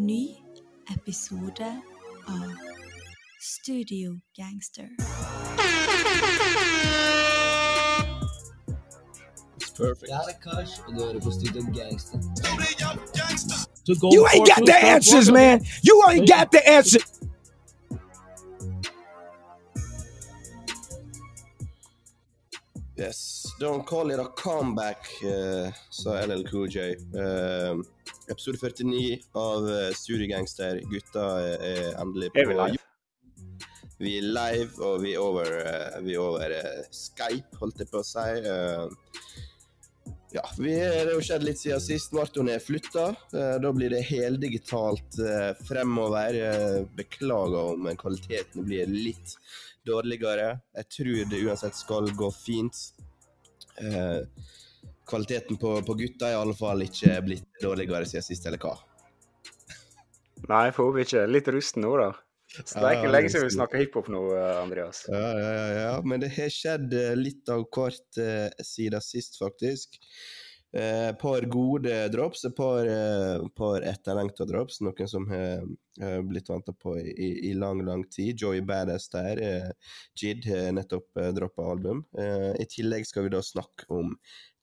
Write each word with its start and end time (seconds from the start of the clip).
ny 0.00 0.36
episode 0.96 1.82
av 2.28 2.54
Studio 3.40 4.18
Gangster. 4.34 4.88
It's 9.56 9.70
perfect. 9.76 10.08
Jeg 10.08 10.20
er 10.28 10.50
Kash, 10.50 10.80
og 10.88 11.14
du 11.14 11.20
på 11.20 11.30
Studio 11.30 11.62
Gangster. 11.74 12.18
To 13.86 13.94
go 14.00 14.08
You 14.14 14.26
ain't 14.32 14.46
got 14.48 14.64
the 14.66 14.78
answers, 14.94 15.28
one. 15.30 15.40
man. 15.40 15.66
You 15.82 16.02
ain't 16.08 16.28
got 16.28 16.50
the 16.50 16.62
answer. 16.76 17.00
Yes, 22.96 23.46
don't 23.60 23.86
call 23.86 24.10
it 24.10 24.18
a 24.18 24.28
comeback, 24.36 25.04
eh, 25.24 25.72
sa 25.90 26.10
LL 26.24 26.44
Cool 26.50 26.68
J. 26.68 26.78
Eh, 27.14 27.74
episode 28.30 28.60
49 28.62 29.18
av 29.38 29.66
uh, 29.66 29.88
Studiegangster. 29.96 30.82
Gutta 30.90 31.32
er, 31.44 31.66
er 31.72 31.98
endelig 32.00 32.32
på 32.34 32.44
Er 32.44 32.52
vi 32.52 32.60
live? 32.60 32.86
Vi 34.00 34.16
er 34.16 34.24
live, 34.32 34.72
og 34.80 35.02
vi 35.02 35.12
er 35.12 35.20
over, 35.20 35.48
eh, 35.60 35.96
vi 36.00 36.14
er 36.14 36.22
over 36.24 36.52
eh, 36.56 36.84
Skype, 36.88 37.58
holdt 37.60 37.82
jeg 37.82 37.90
på 37.90 38.00
å 38.00 38.06
si. 38.06 38.22
Eh, 38.48 39.34
ja, 40.32 40.44
vi 40.56 40.72
det 40.78 41.02
har 41.02 41.10
jo 41.12 41.24
skjedd 41.26 41.44
litt 41.44 41.60
siden 41.60 41.82
sist. 41.84 42.14
Marton 42.16 42.48
er 42.48 42.62
flytta. 42.64 43.10
Eh, 43.36 43.56
da 43.60 43.72
blir 43.76 43.92
det 43.92 44.00
heldigitalt 44.08 45.20
fremover. 45.68 46.38
Eh, 46.46 46.78
beklager 46.96 47.74
om 47.74 47.90
kvaliteten 48.00 48.64
blir 48.64 48.88
litt 48.88 49.36
dårligere. 49.84 50.54
Jeg 50.80 50.90
tror 50.96 51.28
det 51.34 51.44
uansett 51.44 51.76
skal 51.76 52.08
gå 52.16 52.32
fint. 52.32 52.80
Eh, 55.10 55.16
kvaliteten 55.18 55.56
på, 55.56 55.82
på 55.82 55.94
gutta 55.94 56.30
i 56.30 56.34
alle 56.34 56.54
fall 56.54 56.82
ikke 56.82 57.20
blitt 57.26 57.62
dårligere 57.62 58.06
siden 58.06 58.22
sist, 58.22 58.46
eller 58.46 58.58
hva? 58.62 58.76
Nei, 60.48 60.66
jeg 60.68 60.74
får 60.76 60.86
håpe 60.86 61.04
ikke. 61.04 61.24
Litt 61.30 61.48
rusten 61.48 61.82
nå, 61.84 61.94
da. 62.00 62.12
Så 62.50 62.80
det 62.80 62.86
er 62.88 62.96
ikke 62.98 63.10
lenge 63.12 63.30
siden 63.30 63.46
vi 63.46 63.54
snakka 63.54 63.78
hiphop 63.78 64.08
nå, 64.10 64.22
eh, 64.34 64.60
Andreas. 64.62 65.04
Ja, 65.08 65.26
ja, 65.38 65.50
ja, 65.54 65.66
ja. 65.80 65.96
Men 66.02 66.22
det 66.22 66.32
har 66.34 66.50
skjedd 66.50 66.94
eh, 66.94 67.16
litt 67.18 67.50
av 67.50 67.66
hvert 67.70 68.22
eh, 68.22 68.48
siden 68.66 69.04
sist, 69.04 69.38
faktisk. 69.38 70.00
Et 70.70 71.18
par 71.18 71.42
gode 71.50 71.90
drops, 72.14 72.44
et 72.46 72.54
par, 72.54 72.86
eh, 72.86 73.42
par 73.58 73.82
etterlengta 73.82 74.46
drops. 74.46 74.78
Noen 74.86 75.08
som 75.10 75.26
har 75.30 75.64
eh, 75.98 76.20
blitt 76.22 76.50
venta 76.50 76.70
på 76.72 76.94
i, 77.00 77.10
i, 77.10 77.30
i 77.50 77.54
lang, 77.58 77.82
lang 77.86 78.04
tid. 78.06 78.38
Joey 78.38 78.62
Badass 78.62 79.10
der. 79.10 79.42
Eh, 79.42 79.96
Jid 80.14 80.46
har 80.46 80.70
nettopp 80.76 81.18
eh, 81.18 81.32
droppa 81.34 81.66
album. 81.72 82.04
Eh, 82.18 82.52
I 82.62 82.68
tillegg 82.70 83.06
skal 83.06 83.26
vi 83.26 83.34
da 83.34 83.42
snakke 83.42 83.90
om 83.90 84.14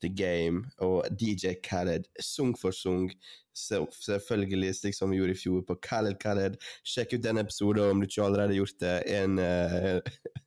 The 0.03 0.09
Game 0.13 0.67
og 0.83 1.07
DJ 1.19 1.55
Khaled, 1.63 2.07
sung 2.21 2.53
for 2.57 2.75
sung. 2.75 3.09
Selvfølgelig, 3.57 4.75
slik 4.77 4.95
som 4.95 5.09
vi 5.09 5.17
gjorde 5.17 5.33
i 5.33 5.39
fjor, 5.39 5.63
på 5.65 5.77
Khaled 5.81 6.19
Khaled. 6.21 6.59
Sjekk 6.85 7.17
ut 7.17 7.23
den 7.23 7.41
episoden 7.41 7.89
om 7.89 8.01
du 8.01 8.05
ikke 8.05 8.25
allerede 8.25 8.53
har 8.53 8.59
gjort 8.59 8.83
det. 8.83 8.95
En, 9.17 9.39
uh, 9.41 9.97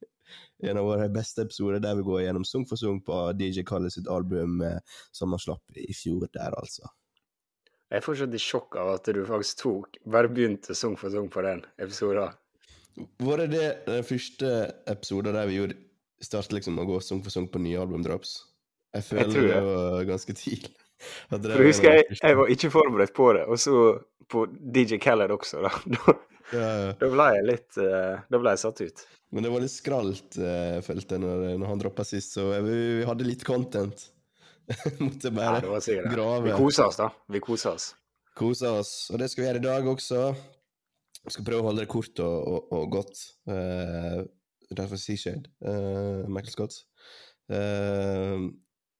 en 0.70 0.80
av 0.80 0.86
våre 0.86 1.10
beste 1.12 1.42
episoder 1.46 1.82
der 1.82 1.98
vi 1.98 2.06
går 2.06 2.24
gjennom 2.26 2.46
sung 2.46 2.66
for 2.70 2.78
sung 2.78 3.02
på 3.02 3.18
DJ 3.38 3.66
Khaled 3.66 3.94
sitt 3.94 4.10
album 4.10 4.60
uh, 4.62 4.78
som 5.10 5.34
han 5.34 5.42
slapp 5.42 5.74
i 5.74 5.90
fjor 5.96 6.28
der, 6.30 6.54
altså. 6.54 6.86
Jeg 7.90 7.98
er 7.98 8.06
fortsatt 8.06 8.34
i 8.38 8.38
sjokk 8.38 8.76
av 8.78 8.92
at 8.92 9.08
du 9.10 9.24
faktisk 9.26 9.64
tok 9.64 9.96
Bare 10.14 10.30
begynte 10.30 10.76
sang 10.78 10.92
for 10.98 11.10
sang 11.10 11.26
på 11.26 11.42
den 11.42 11.64
episoden. 11.82 12.36
Var 13.18 13.42
det 13.42 13.64
den 13.86 14.04
første 14.06 14.52
episoden 14.90 15.34
der 15.34 15.48
vi 15.50 15.58
gjorde 15.58 15.78
startet 16.22 16.54
liksom 16.58 16.78
å 16.78 16.86
gå 16.86 17.00
sung 17.02 17.24
for 17.24 17.34
sung 17.34 17.48
på 17.50 17.62
nye 17.62 17.80
albumdrops? 17.80 18.36
Jeg 18.96 19.04
føler 19.06 19.28
jeg 19.28 19.34
det 19.36 19.50
det. 19.54 19.60
var 19.66 20.04
ganske 20.08 20.36
tidlig. 20.40 20.72
Jeg, 21.30 21.40
For 21.40 21.64
husker 21.64 21.94
jeg, 21.96 22.16
jeg 22.20 22.36
var 22.36 22.50
ikke 22.52 22.68
forberedt 22.74 23.14
på 23.16 23.30
det, 23.32 23.46
og 23.48 23.56
så 23.62 23.72
på 24.28 24.42
DJ 24.74 24.98
Khaled 25.00 25.32
også, 25.32 25.62
da. 25.64 25.70
Da, 25.96 26.16
Ja, 26.52 26.66
ja. 26.82 26.90
da 26.98 27.08
ble 27.12 27.26
jeg 27.36 27.44
litt 27.46 27.76
eh, 27.78 28.16
Da 28.26 28.38
ble 28.42 28.50
jeg 28.52 28.60
satt 28.60 28.80
ut. 28.82 29.02
Men 29.30 29.44
det 29.46 29.52
var 29.54 29.62
litt 29.62 29.72
skralt, 29.72 30.36
eh, 30.42 30.64
jeg 30.74 30.82
følte 30.84 31.14
jeg, 31.16 31.22
når, 31.22 31.44
når 31.62 31.70
han 31.70 31.80
droppa 31.84 32.04
sist, 32.04 32.34
så 32.34 32.48
vi, 32.66 32.74
vi 32.98 33.06
hadde 33.06 33.28
litt 33.28 33.44
content. 33.46 34.02
Måtte 35.04 35.30
bare 35.34 35.60
det. 35.62 36.00
grave. 36.10 36.42
Vi 36.50 36.56
koser 36.58 36.90
oss, 36.90 36.98
da. 37.00 37.08
Vi 37.30 37.40
koser 37.46 37.76
oss. 37.78 37.86
Kose 38.36 38.74
oss. 38.82 38.92
Og 39.14 39.22
det 39.22 39.30
skal 39.30 39.44
vi 39.44 39.48
gjøre 39.48 39.62
i 39.62 39.66
dag 39.68 39.88
også. 39.94 40.24
Vi 41.24 41.32
skal 41.36 41.46
prøve 41.46 41.62
å 41.64 41.68
holde 41.70 41.84
det 41.86 41.90
kort 41.92 42.20
og, 42.26 42.36
og, 42.50 42.68
og 42.76 42.92
godt. 42.98 43.22
Uh, 43.50 44.20
derfor 44.74 45.00
Seashade, 45.00 45.48
uh, 45.64 46.26
Michael 46.30 46.52
Scott. 46.54 46.76
Eh, 47.50 48.36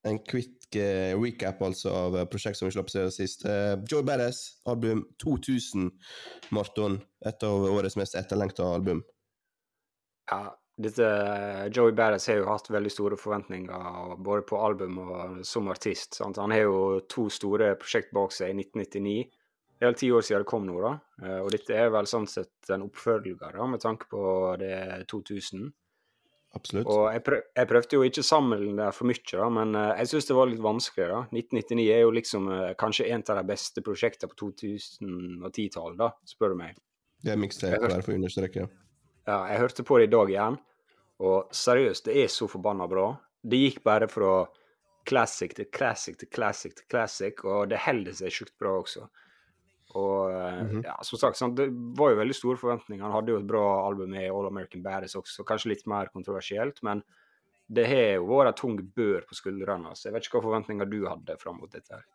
en 0.07 0.19
quick 0.25 0.75
uh, 0.75 1.13
recap 1.21 1.61
altså 1.61 1.91
av 1.93 2.17
eh, 2.17 2.27
prosjekt 2.31 2.57
som 2.57 2.69
vi 2.69 2.75
slapp 2.75 2.89
siden 2.89 3.11
sist. 3.13 3.45
Uh, 3.45 3.77
Joy 3.89 4.05
Badass, 4.07 4.61
album 4.65 5.03
2000, 5.23 5.91
Marton. 6.55 6.97
Et 7.25 7.45
av 7.45 7.67
årets 7.69 7.99
mest 7.99 8.17
etterlengta 8.17 8.65
album. 8.65 9.03
Ja, 10.31 10.45
dette 10.81 11.07
Joey 11.75 11.91
Badass 11.91 12.27
har 12.31 12.39
jo 12.39 12.47
hatt 12.49 12.69
veldig 12.71 12.91
store 12.91 13.17
forventninger 13.19 14.15
både 14.23 14.45
på 14.47 14.59
album 14.63 14.97
og 15.03 15.41
som 15.45 15.69
artist. 15.69 16.15
Sant? 16.17 16.39
Han 16.41 16.53
har 16.53 16.63
jo 16.65 17.01
to 17.11 17.27
store 17.33 17.73
prosjekt 17.81 18.13
bak 18.15 18.33
seg 18.33 18.53
i 18.53 18.63
1999. 18.63 19.27
Det 19.81 19.87
er 19.87 19.91
vel 19.91 19.97
ti 19.97 20.11
år 20.13 20.25
siden 20.25 20.43
det 20.43 20.49
kom 20.49 20.65
nå, 20.69 20.77
da. 20.81 20.93
Eh, 21.25 21.39
Og 21.41 21.51
dette 21.53 21.73
er 21.73 21.91
vel 21.93 22.09
sånn 22.09 22.27
sett 22.29 22.69
en 22.73 22.85
oppfølger, 22.85 23.37
da, 23.57 23.67
med 23.67 23.81
tanke 23.81 24.05
på 24.11 24.23
det 24.61 25.07
2000. 25.09 25.71
Absolutt. 26.51 26.87
Og 26.91 27.05
jeg, 27.13 27.23
prøv, 27.23 27.43
jeg 27.55 27.67
prøvde 27.69 27.95
jo 27.95 28.07
ikke 28.07 28.23
å 28.23 28.27
sammenligne 28.27 28.83
det 28.83 28.95
for 28.95 29.07
mye, 29.07 29.23
da, 29.31 29.47
men 29.55 29.75
eh, 29.79 29.91
jeg 30.01 30.11
syns 30.11 30.27
det 30.27 30.35
var 30.35 30.49
litt 30.49 30.63
vanskelig. 30.63 31.07
da. 31.07 31.19
1999 31.31 31.85
er 31.95 32.01
jo 32.01 32.13
liksom 32.17 32.49
eh, 32.51 32.71
kanskje 32.81 33.07
en 33.15 33.23
av 33.23 33.39
de 33.39 33.43
beste 33.53 33.83
prosjektene 33.85 34.31
på 34.31 34.39
2010-tallet, 34.41 35.99
da, 36.01 36.09
spør 36.27 36.51
du 36.51 36.59
meg. 36.59 36.81
Det 37.21 37.31
er 37.31 37.39
mixtape 37.39 37.79
der, 37.85 38.03
for 38.03 38.11
å 38.11 38.19
understreke. 38.19 38.67
Ja, 39.29 39.37
jeg 39.47 39.61
hørte 39.61 39.85
på 39.87 40.01
det 40.01 40.09
i 40.09 40.11
dag 40.11 40.33
igjen, 40.33 40.59
og 41.21 41.55
seriøst, 41.55 42.09
det 42.09 42.17
er 42.19 42.33
så 42.33 42.49
forbanna 42.51 42.89
bra. 42.91 43.07
Det 43.41 43.61
gikk 43.61 43.81
bare 43.87 44.09
fra 44.11 44.41
classic 45.07 45.55
til 45.57 45.69
classic 45.73 46.19
til 46.19 46.29
classic 46.33 46.75
til 46.75 46.87
classic, 46.91 47.45
og 47.47 47.71
det 47.71 47.79
holder 47.85 48.17
seg 48.17 48.33
sjukt 48.33 48.57
bra 48.59 48.75
også. 48.81 49.07
Og 49.95 50.31
mm 50.31 50.67
-hmm. 50.69 50.83
ja, 50.85 50.97
som 51.03 51.19
sagt, 51.19 51.37
sånn, 51.37 51.55
det 51.55 51.67
var 51.97 52.11
jo 52.11 52.19
veldig 52.21 52.35
store 52.35 52.57
forventninger. 52.57 53.03
Han 53.03 53.11
hadde 53.11 53.31
jo 53.31 53.39
et 53.39 53.47
bra 53.47 53.87
album 53.87 54.11
med 54.11 54.31
All 54.31 54.47
American 54.47 54.83
Baddies 54.83 55.15
også, 55.15 55.43
kanskje 55.43 55.69
litt 55.69 55.87
mer 55.87 56.11
kontroversielt, 56.13 56.83
men 56.83 57.03
det 57.67 57.87
har 57.87 58.15
jo 58.15 58.27
vært 58.27 58.47
en 58.47 58.61
tung 58.61 58.77
bør 58.95 59.21
på 59.27 59.35
skuldrene. 59.35 59.95
Så 59.95 60.09
jeg 60.09 60.13
vet 60.13 60.25
ikke 60.25 60.39
hva 60.39 60.47
forventninger 60.49 60.89
du 60.89 61.07
hadde 61.07 61.37
fram 61.39 61.57
mot 61.57 61.71
dette. 61.71 61.93
her. 61.93 62.05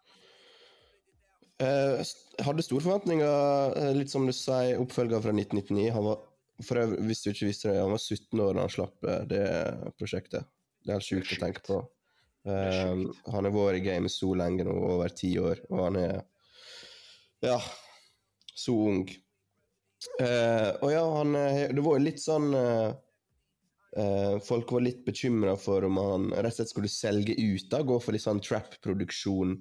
Eh, 1.59 2.05
Jeg 2.39 2.45
hadde 2.45 2.63
store 2.63 2.85
forventninger, 2.85 3.77
eh, 3.77 3.93
litt 3.95 4.11
som 4.11 4.27
du 4.27 4.33
sier, 4.33 4.79
oppfølger 4.79 5.23
fra 5.23 5.33
1999. 5.33 5.91
Han 5.93 6.05
var, 6.05 6.19
for 6.63 6.77
øvrig, 6.77 7.07
hvis 7.07 7.23
du 7.23 7.31
ikke 7.31 7.47
visste 7.47 7.69
det, 7.71 7.81
han 7.81 7.91
var 7.91 7.99
17 7.99 8.41
år 8.41 8.55
da 8.55 8.61
han 8.61 8.69
slapp 8.69 9.05
eh, 9.05 9.25
det 9.25 9.47
prosjektet. 9.99 10.45
Det 10.85 10.93
er 10.93 10.99
helt 11.01 11.09
sjukt 11.09 11.33
å 11.33 11.41
tenke 11.41 11.65
på. 11.65 11.81
er 11.81 11.87
Eh, 12.47 13.07
han 13.33 13.45
har 13.49 13.51
vært 13.51 13.81
i 13.81 13.83
gamet 13.83 14.13
så 14.13 14.31
lenge 14.39 14.67
nå, 14.67 14.75
over 14.93 15.09
ti 15.09 15.33
år, 15.39 15.65
og 15.71 15.81
han 15.89 15.97
er 15.99 16.21
ja, 17.45 17.61
så 18.55 18.77
ung. 18.91 19.05
Eh, 20.21 20.71
og 20.85 20.93
ja, 20.93 21.03
han 21.17 21.35
eh, 21.35 21.67
Det 21.75 21.83
var 21.83 21.97
jo 21.97 22.05
litt 22.05 22.21
sånn 22.21 22.51
eh, 22.55 22.91
eh, 23.97 24.37
Folk 24.45 24.71
var 24.77 24.85
litt 24.85 25.01
bekymra 25.07 25.57
for 25.59 25.87
om 25.89 25.99
han 25.99 26.29
rett 26.37 26.53
og 26.53 26.59
slett 26.61 26.73
skulle 26.73 26.93
selge 26.93 27.35
ut, 27.35 27.67
da, 27.73 27.81
gå 27.83 27.99
for 28.01 28.15
litt 28.15 28.25
sånn 28.25 28.43
trap-produksjon. 28.45 29.57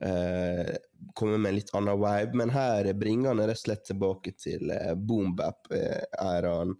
Eh, 0.00 0.74
komme 1.16 1.38
med 1.38 1.50
en 1.50 1.58
litt 1.60 1.72
annen 1.76 2.00
vibe, 2.02 2.40
men 2.42 2.52
her 2.52 2.90
bringer 2.98 3.32
han 3.32 3.44
rett 3.44 3.56
og 3.56 3.62
slett 3.62 3.86
tilbake 3.88 4.34
til 4.40 4.72
eh, 4.74 4.92
boombap-æraen. 4.96 6.76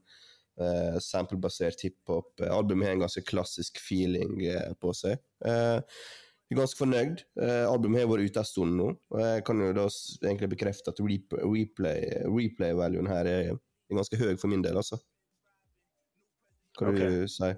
Eh, 0.61 0.99
Samplebasert 1.05 1.85
hiphop. 1.85 2.41
Albumet 2.49 2.91
har 2.91 2.97
en 2.97 3.07
ganske 3.07 3.25
klassisk 3.29 3.81
feeling 3.81 4.41
uh, 4.49 4.73
på 4.81 4.93
seg. 4.97 5.21
Er 5.45 5.83
ganske 6.55 6.79
fornøyd. 6.79 7.25
Uh, 7.41 7.65
albumet 7.67 8.05
har 8.05 8.11
vært 8.11 8.31
ute 8.31 8.43
en 8.43 8.47
stund 8.47 8.77
nå, 8.79 8.93
og 8.95 9.23
jeg 9.23 9.43
kan 9.49 9.63
jo 9.65 9.73
da 9.75 9.87
egentlig 10.23 10.51
bekrefte 10.55 10.93
at 10.93 11.01
rep- 11.03 11.41
replay- 11.43 12.23
replay-valuen 12.31 13.11
her 13.11 13.31
er, 13.31 13.49
er 13.57 13.99
ganske 13.99 14.21
høy 14.21 14.37
for 14.39 14.53
min 14.53 14.63
del, 14.63 14.79
altså. 14.79 15.01
Hva 16.77 16.93
okay. 16.93 17.09
du 17.25 17.33
sier 17.33 17.57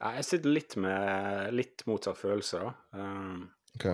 Ja, 0.00 0.14
jeg 0.16 0.26
sitter 0.26 0.52
litt 0.52 0.76
med 0.80 1.54
litt 1.54 1.84
motsatt 1.88 2.18
følelse, 2.20 2.60
da. 2.66 3.00
Um, 3.00 3.48
Ok. 3.78 3.86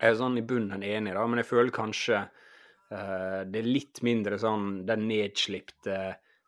Jeg 0.00 0.14
er 0.14 0.16
sånn 0.16 0.38
i 0.40 0.44
bunnen 0.46 0.82
enig, 0.86 1.12
da, 1.12 1.24
men 1.28 1.42
jeg 1.42 1.48
føler 1.50 1.74
kanskje 1.76 2.22
uh, 2.24 3.40
det 3.44 3.60
er 3.60 3.68
litt 3.68 4.00
mindre 4.06 4.38
sånn 4.40 4.86
den 4.88 5.04
nedslipte, 5.10 5.96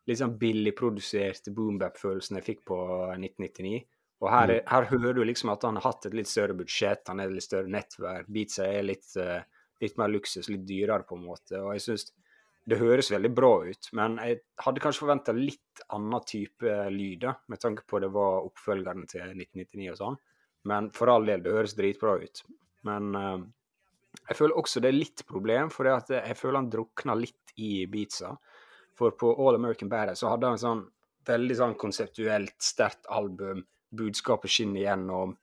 litt 0.09 0.21
sånn 0.23 0.39
billigproduserte 0.41 1.53
boombap-følelsen 1.55 2.41
jeg 2.41 2.47
fikk 2.47 2.65
på 2.73 2.79
1999. 3.19 3.83
Og 4.23 4.31
her, 4.31 4.53
er, 4.55 4.63
her 4.71 4.87
hører 4.93 5.17
du 5.19 5.25
liksom 5.27 5.51
at 5.51 5.65
han 5.67 5.79
har 5.81 5.89
hatt 5.89 6.07
et 6.07 6.15
litt 6.15 6.31
større 6.31 6.55
budsjett, 6.55 7.09
han 7.11 7.21
er 7.21 7.31
et 7.31 7.37
litt 7.41 7.47
større 7.49 7.71
nettverk, 7.71 8.29
beatsa 8.31 8.69
er 8.71 8.85
litt, 8.87 9.09
eh, 9.19 9.41
litt 9.83 9.97
mer 9.99 10.13
luksus, 10.13 10.47
litt 10.53 10.63
dyrere 10.69 11.03
på 11.09 11.19
en 11.19 11.25
måte. 11.27 11.59
Og 11.59 11.73
jeg 11.75 11.83
syns 11.89 12.13
det 12.71 12.79
høres 12.79 13.11
veldig 13.11 13.33
bra 13.35 13.51
ut, 13.67 13.89
men 13.99 14.21
jeg 14.23 14.39
hadde 14.63 14.83
kanskje 14.85 15.03
forventa 15.03 15.35
litt 15.35 15.83
annen 15.91 16.23
type 16.29 16.77
lyd, 16.95 17.27
med 17.51 17.63
tanke 17.63 17.83
på 17.91 17.99
det 18.05 18.13
var 18.15 18.47
oppfølgeren 18.47 19.09
til 19.11 19.33
1999 19.33 19.91
og 19.91 19.99
sånn. 19.99 20.21
Men 20.71 20.93
for 20.95 21.11
all 21.11 21.27
del, 21.27 21.43
det 21.43 21.57
høres 21.57 21.75
dritbra 21.75 22.15
ut. 22.23 22.45
Men 22.87 23.19
eh, 23.19 23.43
Jeg 24.29 24.37
føler 24.39 24.59
også 24.61 24.81
det 24.85 24.91
er 24.93 24.99
litt 25.01 25.23
problem, 25.27 25.71
for 25.73 25.89
jeg 25.89 26.37
føler 26.37 26.61
han 26.61 26.71
drukna 26.71 27.15
litt 27.19 27.55
i 27.57 27.87
beatsa. 27.91 28.37
For 28.95 29.17
på 29.19 29.31
All 29.41 29.57
American 29.57 29.89
Badass 29.89 30.21
så 30.21 30.29
hadde 30.31 30.47
han 30.47 30.59
en 30.59 30.63
sånn 30.63 30.83
veldig 31.27 31.57
sånn 31.59 31.75
konseptuelt 31.81 32.55
sterkt 32.63 33.09
album. 33.11 33.65
Budskapet 33.93 34.51
skinner 34.51 34.81
igjennom. 34.83 35.37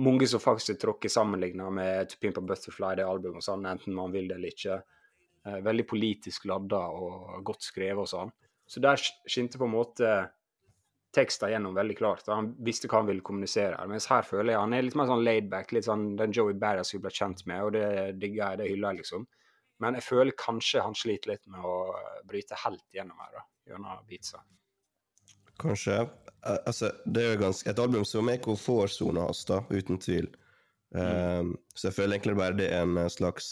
Mange 0.00 0.26
som 0.30 0.40
faktisk 0.40 0.74
er 0.74 0.80
tråkket 0.80 1.12
sammenligna 1.12 1.68
med 1.74 2.08
To 2.08 2.16
Pimp 2.22 2.38
a 2.38 2.40
Butterfly, 2.40 2.94
det 2.96 3.04
albumet, 3.04 3.42
og 3.42 3.44
sånn, 3.44 3.66
enten 3.68 3.94
man 3.96 4.12
vil 4.14 4.28
det 4.30 4.38
eller 4.38 4.54
ikke. 4.54 4.78
Eh, 5.46 5.58
veldig 5.64 5.86
politisk 5.88 6.44
ladda 6.48 6.80
og 6.92 7.42
godt 7.44 7.62
skrevet 7.66 8.00
og 8.04 8.08
sånn. 8.08 8.32
Så 8.70 8.80
der 8.80 8.96
sk- 9.00 9.24
skinte 9.28 9.58
på 9.58 9.66
en 9.68 9.74
måte 9.74 10.10
teksten 11.16 11.50
gjennom 11.50 11.74
veldig 11.74 11.96
klart. 11.98 12.28
Han 12.30 12.52
visste 12.62 12.86
hva 12.88 13.00
han 13.00 13.08
ville 13.08 13.24
kommunisere. 13.26 13.76
her, 13.76 13.86
Mens 13.90 14.06
her 14.06 14.22
føler 14.22 14.52
jeg 14.52 14.60
han 14.60 14.72
er 14.74 14.82
litt 14.86 14.94
mer 14.94 15.06
sånn 15.10 15.24
laidback, 15.26 15.72
litt 15.72 15.84
sånn 15.88 16.16
den 16.16 16.32
Joey 16.32 16.54
Barras 16.54 16.94
vi 16.94 16.98
ble 17.02 17.10
kjent 17.10 17.44
med, 17.46 17.62
og 17.64 17.72
det 17.72 18.18
digger 18.20 18.44
jeg, 18.50 18.58
det 18.58 18.68
hyller 18.70 18.92
jeg, 18.94 19.02
liksom. 19.02 19.26
Men 19.80 19.94
jeg 19.94 20.02
føler 20.06 20.32
kanskje 20.38 20.82
han 20.84 20.94
sliter 20.94 21.32
litt 21.32 21.46
med 21.48 21.60
å 21.64 21.74
bryte 22.28 22.54
helt 22.64 22.84
gjennom 22.94 23.18
her, 23.18 23.32
da, 23.40 23.42
gjennom 23.72 24.04
beatsa. 24.06 24.38
Kanskje. 25.60 26.00
Eh, 26.46 26.58
Altså, 26.66 26.92
det 27.04 27.24
er 27.24 27.34
jo 27.34 27.42
ganske, 27.44 27.70
et 27.70 27.82
album 27.82 28.04
som 28.08 28.28
er 28.32 28.40
komfortsona 28.40 29.26
hans, 29.26 29.44
da, 29.48 29.60
uten 29.70 30.00
tvil. 30.00 30.30
Um, 30.90 31.52
så 31.76 31.86
jeg 31.86 31.94
føler 31.94 32.16
egentlig 32.16 32.38
bare 32.40 32.56
det 32.58 32.64
er 32.72 32.80
en 32.82 32.96
eh, 32.98 33.10
slags 33.12 33.50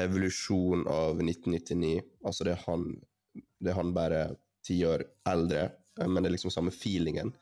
evolusjon 0.00 0.86
av 0.88 1.20
1999. 1.20 1.98
Altså, 2.24 2.46
det 2.46 2.54
er 2.54 2.62
han, 2.64 2.86
det 3.60 3.72
er 3.72 3.76
han 3.76 3.92
bare 3.96 4.22
ti 4.64 4.78
år 4.88 5.04
eldre, 5.28 5.66
men 6.00 6.22
det 6.22 6.30
er 6.30 6.36
liksom 6.36 6.54
samme 6.54 6.72
feelingen. 6.72 7.34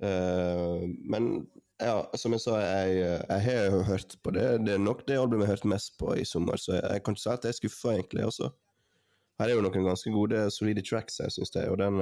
Uh, 0.00 0.86
men 1.04 1.48
ja, 1.82 1.98
som 2.16 2.32
jeg 2.32 2.44
sa, 2.46 2.56
jeg, 2.62 3.02
jeg 3.02 3.44
har 3.48 3.66
jo 3.66 3.82
hørt 3.90 4.16
på 4.24 4.32
det. 4.32 4.46
Det 4.64 4.76
er 4.76 4.80
nok 4.80 5.02
det 5.08 5.18
albumet 5.20 5.44
jeg 5.44 5.50
har 5.50 5.58
hørt 5.58 5.72
mest 5.74 5.98
på 6.00 6.14
i 6.16 6.24
sommer, 6.24 6.56
så 6.60 6.78
jeg, 6.78 6.86
jeg 6.86 7.04
kan 7.04 7.18
ikke 7.18 7.24
si 7.26 7.34
at 7.34 7.44
jeg 7.44 7.56
er 7.56 7.60
skuffa, 7.60 7.96
egentlig. 7.98 8.24
også. 8.30 8.48
Her 9.36 9.50
er 9.50 9.58
jo 9.58 9.66
noen 9.66 9.90
ganske 9.90 10.12
gode, 10.14 10.46
solide 10.54 10.84
tracks, 10.86 11.18
jeg 11.20 11.34
syns 11.34 11.52
det. 11.52 11.66
Og 11.68 11.76
den, 11.82 12.00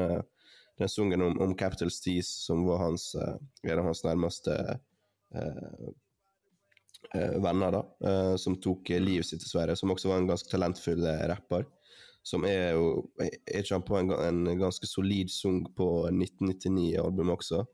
den 0.79 0.89
sungen 0.89 1.23
om, 1.23 1.41
om 1.41 1.55
Capital 1.57 1.91
Steez, 1.91 2.29
som 2.47 2.65
var 2.67 2.79
hans, 2.79 3.15
eh, 3.15 3.37
en 3.71 3.79
av 3.79 3.85
hans 3.91 4.03
nærmeste 4.05 4.57
eh, 5.35 5.87
eh, 7.15 7.37
venner, 7.43 7.79
da, 7.79 7.85
som 8.39 8.57
tok 8.63 8.91
livet 8.99 9.29
sitt, 9.29 9.43
dessverre, 9.45 9.77
som 9.79 9.93
også 9.95 10.11
var 10.11 10.23
en 10.23 10.31
ganske 10.33 10.51
talentfull 10.51 11.07
rapper. 11.31 11.67
Som 12.25 12.47
er 12.49 12.73
jo 12.73 13.11
Er 13.21 13.61
ikke 13.61 13.83
på 13.85 13.99
en, 13.99 14.11
en 14.17 14.59
ganske 14.59 14.87
solid 14.89 15.29
sang 15.29 15.61
på 15.77 16.09
1999-albumet 16.09 17.37
også? 17.37 17.65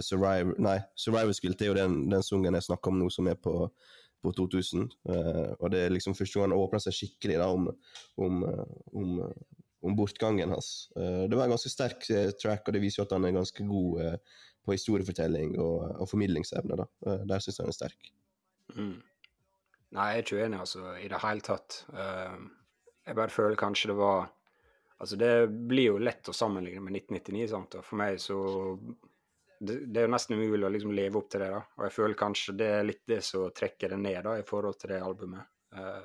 Survivor 0.00 0.56
Nei, 0.56 0.78
Survivor 0.96 1.36
Guilt 1.42 1.60
er 1.60 1.68
jo 1.68 1.74
den, 1.76 1.98
den 2.08 2.22
sungen 2.24 2.56
jeg 2.56 2.64
snakker 2.64 2.88
om 2.88 3.02
nå, 3.02 3.10
som 3.12 3.28
er 3.28 3.36
på, 3.36 3.68
på 4.22 4.32
2000. 4.32 4.88
Eh, 5.08 5.50
og 5.58 5.70
det 5.72 5.84
er 5.84 5.94
liksom 5.94 6.14
første 6.14 6.38
gang 6.38 6.50
han 6.50 6.58
åpner 6.58 6.82
seg 6.82 6.96
skikkelig 6.96 7.38
da, 7.42 7.48
om, 7.52 7.68
om, 8.16 8.42
om, 8.94 9.18
om 9.82 9.96
bortgangen 9.96 10.50
hans. 10.50 10.90
Eh, 10.96 11.28
det 11.28 11.36
var 11.36 11.44
en 11.44 11.54
ganske 11.56 11.70
sterk 11.70 12.10
eh, 12.10 12.30
track, 12.30 12.66
og 12.66 12.74
det 12.74 12.82
viser 12.82 13.02
jo 13.02 13.06
at 13.08 13.14
han 13.16 13.24
er 13.26 13.34
ganske 13.34 13.64
god 13.66 14.02
eh, 14.04 14.42
på 14.62 14.76
historiefortelling 14.76 15.56
og, 15.58 15.78
og 16.02 16.10
formidlingsevne. 16.10 16.78
da. 16.78 17.16
Der 17.26 17.42
syns 17.42 17.58
jeg 17.58 17.64
han 17.64 17.72
er 17.72 17.78
sterk. 17.78 18.12
Mm. 18.76 19.00
Nei, 19.92 20.04
jeg 20.08 20.20
er 20.20 20.26
ikke 20.26 20.38
uenig, 20.38 20.60
altså, 20.62 20.84
i 21.02 21.08
det 21.10 21.18
hele 21.20 21.44
tatt. 21.44 21.80
Jeg 21.92 23.16
bare 23.18 23.34
føler 23.34 23.58
kanskje 23.60 23.92
det 23.92 23.98
var 23.98 24.30
Altså, 25.02 25.16
det 25.18 25.48
blir 25.66 25.88
jo 25.88 25.94
lett 25.98 26.28
å 26.30 26.32
sammenligne 26.36 26.78
med 26.78 26.94
1999, 26.94 27.48
sant, 27.50 27.72
og 27.74 27.82
for 27.82 27.98
meg 27.98 28.20
så 28.22 28.36
det, 29.58 29.80
det 29.90 29.98
er 29.98 30.04
jo 30.06 30.12
nesten 30.12 30.36
umulig 30.38 30.68
å 30.68 30.70
liksom 30.70 30.92
leve 30.94 31.18
opp 31.18 31.32
til 31.32 31.42
det, 31.42 31.48
da. 31.50 31.58
Og 31.74 31.82
jeg 31.88 31.94
føler 31.96 32.18
kanskje 32.20 32.54
det 32.60 32.68
er 32.70 32.86
litt 32.86 33.02
det 33.10 33.18
som 33.26 33.48
trekker 33.50 33.96
det 33.96 33.98
ned, 33.98 34.20
da, 34.28 34.36
i 34.38 34.44
forhold 34.46 34.78
til 34.78 34.92
det 34.92 35.00
albumet, 35.02 35.50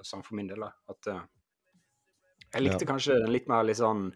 sånn 0.01 0.25
for 0.25 0.39
min 0.39 0.49
del, 0.49 0.65
da. 0.65 0.71
At 0.89 1.11
jeg 2.53 2.63
likte 2.63 2.85
Ja. 2.85 2.91
kanskje 2.93 3.19
den 3.21 3.31
litt 3.33 3.47
mer 3.47 3.63
litt 3.63 3.77
sånn 3.79 4.07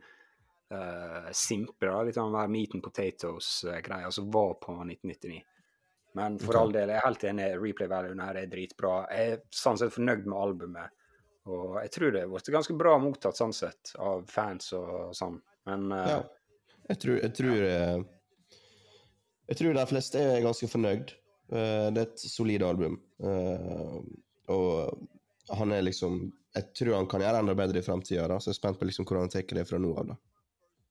uh, 0.71 1.31
simple, 1.31 1.89
da. 1.89 2.01
Litt 2.07 2.15
sånn 2.15 2.31
mer 2.31 2.47
meat 2.47 2.73
and 2.73 2.83
potatoes-greia 2.83 4.11
som 4.11 4.29
var 4.31 4.53
på 4.61 4.75
1999. 4.85 5.41
Men 6.13 6.37
for 6.39 6.57
all 6.59 6.71
del, 6.75 6.89
jeg 6.91 6.97
er 6.99 7.05
helt 7.05 7.23
enig. 7.23 7.45
Replay-valuen 7.61 8.19
her 8.19 8.35
er 8.41 8.47
dritbra. 8.51 9.05
Jeg 9.11 9.31
er 9.31 9.41
sånn 9.55 9.77
sett 9.79 9.93
fornøyd 9.95 10.25
med 10.27 10.37
albumet. 10.37 10.97
Og 11.47 11.77
jeg 11.81 11.91
tror 11.95 12.11
det 12.11 12.21
har 12.25 12.29
blitt 12.29 12.51
ganske 12.53 12.75
bra 12.77 12.97
mottatt 13.01 13.39
sånn 13.39 13.53
sett 13.55 13.93
av 13.97 14.25
fans 14.29 14.73
og 14.77 15.15
sånn. 15.17 15.39
Men 15.69 15.91
uh, 15.91 16.07
Ja. 16.09 16.21
Jeg 16.89 16.97
tror, 16.99 17.17
jeg 17.21 17.33
tror 17.37 17.61
eh, 17.63 17.99
Jeg 19.47 19.57
tror 19.59 19.73
de 19.77 19.83
fleste 19.87 20.19
er 20.19 20.41
ganske 20.43 20.67
fornøyd. 20.67 21.13
Uh, 21.51 21.87
Det 21.93 22.01
er 22.01 22.07
et 22.09 22.19
solid 22.25 22.63
album. 22.63 22.99
Uh, 23.23 24.01
Og 24.51 24.97
han 25.57 25.71
er 25.75 25.85
liksom 25.85 26.19
Jeg 26.55 26.73
tror 26.75 26.97
han 26.97 27.07
kan 27.07 27.23
gjøre 27.23 27.39
enda 27.43 27.55
bedre 27.55 27.79
i 27.79 27.85
framtida, 27.85 28.27
så 28.39 28.51
jeg 28.51 28.57
er 28.57 28.59
spent 28.59 28.79
på 28.79 28.87
liksom 28.89 29.05
hvordan 29.07 29.27
han 29.27 29.31
tar 29.31 29.55
det 29.55 29.67
fra 29.69 29.79
nå 29.79 29.93
av. 29.95 30.11
da. 30.11 30.17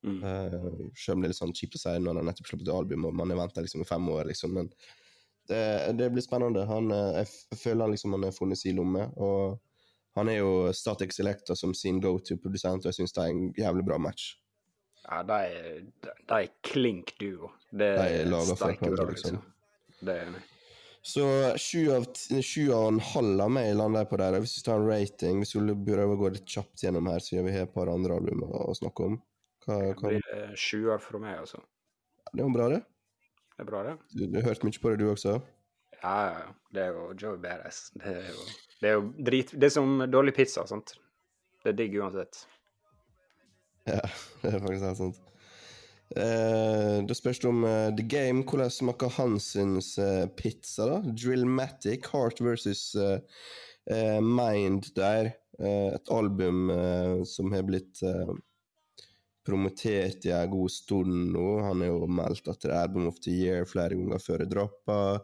mm, 0.07 0.21
Uh, 0.25 0.91
Selv 0.97 1.19
om 1.19 1.23
det 1.23 1.29
er 1.29 1.35
litt 1.35 1.41
sånn 1.41 1.57
kjipt 1.57 1.77
å 1.77 1.83
si 1.83 1.93
når 1.99 2.15
han 2.15 2.23
har 2.23 2.29
nettopp 2.31 2.49
sluppet 2.49 2.69
et 2.69 2.75
album 2.75 3.05
og 3.09 3.17
man 3.19 3.33
har 3.33 3.43
venta 3.43 3.65
liksom 3.65 3.85
i 3.85 3.89
fem 3.89 4.09
år, 4.09 4.25
liksom. 4.31 4.55
Men 4.57 4.71
det, 5.51 5.93
det 5.99 6.11
blir 6.15 6.25
spennende. 6.25 6.65
Han, 6.71 6.93
eh, 6.95 7.21
jeg, 7.21 7.59
føler 7.59 7.85
han 7.85 7.95
liksom 7.95 8.15
han 8.15 8.29
har 8.29 8.35
funnet 8.37 8.61
sin 8.61 8.79
lomme. 8.79 9.09
Og 9.19 9.59
han 10.19 10.31
er 10.31 10.41
jo 10.41 10.71
Static 10.77 11.15
Selector 11.17 11.59
som 11.59 11.75
sin 11.75 12.01
go 12.03 12.17
to-produsent, 12.19 12.85
og 12.85 12.91
jeg 12.91 13.01
syns 13.01 13.17
det 13.17 13.25
er 13.25 13.35
en 13.35 13.51
jævlig 13.59 13.85
bra 13.89 13.99
match. 13.99 14.37
ja, 15.09 15.23
de 15.27 15.39
er, 15.49 15.83
de 16.05 16.37
er 16.37 16.49
klink 16.63 17.15
duo. 17.19 17.51
Det 17.71 17.91
De 17.99 18.09
er 18.21 18.31
laga 18.31 18.55
for 18.55 18.75
hverandre, 18.79 19.11
liksom. 19.11 19.41
liksom. 19.41 20.01
Det 20.01 20.17
er 20.17 20.29
enig. 20.29 20.43
Så 21.03 21.25
sju 21.57 21.87
av, 21.95 22.05
og 22.05 22.87
en 22.91 23.01
halv 23.01 23.41
av 23.41 23.53
meg 23.57 23.71
lander 23.79 24.05
på 24.09 24.19
der. 24.21 24.37
Hvis 24.43 24.59
vi 24.59 24.65
tar 24.67 24.83
en 24.83 24.89
rating, 24.89 25.41
hvis 25.41 25.55
vi 25.57 25.77
prøver 25.87 26.13
å 26.13 26.21
gå 26.21 26.33
litt 26.35 26.57
kjapt 26.57 26.85
gjennom 26.85 27.09
her, 27.09 27.23
så 27.25 27.39
gjør 27.39 27.47
vi 27.49 27.55
et 27.57 27.73
par 27.73 27.89
andre 27.93 28.19
album 28.21 28.45
å, 28.45 28.75
snakke 28.77 29.09
om. 29.09 29.17
Hva, 29.65 29.79
Det 29.87 29.95
blir 30.03 30.29
eh, 30.37 30.53
sjuer 30.61 31.01
fra 31.01 31.21
meg, 31.23 31.39
altså. 31.41 31.63
det 32.33 32.43
er 32.43 32.47
jo 32.47 32.53
bra, 32.53 32.69
det. 32.73 32.83
Det 33.55 33.65
er 33.65 33.71
bra, 33.71 33.83
det. 33.89 33.97
Du, 34.13 34.27
du 34.27 34.39
har 34.41 34.51
hørt 34.51 34.67
mye 34.69 34.83
på 34.83 34.93
det, 34.93 35.01
du 35.01 35.09
også? 35.13 35.39
Ja, 36.01 36.15
ja, 36.29 36.37
ja. 36.45 36.53
Det 36.71 36.85
er 36.85 36.95
jo 36.97 37.09
Joey 37.17 37.41
Badass. 37.41 37.81
Det 37.97 38.13
er 38.13 38.29
jo, 38.29 38.45
det 38.81 38.91
er 38.91 38.95
jo 38.99 39.03
drit... 39.31 39.57
Det 39.57 39.69
er 39.69 39.75
som 39.75 40.05
dårlig 40.09 40.37
pizza, 40.37 40.67
sant. 40.69 40.95
Det 41.65 41.73
er 41.73 41.81
digg 41.81 41.97
uansett. 42.01 42.45
Ja, 43.89 44.05
det 44.45 44.53
er 44.53 44.63
faktisk 44.65 44.85
helt 44.85 45.01
sant. 45.01 45.27
Eh, 46.17 46.97
da 47.07 47.15
spørs 47.15 47.39
det 47.43 47.49
om 47.51 47.65
uh, 47.65 47.91
The 47.95 48.07
Game. 48.07 48.43
Hvordan 48.49 48.73
smaker 48.75 49.13
Hansens 49.15 49.93
uh, 50.01 50.27
pizza, 50.39 50.87
da? 50.89 50.99
Drillmatic, 51.07 52.09
Heart 52.13 52.43
versus 52.43 52.95
uh, 52.99 53.21
Mind 54.23 54.93
der. 54.97 55.35
Et 55.61 56.09
album 56.09 56.71
som 57.29 57.51
har 57.53 57.67
blitt 57.69 57.99
promotert 59.45 60.25
i 60.25 60.31
en 60.33 60.49
god 60.49 60.73
stund 60.73 61.35
nå. 61.35 61.43
Han 61.67 61.83
har 61.85 61.91
jo 61.91 62.07
meldt 62.09 62.49
at 62.49 62.63
det 62.63 62.71
er 62.71 62.79
Album 62.79 63.11
of 63.11 63.19
the 63.21 63.35
Year 63.35 63.69
flere 63.69 63.99
ganger 63.99 64.23
før 64.25 64.41
det 64.41 64.49
dropper. 64.55 65.21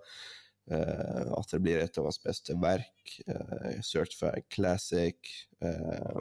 At 0.68 1.54
det 1.54 1.62
blir 1.64 1.80
et 1.80 1.96
av 1.96 2.10
hans 2.10 2.20
beste 2.20 2.58
verk. 2.60 3.14
Uh, 3.25 3.78
Certified 3.80 4.44
Classic. 4.52 5.16
eh, 5.64 6.20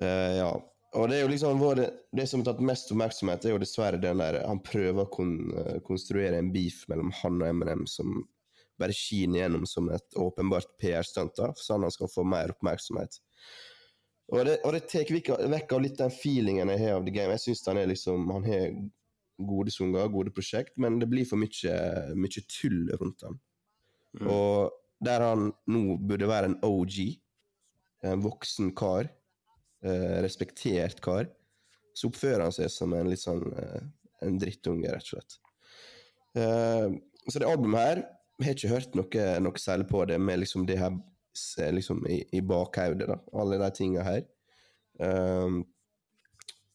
Eh, 0.00 0.36
ja. 0.36 0.50
Og 0.98 1.06
det 1.06 1.20
er 1.20 1.22
jo 1.22 1.30
liksom 1.30 1.60
det, 1.78 1.86
det 2.18 2.26
som 2.26 2.42
har 2.42 2.50
tatt 2.50 2.62
mest 2.66 2.90
oppmerksomhet, 2.90 3.44
er 3.46 3.54
jo 3.54 3.62
dessverre 3.62 4.00
den 4.02 4.18
der 4.18 4.40
Han 4.48 4.62
prøver 4.66 5.04
å 5.04 5.10
kon, 5.12 5.34
eh, 5.54 5.78
konstruere 5.86 6.38
en 6.40 6.50
beef 6.50 6.82
mellom 6.90 7.12
han 7.22 7.38
og 7.38 7.46
Eminem 7.46 7.86
som 7.86 8.24
bare 8.80 8.96
skinner 8.96 9.44
gjennom 9.44 9.66
som 9.68 9.90
et 9.92 10.16
åpenbart 10.18 10.72
PR-stunt, 10.80 11.38
sånn 11.60 11.84
han 11.84 11.92
skal 11.94 12.10
få 12.10 12.24
mer 12.26 12.54
oppmerksomhet. 12.54 13.20
Og 14.30 14.46
det, 14.46 14.56
og 14.64 14.74
det 14.74 14.84
tar 14.88 15.10
vekk, 15.10 15.74
av 15.74 15.84
litt 15.84 15.98
den 15.98 16.12
feelingen 16.14 16.70
jeg 16.72 16.82
har 16.84 16.98
av 16.98 17.06
The 17.06 17.14
Game. 17.14 17.34
Jeg 17.34 17.44
syns 17.44 17.64
han 17.66 17.80
er 17.80 17.90
liksom 17.90 18.28
Han 18.30 18.46
har 18.46 18.74
gode 19.50 19.72
sanger, 19.74 20.10
gode 20.12 20.32
prosjekt, 20.36 20.76
men 20.78 20.98
det 21.00 21.08
blir 21.10 21.26
for 21.28 21.40
mye, 21.40 21.76
mye 22.14 22.44
tull 22.50 22.92
rundt 23.00 23.24
han. 23.26 23.40
Mm. 24.20 24.28
Og 24.30 24.76
der 25.04 25.24
han 25.24 25.48
nå 25.70 25.96
burde 25.96 26.28
være 26.28 26.50
en 26.50 26.58
OG, 26.66 26.98
en 28.06 28.22
voksen 28.24 28.74
kar, 28.76 29.08
respektert 30.24 31.00
kar, 31.04 31.28
så 31.96 32.10
oppfører 32.10 32.46
han 32.46 32.54
seg 32.54 32.70
som 32.72 32.92
en 32.96 33.08
litt 33.10 33.22
sånn 33.22 33.44
eh, 33.56 33.82
en 34.26 34.38
drittunge, 34.40 34.88
rett 34.92 35.06
og 35.06 35.14
slett. 35.14 35.38
Eh, 36.36 36.88
så 37.26 37.40
det 37.40 37.48
albumet 37.48 37.86
her 37.86 38.02
jeg 38.40 38.46
har 38.46 38.56
ikke 38.56 38.72
hørt 38.72 38.94
noe, 38.96 39.24
noe 39.44 39.60
særlig 39.60 39.86
på 39.90 40.00
det 40.08 40.16
med 40.20 40.40
liksom 40.40 40.64
det 40.68 40.78
her 40.80 40.94
liksom 41.76 42.06
i, 42.08 42.22
i 42.32 42.40
bakhodet, 42.40 43.04
da. 43.10 43.18
Alle 43.36 43.58
de 43.60 43.68
tinga 43.76 44.04
her. 44.06 44.22
Um, 44.96 45.60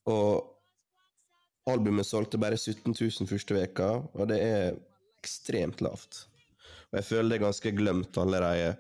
og 0.05 0.53
albumet 1.69 2.05
solgte 2.05 2.38
bare 2.41 2.57
17 2.57 2.93
000 2.93 3.29
første 3.29 3.57
veka, 3.57 3.89
og 4.13 4.29
det 4.29 4.38
er 4.45 4.77
ekstremt 5.17 5.81
lavt. 5.81 6.27
Og 6.91 7.00
jeg 7.00 7.07
føler 7.09 7.31
det 7.33 7.39
er 7.39 7.47
ganske 7.47 7.74
glemt 7.75 8.21
allerede. 8.21 8.75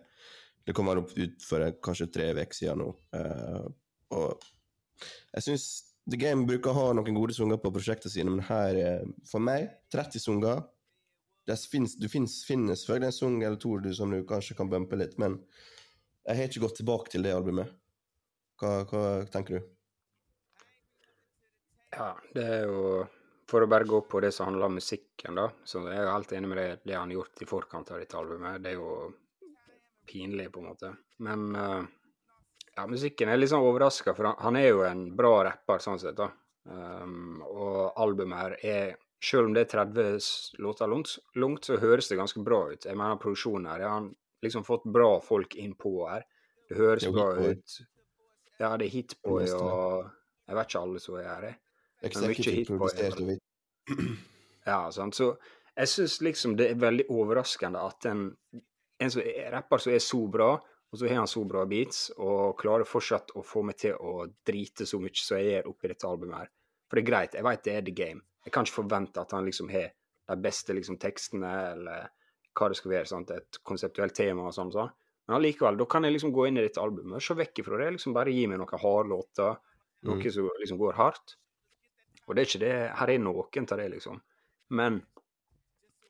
Det 0.65 0.77
kommer 0.77 1.01
opp 1.01 1.13
ut 1.17 1.41
for 1.45 1.65
eh, 1.65 1.73
kanskje 1.83 2.11
tre 2.13 2.29
uker 2.37 2.57
siden 2.57 2.81
nå. 2.81 2.91
Eh, 3.17 3.65
og 4.13 4.45
jeg 5.35 5.45
syns 5.47 5.67
The 6.05 6.19
Game 6.21 6.45
bruker 6.45 6.69
å 6.71 6.77
ha 6.77 6.89
noen 6.93 7.17
gode 7.17 7.33
sanger 7.33 7.57
på 7.61 7.71
prosjektene 7.73 8.13
sine, 8.13 8.33
men 8.33 8.45
her, 8.45 8.77
er 8.77 9.05
for 9.25 9.41
meg, 9.41 9.71
30 9.93 10.21
sanger, 10.21 10.61
finnes, 11.69 11.95
du 11.97 12.07
finnes, 12.09 12.35
finnes 12.45 12.83
en 12.89 13.11
sang 13.13 13.39
eller 13.41 13.57
to 13.61 13.77
du, 13.81 13.91
som 13.93 14.13
du 14.13 14.21
kanskje 14.27 14.57
kan 14.57 14.69
bumpe 14.69 14.97
litt, 14.99 15.17
men 15.21 15.39
jeg 16.25 16.37
har 16.37 16.49
ikke 16.49 16.63
gått 16.65 16.79
tilbake 16.81 17.11
til 17.13 17.25
det 17.25 17.33
albumet. 17.33 17.73
Hva, 18.61 18.85
hva 18.89 19.01
tenker 19.33 19.59
du? 19.59 19.73
Ja, 21.95 22.13
det 22.35 22.45
er 22.45 22.65
jo 22.69 23.03
For 23.45 23.61
å 23.61 23.69
bare 23.69 23.85
gå 23.85 23.99
på 24.09 24.19
det 24.23 24.31
som 24.33 24.47
handler 24.49 24.65
om 24.65 24.79
musikken, 24.79 25.37
da. 25.37 25.51
Så 25.69 25.83
jeg 25.85 25.99
er 26.01 26.09
helt 26.09 26.31
enig 26.33 26.47
med 26.49 26.57
det, 26.57 26.69
det 26.89 26.95
han 26.97 27.11
har 27.11 27.19
gjort 27.19 27.43
i 27.45 27.47
forkant 27.49 27.91
av 27.93 27.99
dette 28.01 28.17
albumet. 28.17 28.57
Det 28.63 28.71
er 28.71 28.79
jo 28.79 29.11
pinlig, 30.09 30.47
på 30.49 30.63
en 30.63 30.71
måte. 30.71 30.89
Men 31.21 31.43
eh, 31.53 31.83
ja, 32.75 32.85
musikken 32.91 33.31
er 33.31 33.39
litt 33.39 33.51
sånn 33.51 33.65
overraska, 33.65 34.13
for 34.17 34.31
han, 34.31 34.37
han 34.43 34.59
er 34.59 34.69
jo 34.69 34.83
en 34.87 35.07
bra 35.15 35.37
rapper 35.47 35.81
sånn 35.83 36.01
sett, 36.01 36.17
da. 36.17 36.29
Um, 36.65 37.41
og 37.45 37.99
albumet 38.01 38.39
her 38.39 38.55
er 38.65 38.95
Selv 39.21 39.47
om 39.47 39.53
det 39.53 39.61
er 39.63 39.85
30 39.85 40.25
låter 40.61 40.89
langt, 40.89 41.65
så 41.65 41.77
høres 41.81 42.09
det 42.11 42.17
ganske 42.19 42.41
bra 42.45 42.59
ut. 42.69 42.85
Jeg 42.85 42.97
mener 42.99 43.17
produksjonen 43.17 43.71
her. 43.71 43.81
Jeg 43.81 43.89
har 43.89 44.09
liksom 44.45 44.65
fått 44.67 44.83
bra 44.91 45.07
folk 45.23 45.55
innpå 45.57 45.93
her. 46.09 46.25
Det 46.69 46.77
høres 46.77 47.05
Det 47.07 47.13
bra 47.15 47.31
ut. 47.33 47.77
Ja, 48.59 48.75
det 48.77 48.85
er 48.85 48.91
Hitboy 48.91 49.47
og 49.55 50.11
Jeg 50.45 50.57
vet 50.59 50.69
ikke 50.69 50.83
alle 50.83 51.01
som 51.01 51.17
er 51.17 51.25
her, 51.31 51.47
jeg. 51.47 51.57
Executive 52.05 52.55
hit 52.55 52.69
på 52.69 52.77
produsert 52.77 53.23
og. 53.23 53.33
Ja, 54.65 54.79
sant. 54.91 55.15
Så 55.17 55.31
jeg 55.75 55.89
syns 55.91 56.19
liksom 56.25 56.55
det 56.57 56.69
er 56.71 56.79
veldig 56.81 57.05
overraskende 57.13 57.81
at 57.85 58.05
en, 58.09 58.27
en 59.01 59.11
som 59.13 59.21
er, 59.21 59.51
rapper 59.53 59.81
som 59.81 59.93
er 59.93 60.01
så 60.01 60.21
bra, 60.31 60.55
og 60.95 60.99
så 61.01 61.09
har 61.11 61.17
han 61.19 61.27
så 61.27 61.41
bra 61.43 61.65
beats, 61.67 62.05
og 62.15 62.55
klarer 62.61 62.87
fortsatt 62.87 63.33
å 63.35 63.43
få 63.43 63.65
meg 63.67 63.75
til 63.81 63.97
å 63.99 64.29
drite 64.47 64.87
så 64.87 64.99
mye 65.03 65.19
som 65.19 65.41
jeg 65.41 65.49
gjør 65.51 65.67
oppi 65.73 65.91
dette 65.91 66.07
albumet 66.07 66.37
her. 66.45 66.51
For 66.87 66.95
det 66.95 67.03
er 67.03 67.09
greit, 67.09 67.35
jeg 67.35 67.43
vet 67.43 67.63
det 67.65 67.73
er 67.75 67.83
the 67.83 67.93
game. 67.97 68.21
Jeg 68.45 68.53
kan 68.55 68.63
ikke 68.63 68.77
forvente 68.77 69.19
at 69.19 69.33
han 69.35 69.43
liksom 69.43 69.71
har 69.73 69.89
de 70.31 70.37
beste 70.39 70.73
liksom 70.77 70.95
tekstene, 71.01 71.51
eller 71.73 72.07
hva 72.55 72.69
det 72.71 72.77
skal 72.79 72.93
være, 72.93 73.09
sant? 73.11 73.33
et 73.35 73.59
konseptuelt 73.67 74.15
tema 74.15 74.45
og 74.47 74.55
sånn. 74.55 74.71
Så. 74.71 74.85
Men 75.27 75.35
allikevel, 75.39 75.81
da 75.81 75.87
kan 75.91 76.07
jeg 76.07 76.15
liksom 76.15 76.31
gå 76.31 76.47
inn 76.47 76.61
i 76.61 76.63
dette 76.63 76.79
albumet 76.79 77.23
se 77.25 77.35
vekk 77.35 77.59
ifra 77.63 77.81
det. 77.81 77.89
liksom 77.97 78.15
Bare 78.15 78.31
gi 78.31 78.45
meg 78.47 78.61
noen 78.61 78.79
harde 78.85 79.11
låter, 79.11 79.57
noe 80.05 80.15
Mm. 80.15 80.31
som 80.31 80.49
liksom 80.61 80.79
går 80.79 80.93
hardt. 80.93 81.35
Og 82.27 82.35
det 82.35 82.41
er 82.41 82.47
ikke 82.47 82.63
det 82.63 82.95
Her 82.95 83.09
er 83.09 83.19
noen 83.19 83.71
av 83.71 83.77
det, 83.77 83.89
liksom. 83.91 84.21
Men 84.69 85.05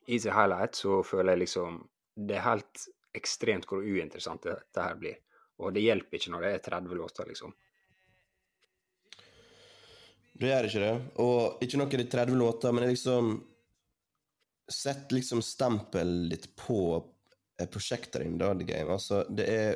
i 0.08 0.20
sin 0.20 0.32
helhet 0.32 0.76
så 0.76 1.04
føler 1.04 1.34
jeg 1.34 1.40
liksom 1.48 1.88
Det 2.16 2.36
er 2.38 2.42
helt 2.42 2.88
ekstremt 3.18 3.68
hvor 3.70 3.84
uinteressant 3.84 4.44
det, 4.44 4.58
det 4.74 4.84
her 4.84 5.00
blir. 5.00 5.22
Og 5.64 5.74
det 5.76 5.86
hjelper 5.86 6.20
ikke 6.20 6.34
når 6.34 6.46
det 6.46 6.52
er 6.54 6.64
30 6.68 7.00
låter, 7.00 7.30
liksom. 7.32 7.54
Det 10.36 10.52
gjør 10.52 10.68
ikke 10.68 10.84
det. 10.84 10.96
Og 11.24 11.64
ikke 11.64 11.80
noe 11.80 12.00
de 12.02 12.08
30 12.12 12.40
låter, 12.40 12.74
men 12.76 12.86
er 12.86 12.96
liksom 12.96 13.36
Sett 14.66 15.12
liksom 15.14 15.44
stempel 15.46 16.10
litt 16.32 16.48
på 16.58 16.80
eh, 16.98 17.68
prosjektet 17.70 18.24
ditt, 18.24 18.40
da, 18.42 18.48
The 18.58 18.66
Game. 18.66 18.90
Altså, 18.90 19.20
det 19.30 19.44
er, 19.46 19.76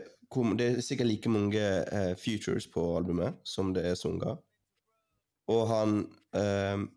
det 0.58 0.65
er 0.65 0.79
sikkert 0.81 1.05
like 1.12 1.29
mange 1.29 1.62
eh, 1.62 2.15
features 2.17 2.65
på 2.74 2.81
albumet 2.98 3.38
som 3.46 3.69
det 3.75 3.84
er 3.86 4.00
sanger. 4.00 4.39
Og 5.53 5.62
han 5.69 5.93
eh, 6.34 6.88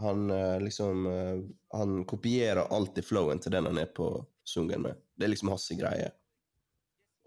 Han 0.00 0.30
eh, 0.30 0.56
liksom 0.62 1.04
Han 1.76 2.04
kopierer 2.08 2.72
alltid 2.72 3.04
flowen 3.04 3.44
til 3.44 3.52
den 3.52 3.68
han 3.68 3.82
er 3.84 3.92
på 3.92 4.08
sungen 4.40 4.88
med. 4.88 4.96
Det 5.18 5.26
er 5.26 5.32
liksom 5.32 5.50
hans 5.52 5.68
greie. 5.78 6.12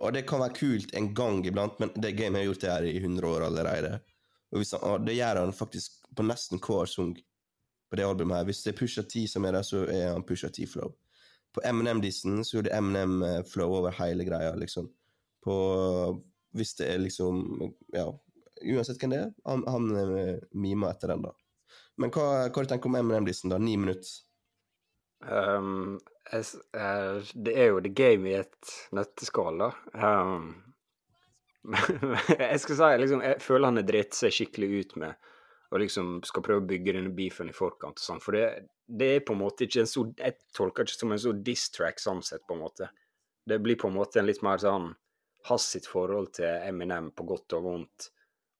Og 0.01 0.13
det 0.15 0.23
kan 0.29 0.41
være 0.41 0.57
kult 0.57 0.95
en 0.97 1.11
gang 1.13 1.43
iblant, 1.45 1.77
men 1.81 1.91
det 2.01 2.15
Game 2.17 2.39
har 2.39 2.47
gjort 2.47 2.63
det 2.63 2.71
her 2.71 2.87
i 2.89 2.95
100 2.97 3.27
år 3.27 3.45
allerede. 3.45 3.99
Og 4.51 4.63
han, 4.63 4.79
og 4.81 5.05
det 5.05 5.17
gjør 5.19 5.43
han 5.43 5.53
faktisk 5.53 5.99
på 6.17 6.25
nesten 6.25 6.61
hver 6.63 6.89
sang 6.89 7.13
på 7.91 7.99
det 7.99 8.07
albumet 8.07 8.39
her. 8.39 8.47
Hvis 8.49 8.63
det 8.63 8.73
er 8.73 8.79
Pusha 8.79 9.03
T 9.03 9.27
som 9.29 9.45
er 9.45 9.55
der, 9.57 9.67
så 9.67 9.83
er 9.85 10.09
han 10.13 10.25
Pusha 10.25 10.49
T-flow. 10.49 10.93
På 11.53 11.61
MNM-dissen 11.67 12.41
så 12.47 12.59
er 12.59 12.67
det 12.67 12.73
Eminem-flow 12.75 13.77
over 13.81 13.93
hele 13.99 14.25
greia, 14.25 14.55
liksom. 14.55 14.89
På 15.43 15.55
Hvis 16.51 16.73
det 16.75 16.87
er 16.93 16.97
liksom 16.99 17.71
Ja, 17.93 18.09
uansett 18.73 18.99
hvem 18.99 19.13
det 19.13 19.19
er, 19.19 19.29
han, 19.45 19.63
han 19.67 19.85
eh, 19.97 20.39
mimer 20.53 20.91
etter 20.91 21.13
den, 21.13 21.23
da. 21.23 21.31
Men 21.97 22.11
hva, 22.11 22.25
hva 22.49 22.63
du 22.63 22.69
tenker 22.69 22.89
du 22.89 22.95
om 22.95 22.99
MNM-dissen, 23.05 23.51
da? 23.51 23.59
Ni 23.61 23.77
minutter. 23.77 24.11
Um, 25.21 25.99
eh, 26.29 27.31
det 27.33 27.55
er 27.55 27.71
jo 27.71 27.81
the 27.81 27.93
game 27.95 28.29
i 28.29 28.37
et 28.39 28.75
nøtteskall, 28.95 29.57
da. 29.61 29.71
Um, 29.97 30.53
jeg 32.31 32.61
skal 32.63 32.77
si 32.77 32.93
liksom, 33.03 33.25
jeg 33.25 33.41
føler 33.43 33.69
han 33.69 33.81
har 33.81 33.87
dritt 33.87 34.17
seg 34.17 34.33
skikkelig 34.33 34.71
ut 34.79 34.97
med 35.03 35.31
og 35.71 35.79
liksom 35.79 36.17
skal 36.27 36.43
prøve 36.43 36.63
å 36.63 36.67
bygge 36.67 36.97
denne 36.97 37.13
beefen 37.15 37.49
i 37.49 37.55
forkant 37.55 37.99
og 37.99 38.03
sånn. 38.03 38.19
For 38.23 38.35
det, 38.35 38.47
det 38.91 39.07
er 39.15 39.21
på 39.23 39.35
en 39.35 39.39
måte 39.39 39.65
ikke 39.65 39.85
en 39.85 39.87
så 39.87 40.03
Jeg 40.19 40.35
tolker 40.55 40.83
det 40.83 40.91
ikke 40.91 40.99
som 40.99 41.13
en 41.15 41.21
så 41.23 41.31
diss-track 41.47 42.01
sånn 42.03 42.19
sett, 42.27 42.43
på 42.47 42.57
en 42.57 42.63
måte. 42.65 42.89
Det 43.47 43.59
blir 43.63 43.79
på 43.79 43.87
en 43.87 43.95
måte 43.95 44.19
en 44.19 44.27
litt 44.27 44.43
mer 44.43 44.59
sånn 44.61 44.91
hans 45.47 45.69
sitt 45.73 45.87
forhold 45.89 46.33
til 46.37 46.67
Eminem 46.67 47.09
på 47.15 47.23
godt 47.29 47.55
og 47.57 47.63
vondt. 47.69 48.09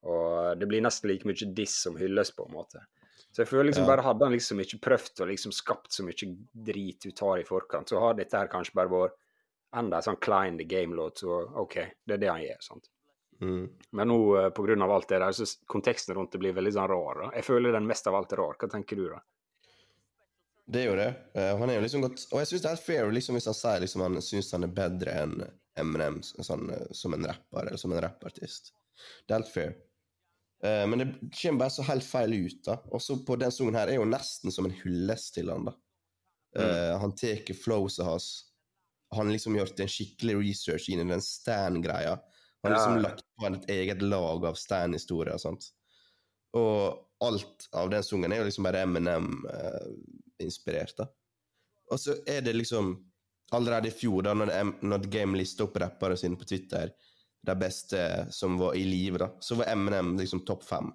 Og 0.08 0.58
det 0.58 0.70
blir 0.72 0.82
nesten 0.82 1.12
like 1.12 1.27
mye 1.27 1.51
diss 1.58 1.75
som 1.84 2.00
hylles, 2.00 2.32
på 2.34 2.48
en 2.48 2.56
måte. 2.56 2.86
Så 3.31 3.43
jeg 3.43 3.47
føler 3.47 3.69
liksom 3.69 3.88
bare 3.88 4.03
hadde 4.03 4.27
han 4.27 4.33
liksom 4.35 4.59
ikke 4.59 4.81
prøvd 4.83 5.23
å 5.23 5.27
liksom 5.29 5.53
skapt 5.55 5.93
så 5.95 6.03
mye 6.03 6.31
drit 6.51 7.05
ut 7.07 7.21
av 7.23 7.38
i 7.39 7.45
forkant, 7.47 7.89
så 7.89 8.01
har 8.03 8.17
dette 8.17 8.38
her 8.38 8.51
kanskje 8.51 8.75
bare 8.75 8.91
vært 8.91 9.19
enda 9.79 10.01
en 10.01 10.07
sånn 10.09 10.19
Klein 10.19 10.57
the 10.59 10.67
Game-låt, 10.67 11.23
så 11.23 11.38
OK, 11.61 11.77
det 12.03 12.17
er 12.17 12.23
det 12.25 12.31
han 12.31 12.43
gjør, 12.43 12.65
sant. 12.65 12.89
Mm. 13.41 13.69
Men 13.97 14.11
nå, 14.11 14.17
pga. 14.35 14.50
på 14.55 14.65
grunn 14.67 14.83
av 14.85 14.91
alt 14.91 15.07
det 15.09 15.21
der, 15.23 15.31
så 15.31 15.47
konteksten 15.71 16.15
rundt 16.15 16.35
det 16.35 16.41
blir 16.43 16.53
veldig 16.57 16.73
sånn 16.75 16.89
rar. 16.91 17.21
da. 17.23 17.29
Jeg 17.39 17.47
føler 17.47 17.73
den 17.73 17.88
mest 17.89 18.07
av 18.07 18.17
alt 18.19 18.35
er 18.35 18.41
rar. 18.43 18.57
Hva 18.59 18.69
tenker 18.69 19.00
du, 19.00 19.07
da? 19.09 19.21
Det 20.71 20.83
er 20.83 20.91
jo 20.91 20.97
det. 21.00 21.09
Uh, 21.35 21.55
han 21.59 21.71
er 21.71 21.79
jo 21.79 21.83
liksom 21.83 22.03
godt 22.05 22.21
Og 22.29 22.38
jeg 22.39 22.47
syns 22.51 22.61
det 22.63 22.69
er 22.69 22.83
fair 22.83 23.09
liksom, 23.11 23.35
hvis 23.35 23.47
han 23.50 23.57
sier 23.57 23.81
liksom, 23.83 24.03
han 24.05 24.23
syns 24.23 24.51
han 24.55 24.67
er 24.67 24.75
bedre 24.75 25.15
enn 25.23 25.33
Eminem 25.79 26.19
sånn, 26.21 26.67
eh, 26.69 26.88
som 26.95 27.15
en 27.15 27.25
rapper, 27.25 27.63
eller 27.63 27.79
som 27.79 27.93
en 27.95 28.01
rappartist. 28.03 28.73
Det 29.23 29.31
er 29.31 29.39
helt 29.39 29.51
fair. 29.51 29.73
Eh, 30.63 30.86
men 30.88 31.00
det 31.00 31.08
kommer 31.41 31.60
bare 31.63 31.70
så 31.74 31.82
helt 31.88 32.03
feil 32.06 32.34
ut, 32.46 32.60
da. 32.68 32.75
Også 32.94 33.15
på 33.25 33.36
den 33.41 33.51
sangen 33.51 33.75
her 33.80 33.88
er 33.89 33.96
jo 33.98 34.06
nesten 34.06 34.51
som 34.53 34.65
en 34.68 34.75
hyllest 34.84 35.34
til 35.38 35.50
han, 35.50 35.65
da. 35.65 35.74
Eh, 36.56 37.00
Han 37.01 37.12
tar 37.15 37.53
flowset 37.56 38.06
hans. 38.06 38.27
Han 39.15 39.25
har 39.27 39.34
liksom 39.34 39.56
gjort 39.58 39.80
en 39.80 39.88
skikkelig 39.91 40.36
research 40.39 40.89
inn 40.89 41.00
i 41.03 41.10
den 41.10 41.22
Stan-greia. 41.22 42.20
Han 42.63 42.72
har 42.72 42.77
liksom 42.77 42.96
Ja. 42.96 43.01
lagt 43.10 43.24
på 43.39 43.46
et 43.56 43.70
eget 43.70 44.01
lag 44.01 44.46
av 44.46 44.53
Stan-historier 44.56 45.34
og 45.34 45.39
sånt. 45.41 45.72
Og 46.53 47.08
alt 47.22 47.68
av 47.74 47.89
den 47.89 48.03
sangen 48.03 48.32
er 48.32 48.38
jo 48.38 48.44
liksom 48.46 48.63
bare 48.63 48.82
Eminem-inspirert, 48.86 50.96
da. 50.98 51.06
Og 51.91 52.00
så 52.00 52.15
er 52.27 52.41
det 52.41 52.53
liksom 52.56 53.06
Allerede 53.51 53.88
i 53.89 53.91
fjor, 53.91 54.22
da 54.24 54.34
når, 54.34 54.50
M- 54.62 54.75
når 54.82 54.98
Game 55.12 55.38
lista 55.38 55.63
opp 55.65 55.75
rappere 55.75 56.15
sine 56.15 56.38
på 56.39 56.46
Twitter, 56.48 56.94
de 57.41 57.55
beste 57.57 58.01
som 58.31 58.57
var 58.57 58.75
i 58.77 58.83
live, 58.86 59.17
da, 59.17 59.31
så 59.39 59.55
var 59.55 59.71
Eminem 59.71 60.15
liksom 60.17 60.45
topp 60.45 60.63
fem. 60.63 60.91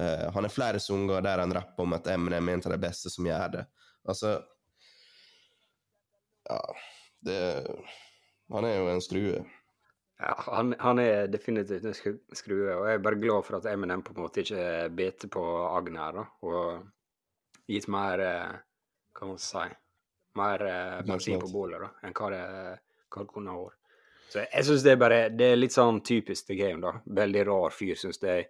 Uh, 0.00 0.30
han 0.32 0.44
har 0.44 0.52
flere 0.52 0.80
sanger 0.80 1.20
der 1.20 1.42
han 1.42 1.52
rapper 1.52 1.84
om 1.84 1.92
at 1.92 2.08
Eminem 2.08 2.48
er 2.48 2.56
en 2.56 2.62
av 2.64 2.72
de 2.72 2.80
beste 2.80 3.12
som 3.12 3.26
gjør 3.26 3.56
det. 3.58 3.64
Altså 4.08 4.38
Ja, 6.48 6.60
det 7.20 7.40
Han 8.50 8.64
er 8.64 8.78
jo 8.78 8.86
en 8.90 9.02
skrue. 9.04 9.42
Ja, 10.20 10.34
han, 10.46 10.74
han 10.78 10.98
er 10.98 11.28
definitivt 11.32 11.84
en 11.84 11.94
skrue, 11.96 12.72
og 12.74 12.88
jeg 12.88 12.98
er 12.98 13.04
bare 13.04 13.20
glad 13.20 13.44
for 13.46 13.56
at 13.56 13.68
Eminem 13.70 14.02
på 14.04 14.12
en 14.12 14.24
måte 14.24 14.42
ikke 14.42 14.88
beter 14.92 15.30
på 15.32 15.44
agnet 15.70 16.16
da, 16.16 16.24
og 16.44 17.70
gitt 17.70 17.88
mer 17.92 18.24
eh, 18.24 18.58
Hva 19.16 19.28
må 19.28 19.36
man 19.36 19.44
si 19.44 19.62
Mer 20.38 20.64
eh, 20.66 21.38
på 21.40 21.48
bålet, 21.50 21.80
da, 21.82 21.88
enn 22.06 22.14
hva 22.14 22.28
det, 22.34 22.42
hva 23.10 23.24
det 23.24 23.32
kunne 23.32 23.54
ha 23.54 23.62
vært. 23.64 23.89
Så 24.30 24.44
jeg, 24.44 24.64
syns 24.66 24.84
det 24.86 24.92
er 24.94 25.00
bare 25.00 25.20
Det 25.34 25.46
er 25.52 25.58
litt 25.58 25.74
sånn 25.74 26.00
typisk 26.06 26.46
The 26.46 26.56
Game, 26.58 26.80
da. 26.84 26.92
Veldig 27.20 27.46
rar 27.48 27.74
fyr, 27.74 27.96
syns 27.98 28.20
jeg. 28.22 28.46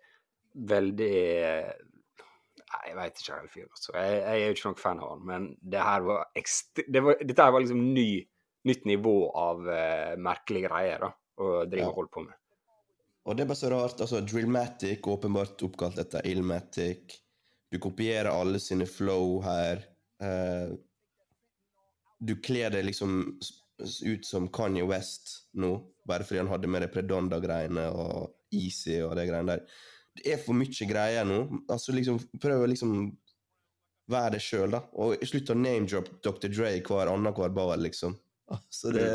Veldig 0.53 1.15
Nei, 2.71 2.83
jeg 2.87 2.97
veit 3.01 3.17
ikke 3.19 3.37
helt 3.39 3.51
fyr, 3.55 3.65
altså. 3.67 3.93
Jeg, 3.97 4.19
jeg 4.21 4.43
er 4.43 4.45
jo 4.45 4.57
ikke 4.57 4.69
noen 4.69 4.79
fan 4.79 5.01
av 5.03 5.09
han, 5.11 5.23
men 5.27 5.47
det 5.73 5.81
her 5.83 6.05
var 6.07 6.21
ekstre... 6.39 6.85
Det 6.87 7.01
var, 7.03 7.17
dette 7.27 7.47
her 7.47 7.55
var 7.57 7.65
liksom 7.65 7.81
ny, 7.97 8.05
nytt 8.71 8.85
nivå 8.87 9.15
av 9.41 9.65
uh, 9.67 10.13
merkelige 10.23 10.69
greier, 10.71 11.03
da, 11.03 11.09
å 11.43 11.49
drive 11.65 11.83
Ja. 11.83 11.89
og 11.89 11.99
holde 11.99 12.13
på 12.15 12.23
med. 12.29 12.37
Og 13.27 13.35
det 13.37 13.43
er 13.43 13.51
bare 13.51 13.59
så 13.59 13.73
rart. 13.75 14.05
altså 14.07 14.21
Drillmatic, 14.23 15.09
åpenbart 15.11 15.65
oppkalt 15.67 15.99
etter 15.99 16.29
Illmatic. 16.31 17.17
Du 17.71 17.81
kopierer 17.83 18.31
alle 18.31 18.63
sine 18.63 18.87
flow 18.87 19.41
her. 19.43 19.83
Uh, 20.23 20.71
du 22.23 22.37
kler 22.45 22.71
deg 22.71 22.87
liksom 22.87 23.19
ut 23.81 24.27
som 24.27 24.49
Kanye 24.53 24.85
West 24.89 25.33
nå, 25.61 25.73
bare 26.09 26.27
fordi 26.27 26.43
han 26.43 26.53
hadde 26.53 26.71
med 26.71 26.85
det 26.85 26.91
Predonda-greiene 26.95 27.89
og 27.95 28.31
Easy 28.55 29.01
og 29.05 29.17
det 29.19 29.29
greiene 29.31 29.57
der. 29.57 29.81
Det 30.19 30.33
er 30.35 30.41
for 30.43 30.59
mye 30.59 30.89
greier 30.91 31.27
nå. 31.29 31.43
Altså 31.71 31.95
liksom, 31.95 32.19
Prøv 32.43 32.65
å 32.65 32.71
liksom 32.71 32.97
være 34.11 34.35
det 34.37 34.43
sjøl, 34.43 34.75
da. 34.75 34.83
Og 34.99 35.23
slutt 35.29 35.53
å 35.53 35.59
name-drop 35.59 36.11
Dr. 36.25 36.49
Dre 36.51 36.73
hver 36.83 37.13
annenhver 37.13 37.53
bar, 37.55 37.77
liksom. 37.79 38.17
Altså, 38.51 38.93
det 38.97 39.09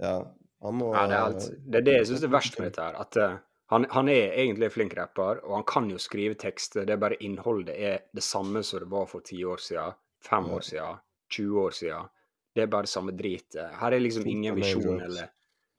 Ja. 0.00 0.16
Han 0.64 0.74
må 0.80 0.94
Ja, 0.94 1.06
det, 1.06 1.14
er 1.14 1.20
alt. 1.20 1.50
det 1.68 1.78
er 1.78 1.84
det 1.84 1.94
jeg 1.98 2.06
syns 2.08 2.22
er 2.24 2.32
verst 2.32 2.58
med 2.58 2.70
dette 2.70 2.82
her. 2.82 2.96
At 3.00 3.16
eh, 3.20 3.36
han, 3.72 3.86
han 3.92 4.08
er 4.08 4.32
egentlig 4.40 4.70
flink 4.72 4.96
rapper, 4.96 5.42
og 5.44 5.58
han 5.58 5.66
kan 5.68 5.90
jo 5.90 5.98
skrive 6.00 6.34
tekster. 6.40 6.86
Det 6.88 6.94
er 6.96 7.02
bare 7.02 7.18
innholdet 7.20 7.76
er 7.76 7.98
det 8.16 8.24
samme 8.24 8.62
som 8.64 8.80
det 8.80 8.88
var 8.90 9.06
for 9.10 9.24
ti 9.26 9.42
år 9.44 9.60
siden, 9.62 9.96
fem 10.24 10.48
år 10.48 10.64
siden, 10.64 11.02
20 11.36 11.60
år 11.60 11.76
siden. 11.76 12.12
Det 12.56 12.64
er 12.64 12.70
bare 12.72 12.88
samme 12.88 13.12
dritet. 13.12 13.58
Her 13.76 13.92
er 13.92 14.00
liksom 14.00 14.24
ingen 14.32 14.56
visjon 14.56 15.00
eller 15.04 15.32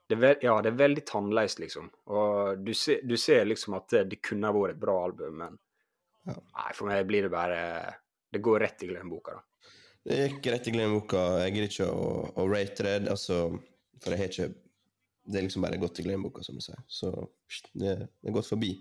det 0.08 0.18
er, 0.24 0.38
Ja, 0.46 0.54
det 0.64 0.70
er 0.72 0.78
veldig 0.80 1.04
tannløst, 1.10 1.60
liksom. 1.60 1.90
Og 2.16 2.62
du 2.64 2.72
ser, 2.78 3.02
du 3.04 3.18
ser 3.20 3.48
liksom 3.50 3.74
at 3.76 3.90
det, 3.92 4.04
det 4.14 4.22
kunne 4.24 4.48
ha 4.48 4.56
vært 4.56 4.78
et 4.78 4.84
bra 4.84 4.98
album, 5.08 5.42
men 5.42 5.58
Ja. 6.28 6.36
nei, 6.36 6.72
for 6.76 6.88
meg 6.88 7.06
blir 7.08 7.26
det 7.28 7.32
bare 7.32 7.60
Det 8.32 8.42
går 8.44 8.60
rett 8.60 8.84
i 8.84 8.88
glemmeboka, 8.92 9.36
da. 9.36 9.44
Det 10.08 10.18
gikk 10.22 10.48
rett 10.54 10.68
i 10.68 10.72
glemmeboka. 10.72 11.22
Jeg 11.42 11.54
gidder 11.56 11.72
ikke 11.72 11.90
å, 11.92 12.08
å 12.40 12.46
rate 12.48 12.84
det, 12.86 12.96
altså, 13.12 13.40
for 14.00 14.14
jeg 14.14 14.20
har 14.22 14.32
ikke 14.32 14.48
Det 15.28 15.40
er 15.42 15.48
liksom 15.50 15.66
bare 15.66 15.80
gått 15.82 16.00
i 16.00 16.06
glemmeboka, 16.06 16.44
som 16.44 16.56
du 16.56 16.62
sier. 16.64 16.80
Så 16.88 17.12
det, 17.74 17.98
det 18.22 18.30
er 18.30 18.36
gått 18.38 18.48
forbi. 18.48 18.72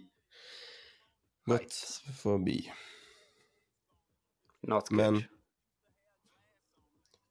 Gått 1.50 1.75
forbi. 2.21 2.61
Not 4.62 4.88
good. 4.91 4.99
Men 4.99 5.25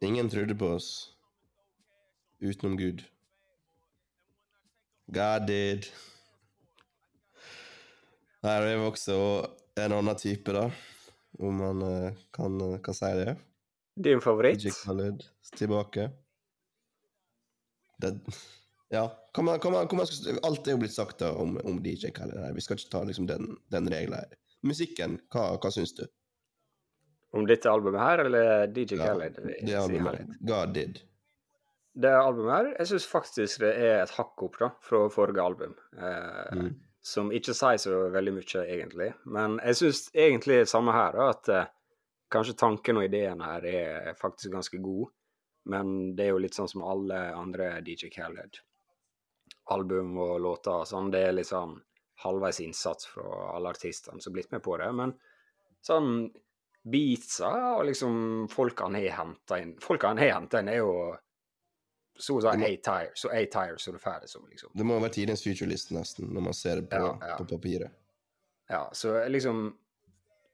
ingen 0.06 0.30
trodde 0.30 0.56
på 0.56 0.68
oss 0.78 0.90
utenom 2.40 2.78
Gud. 2.78 3.04
God 5.08 5.48
did. 5.48 5.90
Her 8.46 8.62
er 8.62 8.78
vi 8.78 8.86
også 8.86 9.16
en 9.82 9.96
annen 9.96 10.18
type, 10.18 10.54
da. 10.54 10.70
Om 11.40 11.62
man 11.62 11.82
eh, 11.86 12.20
kan, 12.34 12.60
kan 12.84 12.98
si 12.98 13.12
det. 13.20 13.36
Din 13.96 14.22
favoritt? 14.22 14.66
Khaled 14.84 15.24
tilbake. 15.56 16.10
Det, 18.02 18.12
ja, 18.92 19.08
kan 19.34 19.46
man, 19.46 19.60
kan 19.60 19.72
man, 19.72 19.88
kan 19.88 19.98
man, 19.98 20.08
alt 20.44 20.68
er 20.68 20.76
jo 20.76 20.82
blitt 20.82 20.96
sagt 20.96 21.20
da 21.24 21.32
om, 21.40 21.56
om 21.64 21.80
DJ 21.84 22.12
Khaled 22.16 22.38
her. 22.40 22.54
Vi 22.56 22.64
skal 22.64 22.80
ikke 22.80 22.92
ta 22.92 23.04
liksom 23.08 23.28
den, 23.30 23.56
den 23.72 23.90
regelen 23.92 24.20
her. 24.20 24.36
Musikken, 24.66 25.20
hva, 25.34 25.54
hva 25.62 25.72
syns 25.72 25.96
du? 25.96 26.06
Om 27.36 27.48
dette 27.50 27.72
albumet 27.72 28.02
her, 28.02 28.24
eller 28.26 28.68
DJ 28.72 29.00
Khaled? 29.02 29.40
det 29.44 29.76
albumet. 29.80 30.38
God 30.40 30.74
did. 30.76 31.02
Det 31.96 32.12
albumet 32.12 32.56
her, 32.56 32.70
jeg 32.80 32.90
syns 32.92 33.06
faktisk 33.08 33.62
det 33.64 33.72
er 33.80 34.02
et 34.04 34.16
hakk 34.18 34.44
opp 34.48 34.58
da, 34.60 34.70
fra 34.84 35.06
forrige 35.14 35.44
album. 35.44 35.78
Eh, 35.98 36.56
Mm. 36.56 36.74
Som 37.06 37.28
ikke 37.30 37.54
sier 37.54 37.78
så 37.78 38.08
veldig 38.10 38.32
mye, 38.34 38.62
egentlig. 38.66 39.12
Men 39.30 39.60
jeg 39.62 39.78
syns 39.78 40.00
egentlig 40.10 40.56
det 40.64 40.70
samme 40.72 40.90
her, 40.96 41.14
da, 41.14 41.28
at 41.36 41.50
eh, 41.54 41.68
kanskje 42.34 42.56
tanken 42.58 42.98
og 42.98 43.06
ideen 43.06 43.44
her 43.46 43.68
er 43.70 44.16
faktisk 44.18 44.56
ganske 44.56 44.80
god. 44.82 45.12
Men 45.70 46.16
det 46.18 46.26
er 46.26 46.32
jo 46.34 46.42
litt 46.42 46.58
sånn 46.58 46.70
som 46.72 46.82
alle 46.86 47.20
andre 47.38 47.76
DJ 47.86 48.10
Khaled-album 48.16 50.18
og 50.18 50.40
låter. 50.42 50.82
Sånn, 50.90 51.12
det 51.14 51.22
er 51.28 51.38
litt 51.38 51.52
sånn 51.52 51.78
halvveis 52.26 52.60
innsats 52.64 53.08
fra 53.12 53.52
alle 53.56 53.70
artistene 53.76 54.22
som 54.22 54.32
har 54.32 54.36
blitt 54.40 54.52
med 54.56 54.64
på 54.66 54.78
det. 54.82 54.90
Men 54.98 55.14
sånn 55.86 56.10
beatsa 56.86 57.50
og 57.78 57.86
liksom 57.90 58.48
folka 58.52 58.86
han 58.86 58.96
har 59.00 59.16
henta 59.18 59.58
inn 59.62 59.72
Folka 59.82 60.08
han 60.12 60.20
har 60.22 60.36
henta 60.40 60.60
inn, 60.62 60.70
er 60.70 60.78
jo 60.84 60.92
så 62.18 62.38
å 62.38 62.42
si 62.46 62.48
A-tire, 62.48 63.10
så 63.20 63.28
A-tire 63.36 63.78
så 63.82 63.92
du 63.92 63.98
får 64.00 64.22
det 64.22 64.30
som, 64.32 64.46
liksom. 64.48 64.70
Det 64.74 64.86
må 64.88 65.00
være 65.04 65.12
tidens 65.18 65.42
futurelist, 65.44 65.90
nesten, 65.92 66.30
når 66.32 66.46
man 66.46 66.54
ser 66.56 66.80
det 66.80 66.90
på, 66.94 67.02
Ja, 67.02 67.18
ja. 67.28 67.38
på 67.42 67.48
papiret. 67.50 67.92
Ja, 68.70 68.86
så 68.96 69.18
liksom 69.30 69.74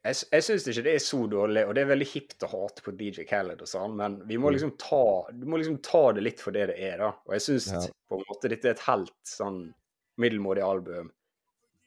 Jeg, 0.03 0.15
jeg 0.31 0.41
syns 0.47 0.65
ikke 0.65 0.83
det 0.87 0.93
er 0.95 1.03
så 1.05 1.19
dårlig, 1.29 1.61
og 1.67 1.75
det 1.77 1.83
er 1.83 1.91
veldig 1.91 2.07
hipt 2.09 2.41
å 2.41 2.47
hate 2.49 2.81
på 2.81 2.91
DJ 2.97 3.21
Khaled 3.29 3.61
og 3.61 3.67
sånn, 3.69 3.93
men 3.95 4.15
vi 4.25 4.37
må 4.41 4.49
Mm. 4.49 4.53
liksom 4.55 4.71
ta 4.81 5.29
Du 5.31 5.45
må 5.45 5.59
liksom 5.61 5.77
ta 5.85 6.11
det 6.13 6.23
litt 6.23 6.39
for 6.41 6.51
det 6.51 6.67
det 6.71 6.79
er, 6.79 6.97
da. 6.97 7.09
Og 7.27 7.33
jeg 7.37 7.41
syns 7.41 7.67
Ja. 7.71 7.81
på 8.09 8.17
en 8.17 8.25
måte 8.27 8.49
dette 8.49 8.65
er 8.65 8.71
et 8.71 8.79
helt 8.87 9.13
sånn 9.23 9.73
middelmådig 10.17 10.63
album. 10.65 11.11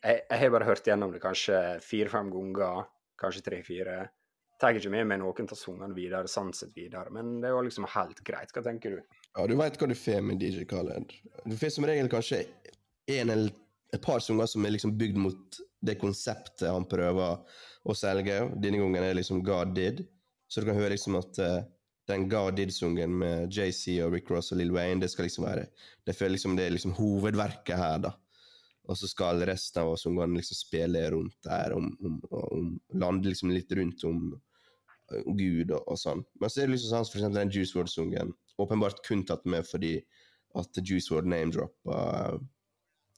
Jeg, 0.04 0.22
jeg 0.30 0.38
har 0.38 0.50
bare 0.50 0.64
hørt 0.64 0.84
gjennom 0.86 1.10
det 1.12 1.20
kanskje 1.22 1.80
fire-fem 1.82 2.30
ganger, 2.30 2.86
kanskje 3.18 3.42
tre-fire. 3.42 4.10
Tar 4.62 4.78
ikke 4.78 4.92
med 4.94 5.08
meg 5.10 5.20
noen 5.20 5.50
av 5.50 5.58
sangene 5.58 5.96
videre, 5.96 6.30
sanset 6.30 6.70
videre, 6.76 7.10
men 7.14 7.40
det 7.42 7.50
var 7.52 7.66
liksom 7.66 7.88
helt 7.90 8.22
greit. 8.26 8.52
Hva 8.54 8.62
tenker 8.62 8.96
du? 8.96 9.20
Ja, 9.34 9.46
du 9.50 9.56
veit 9.58 9.76
hva 9.80 9.88
du 9.90 9.96
får 9.98 10.22
med 10.22 10.42
DJ 10.42 10.66
Khaled. 10.70 11.10
Du 11.44 11.56
får 11.58 11.74
som 11.74 11.86
regel 11.88 12.10
kanskje 12.12 12.44
en 13.10 13.34
eller 13.34 13.50
et 13.94 14.02
par 14.02 14.22
sanger 14.22 14.46
som 14.50 14.64
er 14.66 14.74
liksom 14.74 14.94
bygd 14.98 15.18
mot 15.20 15.60
det 15.84 15.98
konseptet 16.00 16.70
han 16.70 16.86
prøver 16.90 17.42
å 17.84 17.96
selge. 17.98 18.40
Denne 18.56 18.80
gangen 18.80 19.04
er 19.04 19.16
liksom 19.18 19.42
God 19.44 19.74
Did. 19.76 20.04
Så 20.48 20.62
du 20.62 20.70
kan 20.70 20.78
høre 20.78 20.94
liksom 20.94 21.18
at 21.18 21.40
uh, 21.42 21.60
den 22.10 22.28
God 22.30 22.58
Did-sungen 22.58 23.14
med 23.20 23.52
JC 23.52 23.98
og 24.04 24.14
Rick 24.14 24.30
Ross 24.32 24.52
og 24.54 24.60
Lill 24.60 24.74
Wayne, 24.74 25.00
det 25.02 25.10
skal 25.12 25.28
liksom 25.28 25.46
være 25.46 25.66
Det 26.06 26.14
føler 26.16 26.36
liksom 26.36 26.56
det 26.58 26.66
er 26.66 26.74
liksom 26.76 26.94
hovedverket 26.98 27.78
her, 27.80 27.98
da. 28.06 28.14
Og 28.84 28.98
så 29.00 29.08
skal 29.08 29.44
resten 29.48 29.82
av 29.82 29.94
sangene 30.00 30.38
liksom 30.38 30.58
spille 30.58 31.04
rundt 31.14 31.36
der, 31.46 31.72
om, 31.76 31.88
om, 32.04 32.18
om, 32.30 32.72
lande 33.00 33.30
liksom 33.30 33.52
litt 33.54 33.72
rundt 33.72 34.04
om 34.04 34.34
eh, 34.34 35.22
Gud 35.24 35.72
og, 35.72 35.80
og 35.88 36.00
sånn. 36.00 36.24
Men 36.40 36.52
så 36.52 36.60
er 36.60 36.68
det 36.68 36.76
liksom 36.76 36.92
sånn 36.92 37.08
for 37.08 37.20
eksempel 37.22 37.40
den 37.40 37.54
Juice 37.54 37.76
WRLD-sungen 37.76 38.34
åpenbart 38.60 39.00
kun 39.06 39.24
tatt 39.26 39.46
med 39.50 39.66
fordi 39.66 39.96
at 40.54 40.82
Juice 40.84 41.10
WRLD 41.10 41.32
name-droppa 41.32 42.02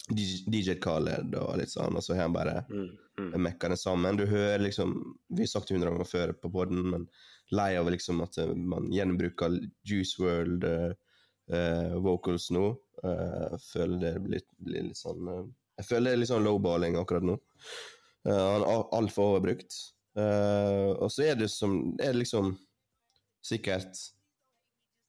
DJ 0.07 0.77
Khaled 0.79 1.35
og 1.35 1.57
litt 1.59 1.73
sånn, 1.73 1.97
og 1.99 2.05
så 2.05 2.15
har 2.15 2.29
han 2.29 2.37
bare 2.37 2.61
Mm, 2.71 2.91
mm. 3.19 3.43
mekka 3.43 3.69
det 3.69 3.79
sammen. 3.81 4.17
Du 4.17 4.27
hører 4.27 4.59
liksom 4.63 5.19
Vi 5.35 5.43
har 5.43 5.47
sagt 5.47 5.69
det 5.69 5.75
hundre 5.75 5.91
ganger 5.91 6.05
før 6.05 6.33
på 6.33 6.51
poden, 6.53 6.91
men 6.91 7.09
lei 7.51 7.77
av 7.77 7.91
liksom 7.91 8.21
at 8.23 8.39
eh, 8.39 8.55
man 8.55 8.91
gjenbruker 8.93 9.59
Juice 9.85 10.19
World 10.19 10.65
eh, 10.65 10.91
eh, 10.91 10.95
vocals 12.03 12.51
nå. 12.51 12.65
jeg 13.03 13.61
føler 13.63 14.01
det 14.03 14.15
blir, 14.25 14.43
blir 14.59 14.89
litt 14.89 14.99
sånn 14.99 15.29
eh, 15.31 15.45
Jeg 15.79 15.87
føler 15.87 16.11
det 16.11 16.15
er 16.17 16.21
litt 16.23 16.31
sånn 16.33 16.47
lowballing 16.47 16.97
akkurat 16.99 17.27
nå. 17.29 17.37
Eh, 18.27 18.33
han 18.35 18.65
er 18.67 18.87
altfor 18.97 19.35
overbrukt. 19.37 19.77
Eh, 20.17 20.91
og 20.97 21.11
så 21.13 21.27
er 21.29 21.37
det 21.39 21.51
som 21.53 21.77
Er 22.01 22.15
det 22.15 22.23
liksom 22.25 22.55
sikkert 23.45 24.01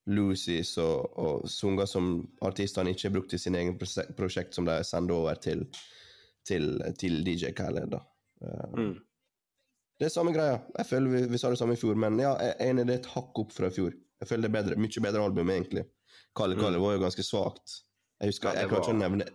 Lucy's 0.08 0.76
og, 0.80 1.18
og 1.20 1.50
sanger 1.52 1.88
som 1.90 2.12
artistene 2.46 2.94
ikke 2.94 3.10
har 3.10 3.16
brukt 3.18 3.34
i 3.36 3.40
sine 3.42 3.60
egne 3.60 4.14
prosjekt, 4.16 4.54
som 4.56 4.68
de 4.68 4.78
sender 4.88 5.18
over 5.18 5.36
til, 5.42 5.66
til, 6.48 6.78
til 7.00 7.24
DJ 7.26 7.52
Khaled. 7.58 7.92
da. 7.96 8.04
Eh, 8.44 8.78
Mm. 8.78 8.96
Det 9.98 10.06
er 10.06 10.14
samme 10.14 10.30
greia. 10.30 10.60
Jeg 10.78 10.86
føler 10.86 11.10
vi, 11.10 11.20
vi 11.32 11.38
sa 11.42 11.50
det 11.50 11.58
samme 11.58 11.74
i 11.74 11.80
fjor, 11.82 11.96
men 11.98 12.20
ja, 12.22 12.36
jeg 12.38 12.54
er 12.54 12.68
enig, 12.70 12.84
det 12.86 12.94
er 12.94 13.00
et 13.00 13.14
hakk 13.16 13.40
opp 13.42 13.52
fra 13.56 13.72
i 13.72 13.74
fjor. 13.74 13.96
Jeg 14.22 14.30
føler 14.30 14.46
det 14.46 14.52
er 14.52 14.58
bedre, 14.60 14.76
mye 14.78 15.02
bedre 15.02 15.24
album, 15.26 15.50
egentlig. 15.50 15.84
Kalle 16.36 16.56
Kalle 16.56 16.78
Mm. 16.78 16.84
var 16.84 16.94
jo 16.96 17.00
ganske 17.06 17.24
svakt. 17.24 17.82
Jeg 18.22 18.32
husker, 18.32 18.54
jeg 18.56 18.70
klarer 18.70 18.84
ikke 18.84 18.96
å 18.96 19.02
nevne 19.02 19.26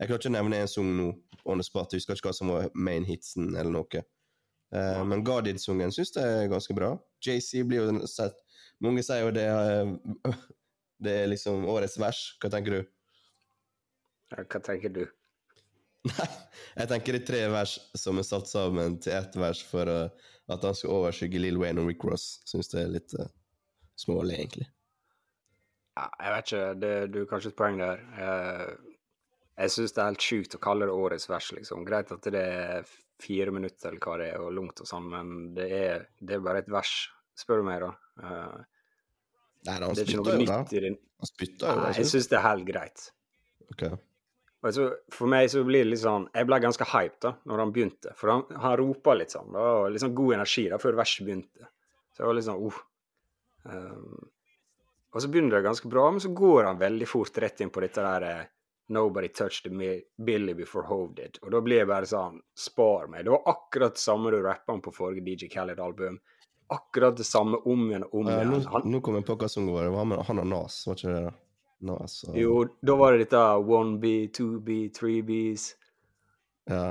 jeg 0.00 0.08
klarer 0.08 0.20
ikke 0.20 0.30
å 0.32 0.34
nevne 0.34 0.58
en 0.58 0.68
sang 0.68 0.88
nå, 0.96 1.04
on 1.46 1.60
the 1.60 1.64
spot. 1.64 1.92
Jeg 1.92 2.00
husker 2.02 2.18
ikke 2.18 2.28
hva 2.28 2.34
som 2.34 2.48
var 2.50 2.70
main 2.74 3.04
hitsen, 3.06 3.52
eller 3.56 3.70
noe. 3.70 4.02
Uh, 4.74 4.98
Ja. 4.98 5.04
Men 5.06 5.22
Guarded-sungen 5.22 5.92
syns 5.94 6.10
jeg 6.16 6.24
er 6.24 6.48
ganske 6.50 6.74
bra. 6.74 6.98
JC 7.22 7.62
blir 7.62 7.84
jo 7.84 8.06
sett 8.10 8.34
Mange 8.82 9.04
sier 9.06 9.22
jo 9.22 9.30
det 9.30 9.46
uh, 9.46 10.34
Det 11.04 11.12
er 11.22 11.28
liksom 11.30 11.64
årets 11.70 11.94
vers. 11.98 12.36
Hva 12.42 12.50
tenker 12.50 12.74
du? 12.74 12.80
Ja, 14.32 14.42
Hva 14.42 14.60
tenker 14.66 14.90
du? 14.90 15.04
Nei, 16.04 16.26
jeg 16.76 16.88
tenker 16.90 17.12
det 17.16 17.22
er 17.22 17.26
tre 17.28 17.42
vers 17.54 17.78
som 17.96 18.18
er 18.18 18.26
satt 18.26 18.50
sammen 18.50 18.98
til 19.00 19.14
ett 19.14 19.36
vers 19.40 19.62
for 19.64 19.88
uh, 19.88 20.08
at 20.50 20.64
han 20.66 20.74
skal 20.74 20.90
overskygge 20.98 21.38
Lill 21.40 21.60
Wayne 21.62 21.80
og 21.80 21.88
Rick 21.88 22.02
Ross. 22.04 22.40
Syns 22.44 22.68
det 22.74 22.82
er 22.82 22.90
litt 22.98 23.14
smålig, 23.96 24.40
egentlig. 24.42 24.66
Ja, 25.94 26.08
jeg 26.18 26.34
vet 26.34 26.50
ikke, 26.50 26.66
det, 26.82 26.92
du 27.14 27.20
har 27.22 27.30
kanskje 27.30 27.52
et 27.52 27.58
poeng 27.58 27.78
der. 27.78 28.04
Eh, 28.18 28.92
jeg 29.62 29.74
syns 29.76 29.94
det 29.94 30.02
er 30.02 30.10
helt 30.10 30.26
sjukt 30.26 30.56
å 30.58 30.62
kalle 30.62 30.88
det 30.90 30.94
årets 30.98 31.28
vers, 31.30 31.50
liksom. 31.54 31.84
Greit 31.86 32.10
at 32.14 32.30
det 32.34 32.42
er 32.42 32.94
fire 33.22 33.54
minutter 33.54 33.92
eller 33.92 34.02
hva 34.02 34.16
det 34.18 34.30
er, 34.32 34.42
og 34.42 34.54
langt 34.56 34.82
og 34.82 34.90
sånn, 34.90 35.06
men 35.12 35.34
det 35.54 35.68
er, 35.76 36.08
det 36.18 36.38
er 36.38 36.42
bare 36.44 36.64
et 36.64 36.72
vers, 36.72 36.94
spør 37.38 37.62
du 37.62 37.68
meg, 37.68 37.84
da. 37.84 37.92
Eh, 38.24 38.56
Nei, 39.64 39.76
da, 39.80 39.92
det 39.94 40.02
er 40.02 40.10
ikke 40.10 40.20
noe 40.20 40.40
nytt 40.42 40.74
i 40.74 40.82
det. 40.84 40.90
Han 41.22 41.30
spytta 41.30 41.70
jo, 41.70 41.84
Nei, 41.84 41.92
jeg 41.96 42.10
syns. 42.10 42.26
det 42.28 42.36
er 42.40 42.44
helt 42.44 42.66
greit. 42.68 43.06
Ok. 43.72 43.86
Så, 44.74 44.88
for 45.12 45.28
meg 45.28 45.46
så 45.52 45.60
blir 45.64 45.82
det 45.84 45.90
litt 45.90 46.00
sånn 46.00 46.22
Jeg 46.32 46.46
ble 46.48 46.56
ganske 46.64 46.86
hyped 46.88 47.18
da 47.20 47.34
når 47.48 47.60
han 47.60 47.72
begynte. 47.72 48.14
For 48.16 48.32
han, 48.32 48.44
han 48.60 48.76
ropa 48.80 49.12
litt 49.16 49.34
sånn. 49.34 49.50
Da, 49.52 49.64
og 49.84 49.98
sånn 50.00 50.14
god 50.16 50.38
energi 50.38 50.64
da 50.72 50.78
før 50.80 50.96
verset 51.00 51.26
begynte. 51.26 51.68
Så 52.14 52.22
jeg 52.22 52.30
var 52.30 52.38
litt 52.38 52.46
sånn 52.48 52.62
uh. 52.64 52.78
Um, 53.64 54.30
og 55.14 55.22
så 55.22 55.30
begynner 55.30 55.56
det 55.56 55.62
ganske 55.62 55.88
bra, 55.88 56.10
men 56.10 56.20
så 56.20 56.28
går 56.34 56.64
han 56.64 56.78
veldig 56.78 57.06
fort 57.06 57.38
rett 57.38 57.60
inn 57.62 57.70
på 57.70 57.82
dette 57.84 58.02
der 58.02 58.28
eh, 58.28 58.44
Nobody 58.88 59.28
touched 59.28 59.72
me, 59.72 60.00
Billy 60.26 60.54
before 60.54 60.84
Hove 60.86 61.14
did. 61.14 61.38
Og 61.42 61.52
da 61.54 61.60
blir 61.64 61.78
jeg 61.80 61.88
bare 61.88 62.08
sånn 62.08 62.40
Spar 62.58 63.06
meg. 63.08 63.24
Det 63.24 63.32
var 63.32 63.46
akkurat 63.48 63.94
det 63.96 64.02
samme 64.02 64.32
du 64.34 64.42
rappa 64.44 64.74
om 64.74 64.82
på 64.84 64.92
forrige 64.92 65.24
DJ 65.24 65.48
Khaled-album. 65.54 66.18
Akkurat 66.74 67.16
det 67.16 67.24
samme 67.24 67.62
om 67.64 67.86
igjen 67.88 68.04
og 68.04 68.18
om 68.20 68.28
igjen. 68.28 68.52
Uh, 68.58 68.66
nå, 68.74 68.82
nå 68.92 69.00
kom 69.06 69.16
jeg 69.16 69.26
på 69.30 69.38
hva 69.40 69.48
som 69.48 69.70
var. 69.70 69.86
Det 69.86 69.94
var 69.94 70.10
med 70.10 70.20
han 70.28 70.42
og 70.42 70.50
Nas, 70.50 70.82
var 70.88 70.98
ikke 71.00 71.14
det? 71.14 71.32
Nas 71.84 72.18
og 72.26 72.36
jo, 72.38 72.58
da 72.80 72.96
var 72.96 73.14
det 73.14 73.24
dette 73.24 73.44
one 73.78 73.96
B, 74.02 74.12
two 74.34 74.60
B, 74.64 74.88
three 74.94 75.22
Bs. 75.24 75.70
Ja. 76.70 76.84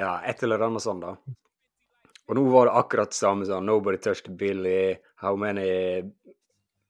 Ja, 0.00 0.14
et 0.28 0.42
eller 0.44 0.64
annet 0.66 0.84
sånn, 0.84 1.02
da. 1.02 1.16
Og 2.26 2.36
nå 2.36 2.42
var 2.52 2.68
det 2.68 2.78
akkurat 2.80 3.12
det 3.12 3.18
samme 3.18 3.46
sånn 3.48 3.68
Nobody 3.68 4.00
touched 4.02 4.32
Billy. 4.40 4.96
How 5.20 5.36
many 5.40 6.02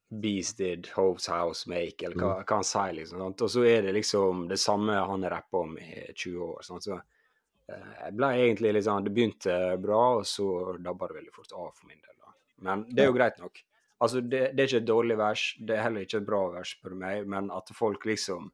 bees 0.08 0.54
did 0.54 0.88
Hoves 0.94 1.28
House 1.28 1.68
make? 1.70 2.04
Eller 2.06 2.16
hva, 2.20 2.32
hva 2.42 2.60
han 2.60 2.66
sier, 2.66 2.94
liksom. 3.00 3.20
Sant? 3.24 3.44
Og 3.46 3.52
så 3.56 3.64
er 3.66 3.86
det 3.86 3.94
liksom 3.96 4.46
det 4.50 4.60
samme 4.62 4.96
han 4.96 5.26
har 5.26 5.38
rappa 5.38 5.64
om 5.64 5.78
i 5.78 6.06
20 6.14 6.42
år. 6.46 6.66
Sant? 6.66 6.86
Så 6.86 6.96
eh, 6.96 7.94
jeg 8.04 8.16
ble 8.18 8.32
egentlig 8.42 8.74
litt 8.76 8.86
sånn 8.86 9.06
Det 9.06 9.14
begynte 9.14 9.56
bra, 9.82 10.02
og 10.20 10.28
så 10.28 10.76
dabba 10.78 11.10
det 11.10 11.20
veldig 11.20 11.34
fort 11.34 11.56
av 11.56 11.72
for 11.72 11.88
min 11.90 11.98
del. 11.98 12.14
da. 12.20 12.36
Men 12.68 12.86
det 12.90 13.04
er 13.04 13.10
jo 13.10 13.16
greit 13.18 13.42
nok. 13.42 13.64
Altså, 13.96 14.20
det, 14.20 14.42
det 14.52 14.62
er 14.62 14.68
ikke 14.68 14.82
et 14.82 14.90
dårlig 14.90 15.16
vers, 15.16 15.42
det 15.58 15.76
er 15.76 15.86
heller 15.86 16.04
ikke 16.04 16.20
et 16.20 16.28
bra 16.28 16.42
vers, 16.52 16.74
spør 16.76 16.92
du 16.92 17.00
meg, 17.00 17.28
men 17.32 17.48
at 17.54 17.70
folk 17.72 18.04
liksom 18.04 18.50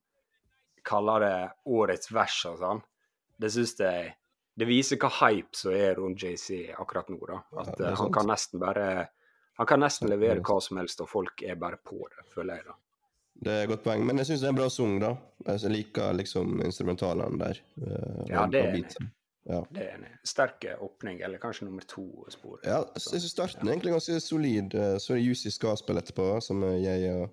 kaller 0.86 1.24
det 1.24 1.36
årets 1.70 2.12
vers 2.14 2.36
og 2.50 2.60
sånn, 2.62 2.82
det 3.42 3.50
syns 3.54 3.78
jeg 3.78 4.10
Det 4.52 4.66
viser 4.68 4.98
hva 5.00 5.08
hype 5.08 5.56
som 5.56 5.72
er 5.72 5.94
rundt 5.96 6.20
JC 6.20 6.74
akkurat 6.76 7.08
nå, 7.08 7.16
da. 7.24 7.38
At 7.62 7.78
Ja, 7.80 7.86
eh, 7.88 7.94
han 7.96 8.10
kan 8.12 8.26
nesten 8.28 8.60
bare 8.60 9.08
Han 9.60 9.66
kan 9.68 9.80
nesten 9.80 10.08
er 10.08 10.16
levere 10.16 10.40
hva 10.40 10.60
som 10.64 10.76
helst, 10.80 11.00
og 11.04 11.08
folk 11.08 11.42
er 11.44 11.54
bare 11.60 11.76
på 11.76 11.98
det, 12.08 12.24
føler 12.34 12.56
jeg, 12.60 12.64
da. 12.70 12.78
Det 13.42 13.52
er 13.52 13.62
et 13.64 13.68
godt 13.72 13.82
poeng, 13.84 14.04
men 14.06 14.16
jeg 14.20 14.26
syns 14.30 14.40
det 14.40 14.46
er 14.48 14.52
en 14.54 14.60
bra 14.60 14.68
sang, 14.70 14.94
da. 15.02 15.10
Jeg 15.48 15.70
liker 15.72 16.12
liksom 16.14 16.60
instrumentalene 16.64 17.38
der. 17.40 17.60
eh, 17.82 18.24
Ja, 18.30 18.46
det 18.46 18.60
er 18.60 18.74
enig. 18.74 19.10
Ja. 19.44 19.60
Det 19.74 19.82
er 19.82 19.94
en 19.98 20.04
sterk 20.24 20.64
åpning, 20.80 21.20
eller 21.20 21.38
kanskje 21.42 21.64
nummer 21.66 21.82
to-spor. 21.82 22.60
Ja, 22.64 22.84
jeg 22.94 23.02
synes 23.02 23.30
starten 23.32 23.66
er 23.66 23.72
egentlig 23.72 23.92
ganske 23.96 24.20
solid. 24.20 24.74
eh, 24.74 24.98
Så 24.98 25.12
er 25.12 25.16
det 25.18 25.24
Juicy 25.26 25.48
Ska-spill 25.50 25.98
etterpå, 25.98 26.40
som 26.40 26.62
jeg 26.62 27.10
og 27.16 27.30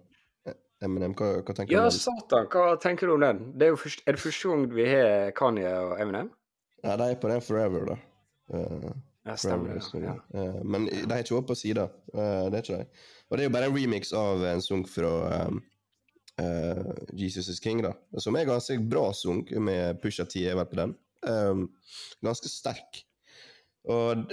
Eminem. 0.82 1.13
Hva, 1.13 1.41
hva 1.43 1.53
tenker 1.53 1.67
du 1.67 1.75
Ja, 1.75 1.82
om 1.82 1.86
Ja, 1.86 1.89
satan, 1.91 2.47
hva 2.47 2.79
tenker 2.82 3.08
du 3.08 3.13
om 3.13 3.19
den? 3.21 3.53
Det 3.60 3.67
er, 3.67 3.69
jo 3.69 3.75
først, 3.75 4.01
er 4.08 4.12
det 4.15 4.21
første 4.21 4.49
gang 4.49 4.65
vi 4.73 4.86
har 4.89 5.32
Kanye 5.32 5.73
og 5.77 5.99
Eminem? 6.01 6.32
Ja, 6.84 6.95
de 6.97 7.03
er 7.12 7.15
på 7.19 7.27
den 7.29 7.41
Forever, 7.41 7.86
da. 7.86 7.97
Eh, 8.58 8.91
Ja, 9.27 9.36
stemmer 9.38 9.75
ja. 9.75 9.99
Ja. 9.99 10.13
eh, 10.34 10.60
men 10.63 10.86
de 10.88 11.03
har 11.12 11.19
ikke 11.23 11.36
vært 11.39 11.49
på 11.51 11.58
sida. 11.60 11.89
Eh, 12.13 12.45
det 12.49 12.60
er 12.60 12.63
ikke 12.63 12.77
de. 12.79 13.03
Og 13.29 13.38
det 13.38 13.43
er 13.43 13.49
jo 13.49 13.53
bare 13.58 13.67
en 13.69 13.75
remix 13.75 14.13
av 14.15 14.43
en 14.47 14.62
sang 14.65 14.86
fra 14.89 15.12
um, 15.49 15.60
uh, 16.41 16.93
Jesus 17.13 17.49
is 17.51 17.60
King, 17.62 17.84
da. 17.86 17.91
Som 18.17 18.38
er 18.39 18.47
ganske 18.49 18.79
bra 18.89 19.10
sang, 19.13 19.43
med 19.62 19.99
Pusha 20.01 20.25
T 20.25 20.45
er 20.49 20.55
vel 20.58 20.65
på 20.71 20.79
den. 20.79 20.95
Um, 21.27 21.67
ganske 22.25 22.49
sterk. 22.49 23.03
Og 23.89 24.23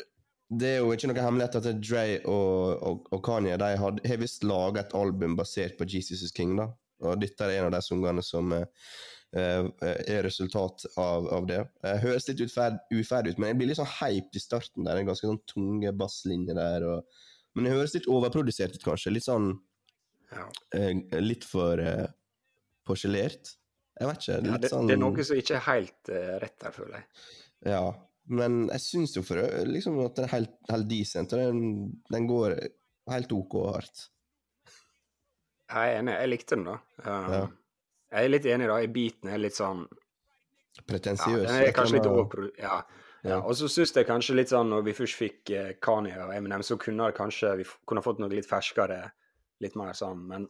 det 0.49 0.70
er 0.77 0.79
jo 0.81 0.92
ikke 0.94 1.11
noe 1.11 1.18
hemmelighet 1.27 1.59
at 1.59 1.68
Dre 1.83 2.07
og, 2.31 2.83
og, 2.87 3.09
og 3.12 3.22
Kanye 3.27 3.59
de 3.61 3.72
had- 3.83 4.01
har 4.07 4.20
visst 4.22 4.44
laga 4.46 4.85
et 4.85 4.94
album 4.94 5.35
basert 5.37 5.77
på 5.77 5.88
Jesus 5.90 6.22
is 6.22 6.33
King. 6.33 6.55
da. 6.57 6.70
Og 7.05 7.18
dette 7.20 7.44
er 7.44 7.59
en 7.59 7.66
av 7.68 7.75
de 7.77 7.83
sangene 7.85 8.22
som 8.25 8.53
eh, 8.57 8.64
er 9.37 10.25
resultat 10.25 10.87
av, 10.96 11.27
av 11.35 11.46
det. 11.49 11.61
Jeg 11.85 12.03
høres 12.05 12.29
litt 12.31 12.42
uferdig 12.46 13.33
ut, 13.35 13.38
men 13.38 13.51
jeg 13.51 13.59
blir 13.61 13.70
litt 13.70 13.81
sånn 13.81 13.94
hyped 13.99 14.38
i 14.38 14.42
starten. 14.42 14.87
der, 14.87 15.01
er 15.01 15.09
Ganske 15.09 15.31
sånn 15.31 15.42
tunge 15.51 15.92
basslinje 15.96 16.57
der. 16.57 16.87
Og, 16.88 17.22
men 17.57 17.68
det 17.68 17.75
høres 17.75 17.96
litt 17.96 18.09
overprodusert 18.11 18.77
ut, 18.79 18.85
kanskje. 18.85 19.14
Litt 19.14 19.27
sånn 19.27 19.53
eh, 20.77 21.20
Litt 21.22 21.46
for 21.49 21.83
eh, 21.83 22.07
porselert. 22.87 23.55
Jeg 23.96 24.11
vet 24.11 24.25
ikke. 24.25 24.40
Ja, 24.40 24.59
det, 24.61 24.72
sånn 24.72 24.90
det 24.90 24.96
er 24.96 25.03
noe 25.03 25.25
som 25.25 25.38
ikke 25.40 25.57
er 25.57 25.64
helt 25.70 26.11
uh, 26.12 26.35
rett 26.42 26.57
der, 26.61 26.75
føler 26.75 26.99
jeg. 26.99 27.07
Ja, 27.72 27.85
men 28.29 28.66
jeg 28.68 28.83
syns 28.85 29.14
jo 29.16 29.22
for 29.25 29.40
liksom 29.68 29.96
at 30.05 30.18
den 30.18 30.27
er 30.27 30.35
helt, 30.35 30.59
helt 30.68 30.88
decent, 30.90 31.33
og 31.33 31.40
den, 31.40 31.94
den 32.12 32.27
går 32.29 32.59
helt 33.12 33.33
OK 33.33 33.57
hardt. 33.70 34.09
Jeg 35.66 35.94
er 35.94 36.01
enig, 36.03 36.14
jeg 36.14 36.31
likte 36.31 36.59
den, 36.59 36.68
da. 36.68 36.77
Um, 37.07 37.33
Ja. 37.33 37.46
Jeg 38.12 38.29
er 38.29 38.31
litt 38.33 38.47
enig, 38.47 38.69
da. 38.71 38.77
I 38.83 38.90
beaten 38.92 39.33
er 39.33 39.40
litt 39.42 39.57
sånn 39.57 39.83
ja, 39.87 40.85
Pretensiøs. 40.87 41.51
Er 41.51 41.75
kanskje 41.75 41.99
litt 41.99 42.09
overpro... 42.11 42.49
Ja. 42.61 42.79
ja. 42.79 43.03
Ja. 43.27 43.40
Og 43.42 43.57
så 43.59 43.66
syns 43.73 43.90
jeg 43.97 44.07
kanskje 44.07 44.37
litt 44.37 44.53
sånn, 44.53 44.69
når 44.71 44.85
vi 44.87 44.92
først 44.95 45.19
fikk 45.19 45.51
eh, 45.51 45.71
Kanye 45.83 46.14
og 46.29 46.31
Eminem, 46.37 46.62
så 46.62 46.77
kunne 46.79 47.09
det 47.09 47.16
kanskje 47.16 47.57
vi 47.59 47.64
kunne 47.88 48.05
fått 48.05 48.21
noe 48.23 48.31
litt 48.31 48.47
ferskere, 48.47 49.01
litt 49.64 49.75
mer 49.75 49.97
sånn. 49.99 50.21
Men 50.31 50.45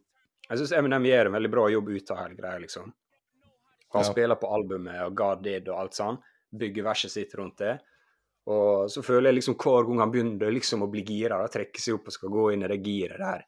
jeg 0.51 0.61
syns 0.61 0.75
Eminem 0.77 1.07
gjør 1.09 1.31
en 1.31 1.37
veldig 1.39 1.53
bra 1.55 1.65
jobb 1.73 1.89
ut 1.95 2.13
av 2.13 2.21
hele 2.21 2.37
greia, 2.37 2.61
liksom. 2.61 2.93
Han 3.95 4.05
Ja. 4.05 4.11
spiller 4.11 4.37
på 4.37 4.51
albumet 4.53 5.01
og 5.07 5.15
God 5.17 5.43
Did 5.47 5.71
og 5.73 5.79
alt 5.87 5.97
sånn. 5.97 6.19
Bygger 6.53 6.85
verset 6.85 7.15
sitt 7.15 7.33
rundt 7.39 7.57
det. 7.63 7.79
Og 8.53 8.91
så 8.93 9.01
føler 9.03 9.31
jeg 9.31 9.39
liksom 9.41 9.57
hver 9.57 9.87
gang 9.89 10.05
han 10.05 10.13
begynner 10.13 10.53
liksom 10.53 10.85
å 10.85 10.91
bli 10.91 11.07
gira, 11.07 11.41
trekke 11.49 11.81
seg 11.81 11.97
opp 11.97 12.13
og 12.13 12.19
skal 12.19 12.35
gå 12.35 12.51
inn 12.53 12.67
i 12.67 12.69
det 12.75 12.83
giret 12.85 13.19
der 13.25 13.47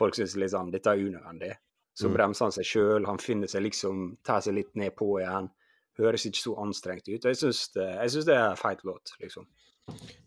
folk 0.00 0.16
syns 0.16 0.36
litt 0.40 0.52
sånn 0.54 0.72
dette 0.72 0.92
er 0.92 1.02
unødvendig, 1.02 1.52
så 1.94 2.08
Mm. 2.08 2.14
bremser 2.16 2.44
han 2.44 2.52
seg 2.52 2.64
sjøl. 2.64 3.06
Han 3.06 3.18
finner 3.18 3.46
seg 3.48 3.62
liksom 3.62 4.16
Tar 4.24 4.40
seg 4.40 4.54
litt 4.54 4.74
ned 4.76 4.94
på 4.96 5.18
igjen. 5.20 5.50
Høres 5.98 6.24
ikke 6.26 6.38
så 6.42 6.54
anstrengt 6.62 7.08
ut. 7.08 7.24
Jeg 7.24 7.36
syns 7.36 7.68
det, 7.74 8.24
det 8.26 8.36
er 8.36 8.54
feit 8.56 8.84
låt, 8.84 9.12
liksom. 9.20 9.46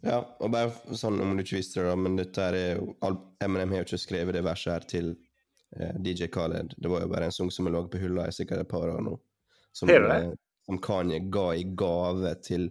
Ja, 0.03 0.19
og 0.39 0.51
bare 0.51 0.71
sånn 0.93 1.21
om 1.21 1.37
du 1.37 1.43
ikke 1.43 1.55
visste 1.57 1.79
det, 1.81 1.87
da, 1.89 1.95
men 1.95 2.15
dette 2.19 2.41
er 2.41 2.75
jo 2.75 2.95
Eminem 3.41 3.69
har 3.71 3.77
jo 3.83 3.87
ikke 3.87 4.01
skrevet 4.01 4.33
det 4.35 4.43
verset 4.43 4.73
her 4.73 4.79
til 4.91 5.15
eh, 5.79 5.93
DJ 6.03 6.27
Khaled. 6.27 6.75
Det 6.77 6.89
var 6.91 7.01
jo 7.05 7.07
bare 7.07 7.25
en 7.29 7.31
sang 7.31 7.49
som 7.51 7.65
lå 7.71 7.87
på 7.89 7.97
hylla 8.01 8.27
i 8.27 8.31
sikkert 8.35 8.59
et 8.65 8.67
par 8.69 8.89
år 8.91 9.01
nå. 9.01 9.15
Som, 9.73 9.87
det 9.87 10.01
det? 10.03 10.17
eh, 10.25 10.33
som 10.67 10.77
Kanye 10.83 11.21
ga 11.31 11.53
i 11.55 11.63
gave 11.79 12.35
til, 12.43 12.69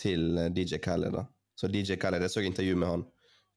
til 0.00 0.38
eh, 0.38 0.48
DJ 0.56 0.78
Khaled. 0.82 1.12
da. 1.12 1.26
Så 1.54 1.68
DJ 1.68 1.96
Khaled, 2.00 2.22
Jeg 2.22 2.30
så 2.30 2.40
intervju 2.40 2.76
med 2.76 2.88
han. 2.88 3.04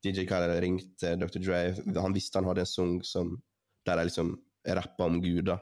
DJ 0.04 0.26
Khaled 0.28 0.60
ringte 0.64 1.16
Dr. 1.20 1.40
Dre. 1.40 1.76
Han 2.00 2.14
visste 2.14 2.38
han 2.40 2.46
hadde 2.48 2.62
en 2.62 2.66
sang 2.66 3.00
som, 3.04 3.38
der 3.86 3.96
de 3.96 4.04
liksom 4.12 4.36
rappa 4.68 5.08
om 5.08 5.20
Gud, 5.24 5.46
da. 5.50 5.60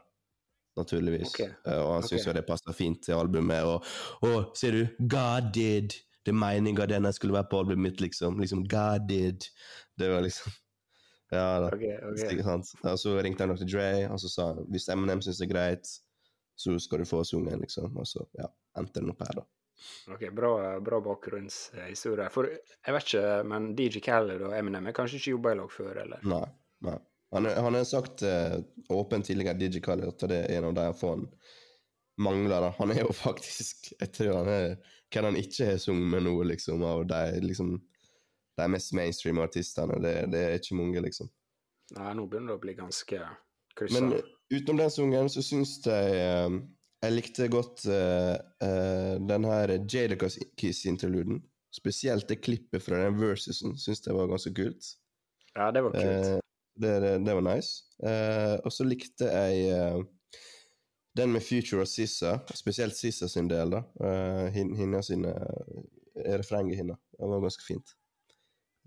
Naturligvis. 0.78 1.34
Ok. 1.34 1.40
Eh, 1.42 1.80
og 1.80 1.94
han 1.96 2.06
syns 2.06 2.22
okay. 2.22 2.30
jo 2.30 2.36
det 2.38 2.46
passer 2.48 2.78
fint 2.78 3.02
til 3.06 3.18
albumet. 3.18 3.66
Og, 3.66 3.88
og 4.28 4.54
ser 4.58 4.78
du, 4.78 4.84
God 5.00 5.52
did. 5.56 5.98
Det 6.26 6.34
er 6.34 6.38
meninga 6.38 6.86
den 6.90 7.08
jeg 7.08 7.18
skulle 7.18 7.38
være 7.38 7.50
på 7.52 7.62
albumet 7.64 7.84
mitt, 7.92 8.02
liksom. 8.04 8.40
Liksom, 8.42 8.66
God 8.70 9.08
did. 9.10 9.50
Det 9.98 10.10
var 10.12 10.26
liksom 10.26 10.54
Ja 11.32 11.60
da. 11.60 11.72
Okay? 11.76 11.98
Og 12.88 13.00
så 13.00 13.18
ringte 13.20 13.44
han 13.44 13.52
nok 13.52 13.60
til 13.60 13.72
Dre, 13.74 14.08
og 14.08 14.20
så 14.22 14.30
sa 14.32 14.52
han 14.54 14.68
hvis 14.72 14.88
Eminem 14.94 15.20
syns 15.24 15.42
det 15.42 15.50
er 15.50 15.52
greit, 15.52 15.90
så 16.58 16.78
skal 16.80 17.04
du 17.04 17.10
få 17.10 17.20
sungen, 17.28 17.60
liksom. 17.60 17.98
Og 18.00 18.08
så 18.08 18.24
ja, 18.40 18.48
endte 18.80 19.02
den 19.02 19.12
opp 19.12 19.26
her, 19.26 19.42
da. 19.42 19.48
Ok, 20.14 20.24
Bra, 20.34 20.54
bra 20.82 21.02
bakgrunnshistorie. 21.06 22.30
For 22.34 22.50
jeg 22.50 22.96
vet 22.96 23.12
ikke, 23.12 23.26
men 23.52 23.70
DJ 23.78 24.02
Khaled 24.06 24.42
og 24.48 24.56
Eminem 24.58 24.88
har 24.90 24.96
kanskje 24.98 25.20
ikke 25.20 25.36
jobba 25.36 25.54
i 25.54 25.60
lag 25.60 25.74
før, 25.74 26.00
eller? 26.06 26.24
Nei. 26.32 26.46
nei. 26.88 26.98
Han, 27.36 27.46
han 27.46 27.76
har 27.76 27.84
sagt 27.84 28.24
uh, 28.24 28.60
åpent 28.90 29.26
tidligere, 29.26 29.82
Khaled, 29.84 30.08
at 30.08 30.28
det 30.32 30.38
er 30.46 30.58
en 30.58 30.70
av 30.70 30.78
de 30.78 30.86
få 30.96 31.16
han 31.16 31.26
mangler. 32.24 32.62
da. 32.62 32.74
Han 32.78 32.92
er 32.92 33.04
jo 33.04 33.14
faktisk 33.28 33.92
Jeg 34.00 34.14
tror 34.14 34.40
han 34.42 34.52
er 34.54 34.70
hvem 35.14 35.30
han 35.30 35.40
ikke 35.40 35.72
har 35.72 35.78
sunget 35.80 36.10
med 36.12 36.26
nå, 36.28 36.36
liksom, 36.44 36.84
av 36.84 37.06
de 37.08 37.42
liksom 37.44 37.78
de 38.58 38.66
mest 38.74 38.94
mainstream 38.98 39.38
artistene. 39.40 40.00
Det, 40.02 40.14
det 40.34 40.40
er 40.44 40.56
ikke 40.58 40.76
mange, 40.80 41.04
liksom. 41.06 41.30
Nei, 41.96 42.14
nå 42.18 42.26
begynner 42.28 42.56
det 42.56 42.58
å 42.58 42.64
bli 42.64 42.74
ganske 42.76 43.20
kryssa. 43.78 44.00
Men 44.02 44.18
utenom 44.52 44.82
den 44.82 44.92
sungen, 44.92 45.30
så 45.32 45.44
syns 45.46 45.78
jeg 45.86 46.18
uh, 46.18 46.58
Jeg 47.06 47.14
likte 47.14 47.48
godt 47.54 47.86
uh, 47.86 48.34
den 49.22 49.46
her 49.46 49.76
Jadakiss-interluden. 49.78 51.44
Spesielt 51.76 52.28
det 52.28 52.42
klippet 52.42 52.82
fra 52.82 53.04
den 53.04 53.20
versusen 53.22 53.78
syns 53.78 54.02
jeg 54.08 54.18
var 54.18 54.32
ganske 54.32 54.52
kult. 54.58 54.92
Ja, 55.54 55.70
det 55.72 55.86
var 55.86 55.94
kult. 55.94 56.47
Det, 56.78 57.00
det, 57.26 57.34
var 57.34 57.42
nice. 57.42 57.84
Uh, 58.04 58.60
og 58.66 58.74
så 58.74 58.86
likte 58.86 59.26
jeg 59.26 59.72
uh, 59.74 60.04
den 61.18 61.32
med 61.34 61.42
Future 61.42 61.82
og 61.82 61.90
Sissa, 61.90 62.36
spesielt 62.54 62.98
Sissa 62.98 63.30
sin 63.32 63.50
del. 63.50 63.74
da. 63.74 63.82
Uh, 63.98 64.46
Hinna 64.54 65.02
sine 65.02 65.34
refrenget 66.38 66.78
hennes. 66.78 67.00
Det 67.18 67.30
var 67.30 67.42
ganske 67.42 67.66
fint. 67.66 67.96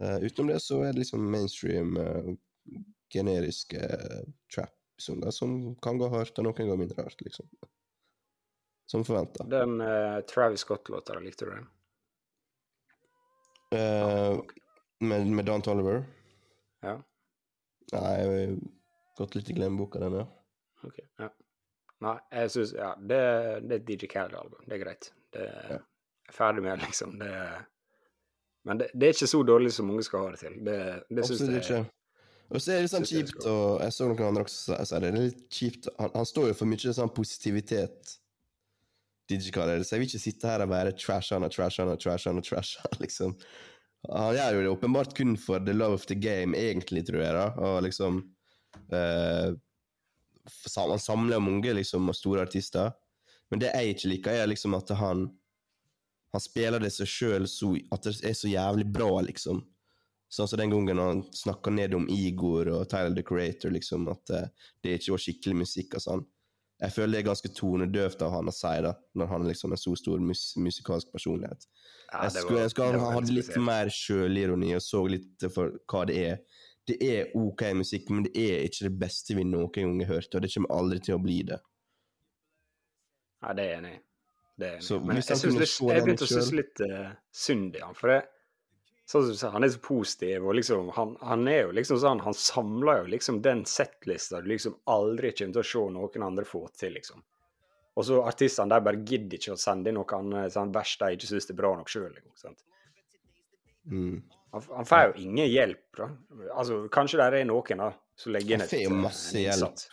Utenom 0.01 0.49
det 0.49 0.63
så 0.65 0.79
er 0.81 0.95
det 0.95 1.03
liksom 1.03 1.27
mainstream, 1.31 1.99
generiske 3.13 3.81
trap-sanger 4.55 5.35
som 5.35 5.75
kan 5.85 5.99
gå 6.01 6.09
hardt, 6.09 6.39
og 6.41 6.47
noen 6.47 6.71
går 6.71 6.79
mindre 6.81 7.05
hardt, 7.05 7.21
liksom. 7.21 7.51
Som 8.89 9.05
forventa. 9.05 9.45
Den 9.45 9.77
Travis 10.31 10.65
Scott-låta, 10.65 11.19
likte 11.21 11.45
du 11.45 11.53
den? 11.53 11.69
Med, 15.05 15.29
med 15.37 15.47
Don 15.47 15.63
Toliver. 15.63 16.01
Ja. 16.81 16.97
Nei, 17.97 18.11
jeg 18.17 18.33
har 18.33 18.57
gått 19.21 19.37
litt 19.39 19.51
i 19.51 19.57
glemmeboka, 19.57 20.03
den, 20.03 20.21
ja. 20.23 20.27
Ok. 20.87 20.99
ja. 21.21 21.31
Nei, 22.01 22.17
jeg 22.33 22.53
syns 22.55 22.71
Ja, 22.73 22.95
det, 22.97 23.23
det 23.69 23.77
er 23.77 23.87
DJ 23.89 24.09
Khaled-album. 24.09 24.63
Det 24.65 24.77
er 24.77 24.85
greit. 24.85 25.11
Det 25.35 25.47
er 25.47 25.81
er 26.31 26.37
ferdig 26.37 26.63
med, 26.65 26.83
liksom. 26.87 27.19
Det 27.19 27.29
er 27.29 27.67
Men 28.65 28.79
det, 28.79 28.91
det 28.93 29.09
er 29.09 29.15
ikke 29.15 29.27
så 29.27 29.43
dårlig 29.43 29.73
som 29.73 29.87
mange 29.89 30.03
skal 30.05 30.27
ha 30.27 30.33
det 30.35 30.39
til. 30.43 30.57
Det, 30.67 30.77
det 31.09 31.23
Absolutt 31.25 31.51
jeg 31.51 31.63
ikke. 31.65 31.85
Og 32.51 32.61
så 32.61 32.73
er 32.75 32.83
det 32.83 32.91
sånn 32.91 33.07
kjipt, 33.07 33.45
og 33.47 33.79
jeg 33.81 33.95
så 33.95 34.09
noen 34.11 34.27
andre 34.27 34.43
også 34.45 34.77
sa 34.85 34.99
det, 34.99 35.13
det 35.15 35.21
er 35.23 35.29
litt 35.31 35.45
kjipt 35.55 35.87
Han, 36.03 36.11
han 36.17 36.27
står 36.27 36.49
jo 36.51 36.57
for 36.59 36.69
mye 36.69 36.95
sånn 36.97 37.13
positivitet, 37.15 38.17
Khaled, 39.31 39.85
så 39.87 39.95
jeg 39.95 40.03
vil 40.03 40.09
ikke 40.11 40.19
sitte 40.19 40.49
her 40.51 40.65
og 40.65 40.73
være 40.73 40.93
trash 40.99 41.31
han 41.31 41.47
og 41.47 41.53
trash 41.55 41.79
han 41.79 41.93
og 41.93 42.01
trash 42.03 42.27
han 42.27 42.41
og 42.41 42.45
trash 42.45 42.83
han, 42.83 42.97
liksom. 42.99 43.37
Han 44.09 44.37
gjør 44.37 44.55
jo 44.57 44.63
det 44.65 44.71
åpenbart 44.73 45.17
kun 45.17 45.35
for 45.37 45.61
the 45.61 45.75
love 45.77 45.99
of 45.99 46.07
the 46.09 46.17
game, 46.17 46.57
egentlig, 46.57 47.05
tror 47.09 47.21
jeg, 47.21 47.35
da, 47.37 47.49
og 47.61 47.83
liksom 47.85 48.23
eh, 48.97 49.51
Han 50.79 51.03
samler 51.03 51.43
mange, 51.43 51.75
liksom, 51.77 52.09
og 52.09 52.17
store 52.17 52.47
artister, 52.49 52.95
men 53.53 53.61
det 53.61 53.75
jeg 53.75 53.95
ikke 53.97 54.13
liker, 54.15 54.39
er 54.41 54.49
liksom 54.49 54.79
at 54.79 54.95
han 54.97 55.29
han 56.31 56.43
spiller 56.43 56.83
det 56.83 56.93
seg 56.95 57.09
sjøl 57.11 57.47
så 57.51 57.75
At 57.91 58.07
det 58.07 58.21
er 58.27 58.37
så 58.39 58.51
jævlig 58.51 58.87
bra, 58.87 59.11
liksom. 59.27 59.65
Sånn 60.31 60.47
som 60.47 60.61
den 60.61 60.71
gangen 60.71 61.01
han 61.03 61.25
snakka 61.35 61.73
ned 61.75 61.95
om 61.99 62.05
Igor 62.07 62.69
og 62.71 62.85
Tyler 62.91 63.17
the 63.17 63.25
Creator, 63.27 63.73
liksom, 63.75 64.07
at 64.13 64.31
eh, 64.31 64.69
det 64.79 65.01
ikke 65.01 65.17
var 65.17 65.23
skikkelig 65.25 65.57
musikk 65.65 65.97
og 65.99 66.05
sånn. 66.05 66.23
Jeg 66.81 66.95
føler 66.95 67.13
det 67.13 67.19
er 67.21 67.29
ganske 67.29 67.51
tonedøvt 67.53 68.23
av 68.25 68.33
han 68.33 68.49
å 68.49 68.55
si 68.55 68.73
det, 68.87 68.93
når 69.21 69.29
han 69.29 69.43
er 69.45 69.53
liksom 69.53 69.75
en 69.75 69.81
så 69.81 69.93
stor 70.01 70.23
mus 70.25 70.45
musikalsk 70.57 71.11
personlighet. 71.13 71.67
ja, 72.13 72.23
jeg 72.25 72.45
skulle 72.45 72.65
ønske 72.65 72.87
han 72.89 73.17
hadde 73.17 73.37
litt 73.37 73.57
mer 73.61 73.93
sjølironi 73.93 74.73
og 74.79 74.85
så 74.85 75.05
litt 75.13 75.49
for 75.53 75.77
hva 75.93 76.07
det 76.09 76.19
er 76.31 76.41
det 76.89 76.97
er 77.07 77.35
OK 77.39 77.63
musikk, 77.77 78.09
men 78.11 78.25
det 78.27 78.33
er 78.35 78.65
ikke 78.67 78.89
det 78.89 78.95
beste 78.99 79.37
vi 79.37 79.45
noen 79.47 79.69
gang 79.75 79.99
har 80.03 80.17
hørt, 80.17 80.35
og 80.35 80.43
det 80.43 80.51
kommer 80.55 80.73
aldri 80.75 80.99
til 81.07 81.15
å 81.15 81.23
bli 81.23 81.37
det. 81.47 81.61
Nei, 83.45 83.53
det 83.57 83.65
er 83.65 83.71
jeg 83.71 83.83
enig 83.83 83.93
i. 83.93 84.01
Er. 84.61 84.81
Så 84.85 84.99
Men 85.01 85.17
jeg, 85.17 85.25
jeg, 85.31 85.69
jeg 85.89 86.05
begynte 86.05 86.27
å 86.27 86.29
synes 86.29 86.51
litt 86.53 86.83
uh, 86.85 87.13
synd 87.33 87.77
i 87.79 87.85
han, 87.85 87.95
for 87.97 88.13
det 88.13 88.19
Sånn 89.11 89.25
som 89.25 89.33
du 89.33 89.39
sier, 89.39 89.51
han 89.51 89.67
er 89.67 89.73
så 89.75 89.81
positiv, 89.83 90.45
og 90.47 90.55
liksom 90.55 90.93
Han, 90.95 91.17
han 91.27 91.49
er 91.51 91.65
jo 91.65 91.73
liksom 91.75 91.99
sånn 91.99 92.21
Han 92.23 92.37
samler 92.37 93.01
jo 93.03 93.11
liksom 93.17 93.41
den 93.43 93.65
settlista 93.67 94.39
du 94.39 94.53
liksom 94.53 94.77
aldri 94.93 95.33
kommer 95.35 95.57
til 95.57 95.63
å 95.65 95.71
se 95.73 95.83
noen 95.97 96.27
andre 96.29 96.47
få 96.47 96.63
til, 96.79 96.95
liksom. 96.95 97.25
Og 97.99 98.07
så 98.07 98.21
artistene 98.23 98.71
der 98.71 98.85
bare 98.87 99.03
gidder 99.03 99.37
ikke 99.37 99.57
å 99.57 99.61
sende 99.61 99.91
inn 99.91 99.99
noe 99.99 100.19
annet 100.19 100.55
sånn 100.55 100.71
vers 100.73 100.93
de 101.01 101.09
ikke 101.17 101.31
syns 101.33 101.51
er 101.51 101.59
bra 101.59 101.73
nok 101.77 101.91
sjøl. 101.91 102.15
Mm. 103.91 104.21
Han, 104.55 104.69
han 104.77 104.87
får 104.87 105.03
jo 105.09 105.25
ingen 105.25 105.51
hjelp, 105.51 105.83
da. 105.99 106.07
Altså, 106.55 106.79
kanskje 106.93 107.19
det 107.21 107.43
er 107.43 107.51
noen 107.51 107.83
da, 107.83 107.91
som 108.19 108.35
legger 108.35 108.57
inn 108.57 108.65
Han 108.65 108.71
får 108.71 108.85
jo 108.85 108.95
eh, 108.95 109.03
masse 109.09 109.43
hjelp. 109.43 109.85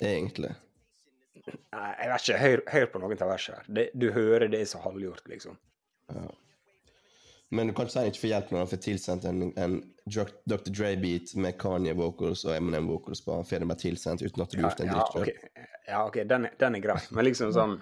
Egentlig. 0.00 0.52
Nei, 1.46 1.88
jeg 1.94 2.10
vet 2.10 2.26
ikke. 2.26 2.42
Hør, 2.42 2.62
hør 2.74 2.92
på 2.92 3.02
noen 3.02 3.22
av 3.22 3.32
versene 3.36 3.62
her. 3.62 3.72
Det, 3.78 3.88
du 3.94 4.10
hører 4.16 4.50
det 4.50 4.64
er 4.64 4.70
så 4.70 4.82
halvgjort, 4.82 5.26
liksom. 5.30 5.58
Men 7.50 7.66
du 7.66 7.74
kan 7.74 7.86
ikke 7.86 7.92
si 7.92 7.98
han 7.98 8.10
ikke 8.12 8.22
får 8.22 8.30
hjelp 8.30 8.50
når 8.54 8.62
han 8.62 8.68
får 8.70 8.80
tilsendt 8.84 9.24
en, 9.26 9.40
en 9.58 9.72
Dr. 10.06 10.70
Dre-beat 10.70 11.32
med 11.34 11.56
Kanye 11.58 11.94
vocals 11.98 12.44
og 12.46 12.54
Eminem 12.54 12.86
vocals 12.86 13.24
på. 13.24 13.34
Han 13.40 13.48
får 13.48 13.64
det 13.64 13.70
bare 13.72 13.82
tilsendt 13.82 14.22
uten 14.22 14.44
at 14.44 14.52
du 14.52 14.60
har 14.60 14.68
gjort 14.68 14.82
en 14.84 14.92
ja, 14.92 14.98
dritt 14.98 15.16
sjøl. 15.16 15.64
ja, 15.88 16.02
ok, 16.04 16.20
den, 16.30 16.46
den 16.62 16.78
er 16.78 16.84
grei. 16.84 16.98
Men 17.10 17.26
liksom 17.26 17.50
sånn 17.56 17.80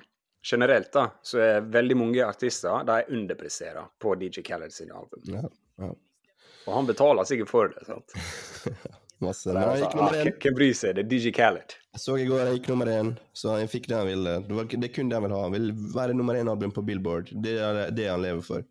generelt, 0.50 0.88
da, 0.94 1.10
så 1.22 1.42
er 1.44 1.66
veldig 1.68 1.96
mange 2.00 2.24
artister 2.24 2.84
de 2.88 3.02
underpresterer 3.18 3.90
på 4.00 4.14
DJ 4.20 4.44
Khaled 4.46 4.72
sine 4.72 4.96
album. 4.96 5.26
Ja, 5.28 5.44
ja. 5.84 5.90
Og 6.68 6.74
han 6.74 6.88
betaler 6.88 7.28
sikkert 7.28 7.52
for 7.52 7.72
det. 7.72 7.84
sant? 7.88 8.16
Masse. 9.24 9.50
Men 9.50 9.62
han 9.64 9.78
gikk 9.80 9.84
sånn, 9.90 10.00
nummer 10.00 10.16
ah, 10.16 10.22
én. 10.22 10.32
hvem- 10.32 10.56
bryr 10.56 10.74
seg? 10.78 10.96
Det 10.96 11.04
er 11.04 11.10
DJ 11.12 11.34
Khaled. 11.34 11.76
Jeg 11.96 12.02
så 12.04 12.16
i 12.20 12.26
går 12.28 12.44
han 12.44 12.56
gikk 12.56 12.68
nummer 12.72 12.90
én, 12.92 13.12
så 13.36 13.56
han 13.56 13.68
fikk 13.68 13.88
det 13.90 13.96
han 13.98 14.08
ville. 14.08 14.34
Det, 14.46 14.56
var, 14.56 14.68
det 14.84 14.90
kun 14.94 15.10
det 15.10 15.18
han 15.18 15.26
vil 15.26 15.36
ha. 15.36 15.44
Han 15.44 15.56
vil 15.56 15.70
være 15.96 16.16
nummer 16.16 16.38
én-album 16.38 16.74
på 16.76 16.84
Billboard. 16.86 17.32
Det 17.34 17.56
er 17.58 17.88
det 17.92 18.08
han 18.08 18.22
lever 18.22 18.44
for. 18.46 18.66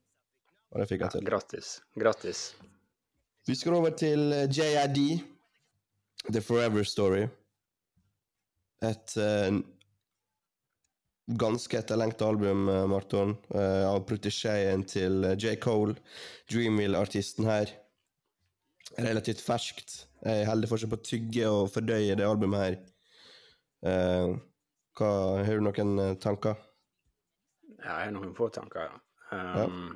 Og 0.74 0.82
det 0.82 0.90
fikk 0.90 1.06
jeg 1.06 1.16
til. 1.16 1.24
Ja, 1.24 1.30
gratis. 1.30 1.72
Gratis. 1.96 2.42
Vi 3.48 3.56
skal 3.56 3.78
over 3.78 3.94
til 3.96 4.34
eh, 4.36 4.50
JID, 4.52 5.22
The 6.34 6.42
Forever 6.44 6.84
Story. 6.84 7.24
Et 8.84 9.14
uh, 9.18 9.56
ganske 11.40 11.80
etterlengta 11.80 12.28
album, 12.28 12.68
eh, 12.70 12.84
Marton, 12.92 13.38
Uh, 13.50 13.88
av 13.88 14.04
protesjeen 14.06 14.84
til 14.86 15.24
J. 15.40 15.56
Cole, 15.64 15.96
Dreamville-artisten 16.52 17.48
her. 17.48 17.72
Relativt 18.98 19.42
ferskt. 19.42 19.96
Jeg 20.26 20.46
holder 20.50 20.70
fortsatt 20.70 20.92
på 20.92 21.00
å 21.00 21.08
tygge 21.08 21.48
og 21.50 21.72
fordøye 21.72 22.18
det 22.20 22.28
albumet 22.28 22.64
her. 22.66 22.78
Uh, 23.88 24.36
hva, 25.00 25.10
har 25.48 25.56
du 25.56 25.64
noen 25.64 26.20
tanker? 26.20 26.60
Ja, 27.78 28.02
jeg 28.02 28.10
har 28.10 28.14
noen 28.18 28.36
få 28.36 28.50
tanker, 28.52 28.90
ja. 28.90 29.02
Um, 29.32 29.96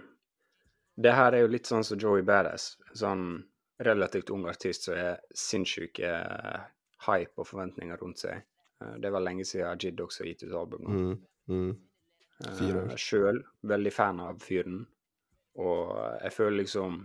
Det 1.01 1.13
her 1.17 1.33
er 1.33 1.43
jo 1.45 1.51
litt 1.53 1.69
sånn 1.69 1.83
som 1.87 1.99
Joey 2.01 2.21
Badass. 2.27 2.75
Sånn 2.97 3.43
relativt 3.81 4.29
ung 4.33 4.43
artist 4.51 4.85
som 4.87 4.93
er 4.99 5.21
sinnssyke 5.33 6.05
eh, 6.05 6.59
hype 7.07 7.41
og 7.41 7.47
forventninger 7.49 7.97
rundt 8.01 8.21
seg. 8.21 8.43
Eh, 8.83 8.95
det 9.01 9.09
var 9.13 9.23
lenge 9.25 9.45
siden 9.47 9.79
Jid 9.81 10.01
også 10.03 10.23
har 10.23 10.29
gitt 10.33 10.43
ut 10.43 10.53
album. 10.59 10.83
nå. 10.85 10.89
Mm, 10.89 11.15
mm. 11.55 11.71
Uh, 12.41 12.95
Sjøl 12.97 13.37
veldig 13.69 13.91
fan 13.93 14.19
av 14.23 14.39
fyren. 14.41 14.83
Og 15.61 15.91
jeg 16.23 16.31
føler 16.33 16.63
liksom 16.63 17.01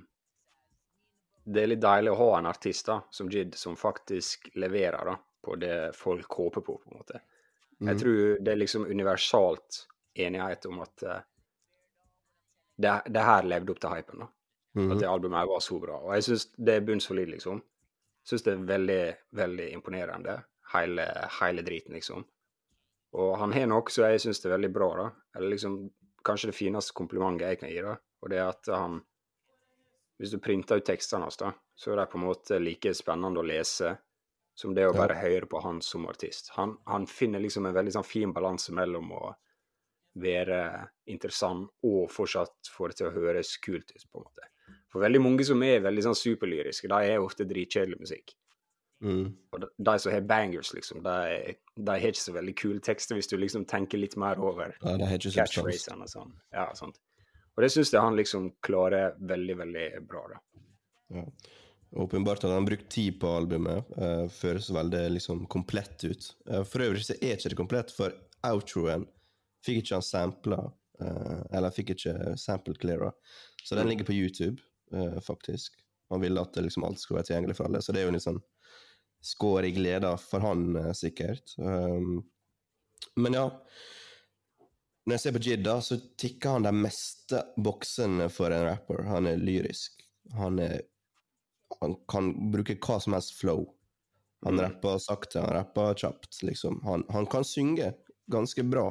Det 1.47 1.63
er 1.63 1.69
litt 1.71 1.83
deilig 1.83 2.11
å 2.11 2.17
ha 2.19 2.39
en 2.39 2.47
artist 2.51 2.87
da, 2.89 3.01
som 3.15 3.29
Jid, 3.31 3.55
som 3.55 3.77
faktisk 3.79 4.49
leverer 4.59 5.05
da, 5.13 5.13
på 5.47 5.55
det 5.63 5.93
folk 5.95 6.33
håper 6.41 6.65
på, 6.67 6.75
på 6.83 6.91
en 6.91 6.97
måte. 6.99 7.21
Jeg 7.79 7.95
Mm. 7.95 7.99
tror 8.01 8.39
det 8.41 8.53
er 8.53 8.57
liksom 8.57 8.87
universalt 8.91 9.87
enighet 10.17 10.67
om 10.67 10.81
at 10.81 11.03
eh, 11.03 11.21
det, 12.77 12.93
det 13.13 13.25
her 13.25 13.43
levde 13.49 13.73
opp 13.73 13.81
til 13.81 13.95
hypen. 13.95 14.19
da. 14.25 14.29
Mm. 14.77 14.91
At 14.93 14.99
det 15.01 15.09
albumet 15.09 15.39
her 15.41 15.49
var 15.49 15.61
så 15.65 15.79
bra. 15.81 15.99
Og 16.05 16.15
jeg 16.15 16.27
syns 16.27 16.47
det 16.59 16.75
er 16.77 16.85
bunnsolid, 16.85 17.31
liksom. 17.33 17.63
Syns 18.27 18.43
det 18.45 18.53
er 18.53 18.65
veldig, 18.69 19.03
veldig 19.39 19.69
imponerende, 19.73 20.35
hele, 20.75 21.07
hele 21.41 21.63
driten, 21.65 21.95
liksom. 21.97 22.25
Og 23.17 23.37
han 23.41 23.55
har 23.57 23.69
noe 23.71 23.89
som 23.93 24.05
jeg 24.11 24.21
syns 24.27 24.43
er 24.45 24.53
veldig 24.57 24.73
bra, 24.75 24.89
da. 24.99 25.07
Eller 25.39 25.55
liksom 25.55 25.79
kanskje 26.27 26.51
det 26.51 26.59
fineste 26.59 26.93
komplimentet 26.99 27.49
jeg 27.55 27.61
kan 27.63 27.71
gi, 27.73 27.81
da. 27.87 27.95
Og 28.23 28.33
det 28.33 28.41
er 28.43 28.49
at 28.51 28.73
han 28.75 29.03
Hvis 30.17 30.31
du 30.33 30.39
printer 30.41 30.79
ut 30.81 30.85
tekstene 30.89 31.27
hans, 31.27 31.37
da, 31.37 31.51
så 31.77 31.91
er 31.93 31.99
de 32.01 32.07
på 32.09 32.17
en 32.17 32.23
måte 32.25 32.57
like 32.59 32.89
spennende 32.97 33.43
å 33.43 33.45
lese 33.45 33.99
som 34.57 34.73
det 34.75 34.87
å 34.89 34.95
Ja. 34.95 34.97
bare 35.03 35.19
høre 35.21 35.45
på 35.47 35.61
han 35.61 35.83
som 35.85 36.07
artist. 36.09 36.49
Han, 36.57 36.79
han 36.87 37.05
finner 37.07 37.39
liksom 37.39 37.67
en 37.67 37.75
veldig 37.77 37.93
sånn 37.93 38.05
fin 38.09 38.33
balanse 38.33 38.73
mellom 38.73 39.13
å 39.13 39.35
være 40.17 40.61
interessant 41.13 41.69
og 41.87 42.11
fortsatt 42.13 42.71
få 42.73 42.91
det 42.91 43.01
til 43.01 43.11
å 43.11 43.15
høres 43.15 43.57
kult 43.63 43.91
ut, 43.93 44.07
på 44.11 44.21
en 44.21 44.27
måte. 44.27 44.51
For 44.93 45.05
veldig 45.05 45.21
mange 45.23 45.45
som 45.47 45.63
er 45.67 45.85
veldig 45.85 46.07
sånn 46.09 46.19
superlyriske, 46.19 46.89
de 46.91 47.13
er 47.13 47.23
ofte 47.23 47.47
dritkjedelig 47.49 48.01
musikk. 48.01 48.33
Mm. 49.05 49.27
Og 49.53 49.61
de, 49.61 49.69
de 49.89 49.95
som 50.01 50.13
har 50.15 50.25
bangers, 50.25 50.71
liksom, 50.73 51.03
de, 51.05 51.57
de 51.77 51.93
har 51.93 52.15
ikke 52.15 52.23
så 52.23 52.33
veldig 52.37 52.55
kule 52.57 52.81
tekster 52.85 53.19
hvis 53.19 53.29
du 53.29 53.37
liksom 53.37 53.67
tenker 53.69 54.01
litt 54.01 54.17
mer 54.21 54.41
over 54.41 54.73
Ja, 54.81 54.97
catchphrasene 55.21 56.07
og 56.07 56.13
sånn. 56.13 56.33
Ja, 56.55 56.71
sånt. 56.79 56.99
Og 57.57 57.65
det 57.65 57.71
syns 57.73 57.93
jeg 57.93 58.05
han 58.05 58.17
liksom 58.17 58.51
klarer 58.65 59.15
veldig, 59.21 59.57
veldig 59.63 59.87
bra, 60.09 60.25
da. 60.33 60.43
Ja. 61.17 61.25
Åpenbart 61.97 62.43
hadde 62.43 62.57
han 62.59 62.67
brukt 62.67 62.89
tid 62.93 63.21
på 63.23 63.31
albumet. 63.39 63.87
Uh, 63.97 64.27
føles 64.33 64.69
veldig 64.75 65.05
liksom 65.15 65.45
komplett 65.49 66.05
ut. 66.05 66.27
Uh, 66.51 66.63
for 66.67 66.85
øvrig 66.85 67.05
så 67.07 67.15
er 67.21 67.37
ikke 67.37 67.53
det 67.53 67.61
komplett, 67.61 67.93
for 67.95 68.13
outroen 68.45 69.07
fikk 69.65 69.83
ikke 69.85 69.95
han 70.01 70.03
sampla. 70.03 70.73
uh, 71.01 71.43
eller 71.53 71.71
fikk 71.71 71.91
ikke 71.93 72.37
sample 72.41 72.75
cleara. 72.81 73.11
Så 73.65 73.75
den 73.77 73.89
ligger 73.89 74.05
på 74.09 74.15
YouTube, 74.17 74.63
uh, 74.95 75.21
faktisk. 75.21 75.75
Han 76.11 76.21
ville 76.21 76.41
at 76.41 76.57
liksom 76.57 76.85
alt 76.85 77.01
skulle 77.01 77.19
være 77.19 77.27
tilgjengelig 77.27 77.57
for 77.59 77.67
alle, 77.69 77.83
så 77.83 77.93
det 77.93 78.01
er 78.01 78.07
jo 78.07 78.09
en 78.15 78.17
litt 78.17 78.25
sånn 78.25 78.43
skår 79.27 79.65
i 79.69 79.73
gleda 79.77 80.15
for 80.17 80.41
han, 80.41 80.77
uh, 80.77 80.93
sikkert. 80.97 81.53
Um, 81.59 82.23
men 83.17 83.37
ja. 83.37 83.47
Når 85.07 85.15
jeg 85.15 85.21
ser 85.23 85.37
på 85.37 85.43
Jidda, 85.45 85.77
så 85.85 85.97
tikker 86.19 86.57
han 86.57 86.65
de 86.67 86.73
meste 86.75 87.43
boksene 87.63 88.27
for 88.33 88.51
en 88.51 88.65
rapper. 88.67 89.05
Han 89.07 89.27
er 89.31 89.37
lyrisk. 89.39 90.01
Han 90.35 90.59
er 90.59 90.81
han 91.81 91.97
kan 92.09 92.31
bruke 92.51 92.77
hva 92.81 92.97
som 93.03 93.13
helst 93.13 93.35
flow. 93.37 93.67
Han 94.47 94.55
Mm. 94.55 94.61
rapper 94.65 94.99
sakte, 94.99 95.41
han 95.43 95.51
rapper 95.53 95.95
kjapt, 95.95 96.43
liksom. 96.43 96.81
Han, 96.85 97.05
han 97.11 97.27
kan 97.27 97.45
synge 97.45 97.93
ganske 98.31 98.63
bra. 98.63 98.89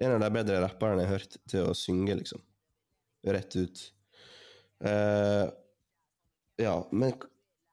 En 0.00 0.14
av 0.16 0.22
de 0.22 0.30
bedre 0.34 0.60
rapperne 0.62 1.02
jeg 1.02 1.10
har 1.10 1.20
hørt 1.20 1.36
til 1.50 1.68
å 1.68 1.76
synge, 1.76 2.16
liksom. 2.18 2.40
Rett 3.28 3.56
ut. 3.58 3.82
Uh, 4.82 5.46
ja, 6.58 6.74
men 6.90 7.12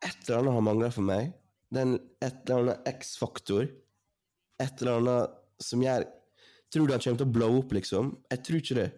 et 0.05 0.27
eller 0.27 0.41
annet 0.41 0.57
har 0.57 0.65
mangla 0.65 0.91
for 0.93 1.05
meg. 1.05 1.33
Det 1.69 1.81
er 1.81 1.93
et 2.25 2.49
eller 2.49 2.63
annet 2.63 2.89
X-faktor. 2.97 3.69
Et 4.59 4.81
eller 4.81 5.01
annet 5.01 5.37
som 5.63 5.83
gjør 5.83 6.07
Tror 6.69 6.85
du 6.85 6.91
han 6.93 7.01
kommer 7.01 7.17
til 7.17 7.25
å 7.25 7.33
blow 7.33 7.55
opp, 7.63 7.71
liksom? 7.73 8.11
Jeg 8.29 8.41
tror 8.45 8.59
ikke 8.59 8.75
det. 8.77 8.89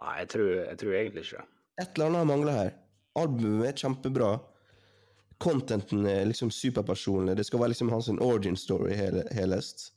Nei, 0.00 0.14
jeg 0.18 0.30
tror, 0.32 0.48
jeg 0.64 0.78
tror 0.80 0.96
egentlig 0.98 1.22
ikke 1.22 1.42
det. 1.42 1.58
Et 1.78 1.92
eller 1.94 2.08
annet 2.08 2.18
har 2.18 2.26
mangla 2.26 2.54
her. 2.56 2.72
Albumet 3.20 3.68
er 3.68 3.76
kjempebra. 3.84 4.30
Contenten 5.40 6.02
er 6.10 6.26
liksom 6.26 6.50
superpersonlig. 6.50 7.36
Det 7.38 7.46
skal 7.46 7.62
være 7.62 7.72
liksom 7.76 7.92
hans 7.94 8.10
origin 8.16 8.58
story 8.58 8.98
hele, 8.98 9.22
helest. 9.36 9.92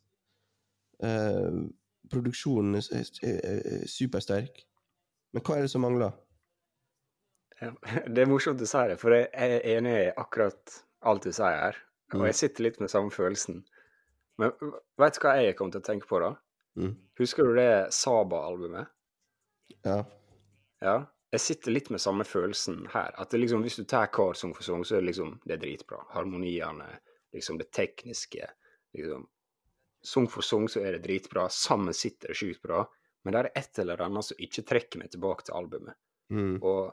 Eh, 1.03 1.57
produksjonen 2.13 2.75
er, 2.79 2.87
er, 3.23 3.39
er 3.43 3.87
supersterk. 3.89 4.63
Men 5.33 5.43
hva 5.43 5.57
er 5.57 5.65
det 5.65 5.71
som 5.73 5.83
mangler? 5.85 6.13
Det 8.13 8.21
er 8.23 8.27
morsomt 8.29 8.59
du 8.59 8.65
sier 8.67 8.89
det, 8.91 8.97
for 9.01 9.13
jeg 9.15 9.29
er 9.33 9.61
enig 9.77 9.93
i 10.01 10.09
akkurat 10.19 10.73
alt 11.07 11.23
du 11.27 11.31
sier 11.31 11.59
her. 11.67 11.77
Og 12.13 12.19
Mm. 12.19 12.25
jeg 12.27 12.35
sitter 12.35 12.63
litt 12.67 12.79
med 12.83 12.91
samme 12.91 13.09
følelsen. 13.11 13.63
Men 14.37 14.51
vet 14.99 15.15
du 15.15 15.21
hva 15.23 15.31
jeg 15.41 15.55
kom 15.57 15.71
til 15.71 15.81
å 15.81 15.85
tenke 15.85 16.05
på, 16.09 16.19
da? 16.21 16.33
Mm. 16.77 16.91
Husker 17.17 17.47
du 17.47 17.55
det 17.57 17.93
Saba-albumet? 17.95 18.87
Ja. 19.85 20.03
Ja. 20.83 20.95
Jeg 21.33 21.41
sitter 21.41 21.71
litt 21.73 21.89
med 21.89 22.01
samme 22.03 22.25
følelsen 22.27 22.83
her. 22.93 23.13
At 23.17 23.31
det 23.33 23.39
liksom, 23.41 23.63
hvis 23.65 23.79
du 23.79 23.83
tar 23.89 24.11
hver 24.13 24.35
sang 24.37 24.53
for 24.53 24.61
sang, 24.67 24.83
så 24.85 24.97
er 24.97 25.01
det 25.01 25.07
liksom 25.13 25.39
det 25.47 25.55
er 25.55 25.63
dritbra. 25.63 26.03
Harmoniene, 26.13 26.89
liksom 27.33 27.57
det 27.57 27.71
tekniske. 27.73 28.45
liksom 28.93 29.25
Sang 30.03 30.27
for 30.27 30.43
sang 30.43 30.67
så 30.71 30.81
er 30.83 30.97
det 30.97 31.05
dritbra. 31.05 31.47
Sammen 31.53 31.95
sitter 31.95 32.33
det 32.33 32.39
sjukt 32.39 32.63
bra. 32.65 32.83
Men 33.23 33.35
det 33.35 33.39
er 33.39 33.51
et 33.61 33.79
eller 33.79 34.01
annet 34.03 34.27
som 34.27 34.41
ikke 34.43 34.65
trekker 34.67 34.99
meg 34.99 35.13
tilbake 35.13 35.47
til 35.47 35.55
albumet. 35.55 35.95
Mm. 36.33 36.57
Og 36.59 36.91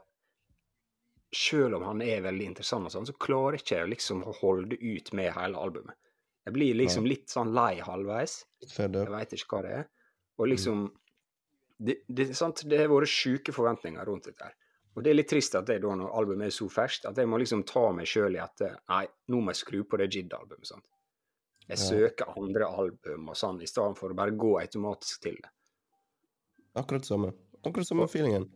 selv 1.35 1.75
om 1.79 1.83
han 1.87 2.03
er 2.03 2.23
veldig 2.23 2.47
interessant, 2.51 2.87
og 2.87 2.93
sånn, 2.93 3.07
så 3.07 3.15
klarer 3.19 3.59
ikke 3.59 3.81
jeg 3.81 3.91
liksom 3.93 4.23
å 4.27 4.35
holde 4.41 4.79
ut 4.79 5.11
med 5.17 5.31
hele 5.35 5.59
albumet. 5.59 5.97
Jeg 6.47 6.55
blir 6.55 6.77
liksom 6.79 7.05
litt 7.05 7.29
sånn 7.29 7.51
lei 7.53 7.75
halvveis. 7.85 8.41
Jeg 8.63 9.13
veit 9.13 9.35
ikke 9.35 9.57
hva 9.57 9.61
det 9.65 9.75
er. 9.83 9.85
Og 10.41 10.49
liksom 10.49 10.89
Det, 11.81 11.95
det, 12.05 12.27
er 12.29 12.37
sant, 12.37 12.59
det 12.69 12.77
har 12.77 12.91
vært 12.91 13.09
sjuke 13.09 13.53
forventninger 13.55 14.05
rundt 14.05 14.27
dette. 14.29 14.45
her. 14.45 14.53
Og 14.93 15.01
det 15.01 15.09
er 15.09 15.15
litt 15.15 15.29
trist 15.31 15.55
at 15.57 15.69
jeg 15.69 15.81
da, 15.81 15.95
når 15.97 16.11
albumet 16.13 16.51
er 16.51 16.53
så 16.53 16.67
ferskt, 16.69 17.07
at 17.09 17.17
jeg 17.17 17.29
må 17.29 17.39
liksom 17.41 17.63
ta 17.65 17.87
meg 17.95 18.05
sjøl 18.05 18.35
i 18.37 18.41
at 18.43 18.61
nei, 18.61 19.05
nå 19.33 19.39
må 19.41 19.49
jeg 19.49 19.61
skru 19.63 19.79
på 19.89 19.97
det 19.97 20.11
Jid-albumet. 20.13 20.67
sant? 20.67 20.85
Jeg 21.69 21.77
søker 21.77 22.33
andre 22.37 22.65
album 22.67 23.29
og 23.29 23.35
sånn, 23.37 23.61
i 23.61 23.67
stedet 23.69 23.97
for 23.97 24.11
å 24.11 24.15
bare 24.17 24.31
gå 24.35 24.55
automatisk 24.59 25.21
til 25.21 25.35
det. 25.41 25.49
Akkurat 26.75 27.05
samme. 27.05 27.31
Akkurat 27.65 27.87
samme 27.87 28.07
feelingen. 28.07 28.49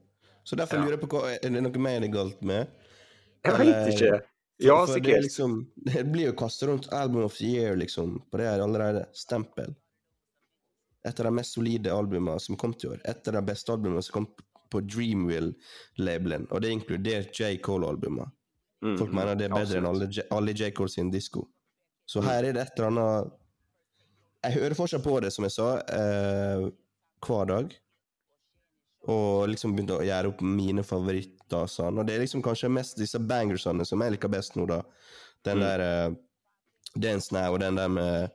Så 0.43 0.55
derfor 0.55 0.77
lurer 0.77 0.97
jeg 0.97 1.01
på 1.01 1.07
hva 1.09 1.33
Er 1.35 1.49
det 1.49 1.61
noe 1.63 1.79
mer 1.81 1.99
det 2.01 2.09
er 2.09 2.13
galt 2.13 2.41
med? 2.41 2.67
Jeg 3.45 3.57
veit 3.59 3.93
ikke. 3.93 4.21
Ja, 4.59 4.75
For- 4.85 4.93
for 4.93 4.99
Det, 4.99 5.09
er 5.11 5.21
sikkert. 5.21 5.23
liksom, 5.23 5.71
det 5.85 6.03
blir 6.11 6.25
jo 6.27 6.33
kastet 6.33 6.69
rundt 6.69 6.87
Album 6.93 7.23
of 7.25 7.37
the 7.37 7.45
Year, 7.45 7.75
liksom, 7.75 8.21
på 8.31 8.37
det 8.37 8.45
her 8.47 8.59
allerede. 8.63 9.05
Stempel. 9.13 9.75
Et 11.05 11.19
av 11.19 11.25
de 11.25 11.31
mest 11.31 11.53
solide 11.53 11.91
albumene 11.91 12.39
som 12.39 12.55
kom 12.55 12.73
til 12.73 12.89
i 12.89 12.93
år. 12.95 13.01
Et 13.05 13.27
av 13.27 13.33
de 13.33 13.41
beste 13.41 13.69
albumene 13.71 14.01
som 14.03 14.13
kom 14.13 14.27
på 14.71 14.81
Dreamwill-labelen, 14.87 16.47
og 16.51 16.61
det 16.61 16.71
inkluderer 16.71 17.27
J. 17.31 17.57
Cole-albumer. 17.61 18.31
Mm, 18.83 18.97
Folk 18.97 19.11
mener 19.13 19.35
det 19.35 19.45
er 19.49 19.53
bedre 19.55 19.77
enn 19.77 19.85
alle, 19.85 20.09
alle 20.31 20.53
J. 20.53 20.71
Cole 20.71 20.89
sin 20.89 21.11
disko. 21.11 21.47
Så 22.05 22.21
her 22.21 22.43
er 22.45 22.53
det 22.53 22.61
et 22.61 22.77
eller 22.77 22.91
annet 22.91 23.33
Jeg 24.45 24.59
hører 24.59 24.77
fortsatt 24.77 25.03
på 25.03 25.15
det, 25.23 25.31
som 25.33 25.45
jeg 25.47 25.55
sa, 25.55 25.69
eh, 25.89 26.67
hver 27.25 27.47
dag. 27.49 27.71
Og 29.09 29.47
liksom 29.49 29.73
begynte 29.73 29.97
å 29.97 30.05
gjøre 30.05 30.29
opp 30.29 30.41
mine 30.45 30.83
favoritter 30.85 31.65
sånn. 31.69 31.97
Og 31.97 32.05
det 32.05 32.15
er 32.15 32.23
liksom 32.23 32.43
kanskje 32.45 32.69
mest 32.73 32.97
disse 32.97 33.17
bangersene 33.21 33.85
som 33.85 34.01
jeg 34.01 34.15
liker 34.15 34.29
best 34.33 34.55
nå, 34.57 34.67
da. 34.69 34.81
Den 35.45 35.57
Mm. 35.57 35.65
der 35.65 35.79
uh, 36.09 36.15
Dance 36.97 37.33
Now 37.33 37.53
og 37.53 37.59
den 37.59 37.75
der 37.75 37.87
med 37.89 38.31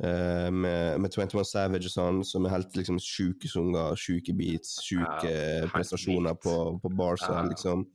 eh, 0.00 0.50
med, 0.50 1.00
med 1.00 1.10
21 1.10 1.44
Savage 1.44 1.88
og 1.88 1.92
sånn, 1.92 2.24
som 2.24 2.44
er 2.44 2.50
helt 2.52 2.76
liksom 2.76 2.98
sjuke 3.00 3.48
sanger, 3.48 3.96
sjuke 3.96 4.34
beats, 4.36 4.76
sjuke 4.84 5.24
Ja, 5.32 5.68
prestasjoner 5.72 6.34
på, 6.36 6.78
på 6.82 6.88
bars. 6.96 7.24
Ja. 7.28 7.42
liksom 7.48 7.86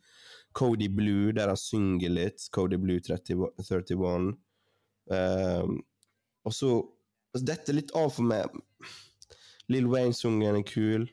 Cody 0.54 0.90
Blue, 0.90 1.32
der 1.32 1.48
han 1.48 1.58
synger 1.58 2.10
litt. 2.10 2.50
Cody 2.52 2.78
Blue 2.78 3.00
30, 3.00 3.54
31. 3.62 4.34
Ehm, 5.12 5.80
og 6.45 6.54
så 6.56 6.76
altså, 7.34 7.45
Dette 7.47 7.71
er 7.71 7.80
litt 7.80 7.95
av 7.97 8.12
for 8.15 8.28
meg. 8.28 8.54
Lill 9.71 9.89
Wayne-sungen 9.91 10.58
er 10.58 10.63
kul. 10.67 11.10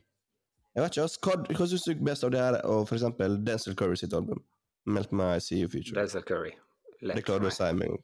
Jeg 0.74 0.84
vet 0.84 0.94
ikke, 0.94 1.06
altså, 1.08 1.20
Hva, 1.24 1.58
hva 1.58 1.66
syns 1.70 1.86
du 1.88 2.04
best 2.06 2.26
av 2.26 2.32
det 2.34 2.42
her 2.42 2.60
og 2.68 2.92
eksempel 2.94 3.38
Denzil 3.46 3.76
Curry 3.78 3.98
sitt 3.98 4.14
album? 4.14 4.42
Melt 4.88 5.12
My 5.12 5.38
See 5.42 5.62
You 5.62 5.68
Future. 5.68 5.96
Denzel 5.98 6.24
Curry. 6.26 6.54
Lett 7.02 7.20
Det 7.20 7.24
klarer 7.26 7.44
du 7.44 7.50
å 7.50 7.54
si 7.54 7.68
med 7.76 7.92
en. 7.92 8.00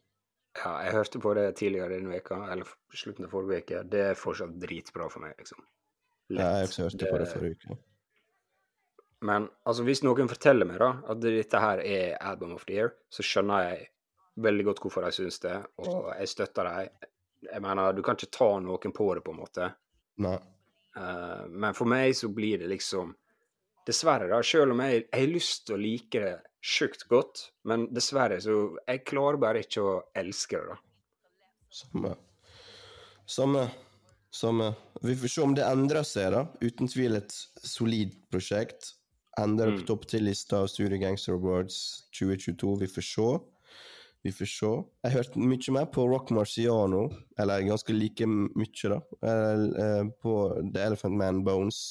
Ja, 0.55 0.71
jeg 0.85 0.93
hørte 0.95 1.19
på 1.19 1.33
det 1.35 1.49
tidligere 1.59 1.97
denne 1.97 2.13
veka, 2.13 2.37
eller 2.51 2.69
slutten 2.95 3.27
av 3.27 3.33
forrige 3.33 3.65
uke. 3.65 3.81
Det 3.91 4.03
er 4.11 4.19
fortsatt 4.19 4.53
dritbra 4.61 5.09
for 5.11 5.25
meg, 5.25 5.33
liksom. 5.41 5.59
Ja, 6.31 6.37
jeg 6.37 6.61
har 6.61 6.69
også 6.69 6.85
hørte 6.85 7.01
det 7.01 7.11
på 7.11 7.19
det 7.19 7.27
forrige 7.33 7.57
uke. 7.57 7.77
Men 9.25 9.49
altså, 9.67 9.83
hvis 9.87 10.03
noen 10.05 10.31
forteller 10.31 10.69
meg 10.69 10.79
da, 10.79 10.91
at 11.11 11.19
dette 11.23 11.59
her 11.59 11.81
er 11.83 12.15
Album 12.21 12.55
of 12.55 12.63
the 12.69 12.77
Year, 12.77 12.93
så 13.11 13.25
skjønner 13.25 13.67
jeg 13.67 13.89
veldig 14.35 14.65
godt 14.67 14.81
hvorfor 14.83 15.05
de 15.05 15.11
syns 15.15 15.39
det, 15.43 15.55
og 15.83 16.09
jeg 16.19 16.27
støtter 16.31 16.67
dem. 16.69 17.11
Jeg 17.45 17.61
mener, 17.61 17.93
du 17.93 18.01
kan 18.03 18.17
ikke 18.17 18.31
ta 18.33 18.47
noen 18.59 18.93
på 18.95 19.07
det, 19.15 19.23
på 19.23 19.31
en 19.35 19.39
måte. 19.39 19.69
Nei. 20.23 20.37
Uh, 20.95 21.45
men 21.51 21.75
for 21.75 21.85
meg 21.91 22.15
så 22.15 22.29
blir 22.31 22.61
det 22.63 22.69
liksom 22.71 23.13
Dessverre, 23.85 24.25
da, 24.31 24.39
selv 24.41 24.71
om 24.73 24.79
jeg, 24.81 25.03
jeg 25.11 25.21
har 25.21 25.29
lyst 25.29 25.65
til 25.67 25.75
å 25.75 25.77
like 25.77 26.21
det 26.23 26.37
sjukt 26.65 27.03
godt, 27.11 27.43
men 27.69 27.83
dessverre 27.93 28.39
så 28.41 28.55
Jeg 28.87 29.03
klarer 29.05 29.37
bare 29.37 29.61
ikke 29.61 29.83
å 29.85 29.91
elske 30.17 30.57
det, 30.57 30.71
da. 30.71 30.77
Samme. 31.69 32.15
Samme. 33.29 33.65
Samme. 34.33 34.71
Vi 35.05 35.13
får 35.21 35.31
se 35.35 35.41
om 35.45 35.53
det 35.53 35.67
endrer 35.67 36.03
seg, 36.07 36.31
da. 36.33 36.47
Uten 36.65 36.89
tvil 36.89 37.19
et 37.19 37.35
solid 37.61 38.15
prosjekt. 38.33 38.95
Ender 39.37 39.69
Mm. 39.69 39.77
på 39.81 39.87
topp 39.91 40.07
til-lista 40.07 40.63
av 40.63 40.67
Studio 40.67 40.97
Gangster 40.97 41.33
Awards 41.37 42.07
2022. 42.17 42.79
Vi 42.79 42.87
får 42.87 43.05
se. 43.05 43.29
Vi 44.25 44.31
får 44.33 44.49
se. 44.49 44.69
Jeg 45.05 45.13
hørte 45.13 45.37
mye 45.37 45.73
mer 45.75 45.85
på 45.93 46.03
Rock 46.09 46.31
Marciano, 46.33 47.03
eller 47.37 47.61
ganske 47.67 47.93
like 47.93 48.25
mye, 48.25 48.89
da, 48.89 48.97
eh, 49.21 49.65
eh, 49.83 50.07
på 50.17 50.33
The 50.73 50.81
Elephant 50.81 51.13
Man 51.19 51.43
Bones. 51.45 51.81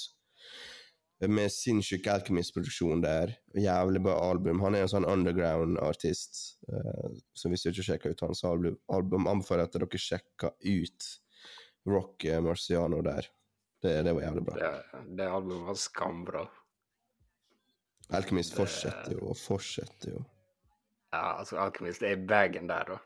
Med 1.23 1.53
sinnssyk 1.55 2.09
Alchemist-produksjon 2.11 3.05
der. 3.05 3.37
Jævlig 3.55 4.03
bra 4.03 4.17
album. 4.33 4.59
Han 4.67 4.75
er 4.75 4.83
en 4.83 4.91
sånn 4.91 5.07
underground-artist. 5.07 6.59
eh, 6.69 7.15
så 7.39 7.49
hvis 7.49 7.63
du 7.63 7.71
ikke 7.71 7.87
sjekker 7.87 8.11
ut 8.11 8.27
hans 8.27 8.43
album, 8.45 8.77
album 8.91 9.31
anbefaler 9.31 9.69
jeg 9.69 9.71
at 9.71 9.79
dere 9.79 10.03
sjekker 10.09 10.53
ut 10.59 11.09
Rock 11.87 12.25
eh, 12.25 12.43
Marciano 12.43 13.01
der. 13.01 13.31
Det, 13.79 13.95
det 14.03 14.13
var 14.13 14.27
jævlig 14.27 14.47
bra. 14.51 14.59
Det, 14.59 15.07
det 15.23 15.31
albumet 15.31 15.67
var 15.71 15.79
skambra. 15.87 16.47
Alchemist 18.11 18.59
fortsetter 18.59 19.15
jo 19.21 19.31
og 19.31 19.39
fortsetter 19.39 20.17
jo. 20.19 20.27
Ja, 21.15 21.35
altså, 21.39 21.59
Alchemist 21.63 22.03
det 22.03 22.11
er 22.11 22.23
bagen 22.29 22.71
der, 22.71 22.89
da. 22.89 23.01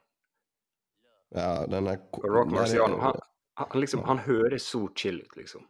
Ja, 1.37 1.49
den 1.69 1.91
er 1.91 1.99
Rock 2.25 2.53
Marciano, 2.55 2.97
han, 3.03 3.19
han, 3.61 3.75
liksom, 3.81 4.05
han 4.09 4.23
høres 4.25 4.65
så 4.73 4.87
chill 4.97 5.21
ut, 5.21 5.37
liksom. 5.37 5.67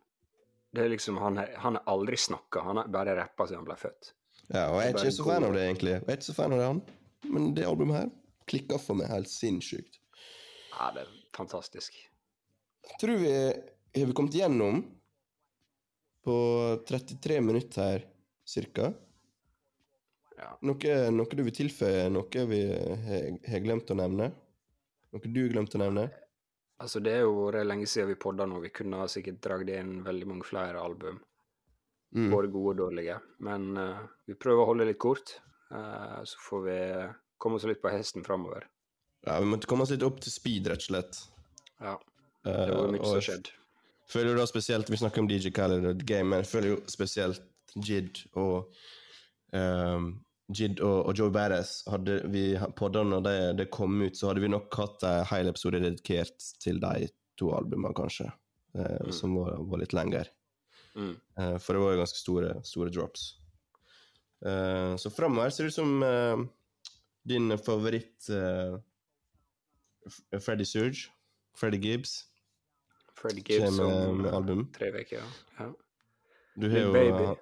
Det 0.71 0.85
er 0.85 0.93
liksom, 0.93 1.17
Han 1.19 1.41
han 1.41 1.79
har 1.81 1.83
aldri 1.91 2.17
snakka, 2.17 2.63
han 2.63 2.77
har 2.77 2.93
bare 2.93 3.17
rappa 3.17 3.47
siden 3.49 3.65
han 3.65 3.71
ble 3.71 3.79
født. 3.81 4.13
Ja, 4.49 4.69
og 4.71 4.79
jeg 4.81 4.93
er 4.93 5.01
ikke 5.01 5.17
så 5.17 5.27
fan 5.27 5.47
av 5.49 5.57
det, 5.57 5.65
egentlig. 5.65 5.95
Jeg 5.97 6.07
er 6.07 6.21
ikke 6.21 6.29
så 6.29 6.37
fan 6.37 6.55
av 6.55 6.61
det, 6.61 6.69
han. 6.69 6.83
Men 7.35 7.49
det 7.57 7.67
albumet 7.67 7.99
her 7.99 8.13
klikka 8.49 8.79
for 8.81 9.01
meg 9.01 9.11
helt 9.13 9.31
sinnssykt. 9.33 9.99
Ja, 10.77 10.93
det 10.95 11.05
er 11.05 11.11
fantastisk. 11.37 11.97
Jeg 12.89 13.01
tror 13.03 13.19
vi 13.21 13.35
har 13.35 14.07
vi 14.09 14.17
kommet 14.17 14.37
gjennom 14.39 14.85
på 16.25 16.39
33 16.89 17.41
minutter 17.45 17.83
her, 17.83 18.07
cirka. 18.49 18.93
Ja. 20.39 20.53
Noe, 20.67 20.97
noe 21.15 21.37
du 21.37 21.43
vil 21.47 21.55
tilføye? 21.55 22.09
Noe 22.15 22.45
vi 22.51 22.63
har 22.71 23.65
glemt 23.65 23.91
å 23.91 23.99
nevne? 23.99 24.31
Noe 25.13 25.31
du 25.31 25.41
har 25.43 25.55
glemt 25.55 25.75
å 25.75 25.83
nevne? 25.83 26.09
Altså, 26.79 27.03
det 27.03 27.17
er 27.17 27.25
jo 27.27 27.49
vært 27.49 27.67
lenge 27.67 27.89
siden 27.91 28.13
vi 28.13 28.21
podda 28.23 28.47
nå. 28.47 28.61
Vi 28.63 28.71
kunne 28.75 29.01
ha 29.01 29.09
sikkert 29.11 29.41
dratt 29.43 29.71
inn 29.75 29.97
veldig 30.07 30.29
mange 30.31 30.47
flere 30.47 30.79
album. 30.79 31.19
Mm. 32.15 32.29
Både 32.31 32.53
gode 32.55 32.75
og 32.77 32.83
dårlige. 32.85 33.19
Men 33.45 33.73
uh, 33.77 34.05
vi 34.31 34.39
prøver 34.39 34.63
å 34.63 34.69
holde 34.71 34.87
litt 34.87 35.01
kort. 35.03 35.35
Uh, 35.75 36.23
så 36.23 36.39
får 36.47 36.63
vi 36.69 36.79
komme 37.43 37.59
oss 37.59 37.67
litt 37.69 37.83
på 37.83 37.91
hesten 37.91 38.23
framover. 38.25 38.69
Ja, 39.27 39.41
vi 39.43 39.51
måtte 39.51 39.67
komme 39.69 39.85
oss 39.85 39.93
litt 39.93 40.07
opp 40.07 40.23
til 40.23 40.33
speed, 40.33 40.71
rett 40.71 40.87
og 40.87 40.93
slett. 40.93 41.19
Ja, 41.83 41.97
Eh, 42.47 42.67
det 42.67 42.75
var 42.75 42.93
mye 42.93 43.03
uh, 43.03 43.13
som 43.13 43.25
skjedde. 43.25 43.55
føler 44.09 44.35
du 44.35 44.41
da 44.41 44.47
spesielt 44.49 44.91
Vi 44.91 45.01
snakker 45.01 45.25
om 45.25 45.29
DJ 45.29 45.53
Khaled 45.55 45.85
og 45.85 46.01
The 46.01 46.07
Game, 46.07 46.31
men 46.31 46.45
jeg 46.45 46.51
føler 46.53 46.75
jo 46.75 46.79
spesielt 46.91 47.45
Jid 47.85 48.23
og 48.41 48.73
ehm, 49.53 50.07
Jid 50.49 50.81
og, 50.81 51.11
og 51.11 51.19
Joe 51.19 51.29
Badass 51.31 51.83
Hadde 51.93 52.23
vi 52.33 52.55
podda 52.79 53.03
når 53.05 53.21
det, 53.27 53.37
det 53.59 53.67
kom 53.75 53.99
ut, 54.01 54.17
så 54.17 54.31
hadde 54.31 54.41
vi 54.41 54.49
nok 54.49 54.73
hatt 54.81 55.03
en 55.05 55.27
hel 55.29 55.51
episode 55.51 55.81
dedikert 55.85 56.47
til 56.63 56.79
de 56.81 57.09
to 57.39 57.51
albumene, 57.55 57.95
kanskje. 57.95 58.31
eh, 58.75 58.99
Mm. 59.05 59.13
Som 59.13 59.35
var, 59.37 59.59
var 59.69 59.79
litt 59.83 59.93
lengre. 59.97 60.25
Mm. 60.97 61.13
Eh, 61.39 61.57
for 61.61 61.75
det 61.77 61.83
var 61.83 61.93
jo 61.93 62.01
ganske 62.01 62.19
store, 62.21 62.55
store 62.65 62.91
drops. 62.95 63.27
Eh, 64.47 64.97
så 64.97 65.11
framover 65.11 65.51
ser 65.51 65.65
det 65.69 65.73
ut 65.75 65.79
som 65.79 66.03
eh, 66.03 66.43
din 67.29 67.53
favoritt 67.59 68.29
uh, 68.33 68.79
Freddy 70.41 70.65
Surge, 70.65 71.11
Freddy 71.59 71.77
Gibbs, 71.83 72.25
Freddie 73.19 73.43
Gibbs 73.45 73.65
kommer 73.77 74.09
om 74.09 74.23
med 74.23 74.31
eh, 74.31 74.37
album. 74.39 74.63
tre 74.73 74.89
uker. 74.95 75.19
Ja. 75.19 75.27
ja. 75.59 75.67
Du 76.57 76.69
har 76.71 76.79
jo. 76.87 77.37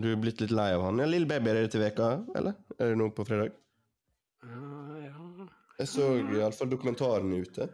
Du 0.00 0.08
er 0.10 0.20
blitt 0.20 0.40
litt 0.40 0.52
lei 0.54 0.70
av 0.74 0.86
han. 0.86 1.00
Ja, 1.02 1.08
Lille 1.10 1.28
Baby, 1.28 1.50
er 1.50 1.64
det 1.64 1.72
til 1.74 1.82
veka, 1.82 2.12
eller? 2.38 2.56
Er 2.78 2.92
det 2.92 3.00
nå 3.00 3.10
på 3.16 3.26
fredag? 3.28 3.56
Ja, 4.46 5.00
ja. 5.04 5.48
Jeg 5.80 5.88
så 5.88 6.06
iallfall 6.20 6.70
dokumentaren 6.72 7.32
ute. 7.36 7.66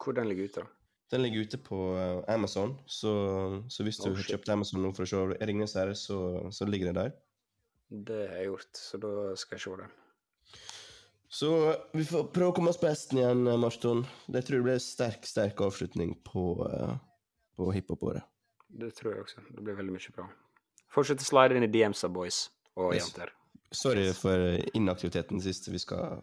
Hvor 0.00 0.14
den 0.16 0.30
ligger 0.30 0.50
ute, 0.50 0.62
da? 0.64 0.76
Den 1.10 1.24
ligger 1.24 1.42
ute 1.46 1.58
på 1.58 1.78
eh, 1.98 2.20
Amazon, 2.30 2.76
så, 2.86 3.12
så 3.68 3.82
hvis 3.82 3.98
du 3.98 4.12
Oh, 4.12 4.14
har 4.14 4.28
kjøpt 4.28 4.52
Amazon 4.54 4.84
nå 4.84 4.92
for 4.94 5.06
å 5.06 5.10
se 5.10 5.40
Ringenes 5.42 5.74
herre, 5.74 5.96
så, 5.98 6.18
så 6.54 6.68
ligger 6.68 6.92
det 6.92 7.00
der. 7.00 7.16
Det 7.90 8.20
har 8.30 8.36
jeg 8.38 8.52
gjort, 8.52 8.70
så 8.78 9.00
da 9.02 9.14
skal 9.40 9.58
jeg 9.58 9.64
se 9.64 9.72
den. 9.80 9.96
Så 11.30 11.50
vi 11.94 12.04
får 12.06 12.28
prøve 12.34 12.52
å 12.52 12.54
komme 12.54 12.70
oss 12.70 12.78
på 12.78 12.90
hesten 12.90 13.18
igjen, 13.18 13.42
eh, 13.50 13.58
Marston. 13.58 14.04
Det 14.30 14.44
tror 14.46 14.60
jeg 14.60 14.68
blir 14.68 14.82
sterk, 14.82 15.26
sterk 15.26 15.62
avslutning 15.66 16.14
på, 16.26 16.44
uh, 16.62 16.94
på 17.58 17.70
hiphop-året. 17.74 18.26
Det 18.70 18.92
tror 18.98 19.16
jeg 19.16 19.26
også. 19.26 19.44
Det 19.50 19.66
blir 19.66 19.78
veldig 19.78 19.94
mye 19.96 20.14
bra. 20.14 20.28
Fortsett 20.90 21.22
å 21.22 21.24
slide 21.28 21.56
inn 21.56 21.62
i 21.66 21.70
DMs-a, 21.70 22.08
boys 22.08 22.48
og 22.76 22.94
Yes. 22.94 23.06
jenter. 23.08 23.30
Sorry 23.72 24.12
for 24.12 24.36
inaktiviteten 24.74 25.40
sist. 25.40 25.68
Vi 25.70 25.78
skal 25.78 26.22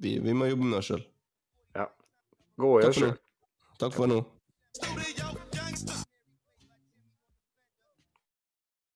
Vi, 0.00 0.18
vi 0.18 0.32
må 0.32 0.46
jobbe 0.48 0.64
med 0.64 0.78
oss 0.78 0.86
sjøl. 0.88 1.02
Ja. 1.76 1.86
Gå 2.56 2.80
Takk 2.80 2.94
for 2.94 3.00
sjøl. 3.02 3.18
Takk 3.78 3.92
for 3.98 4.06
nå. 4.06 5.49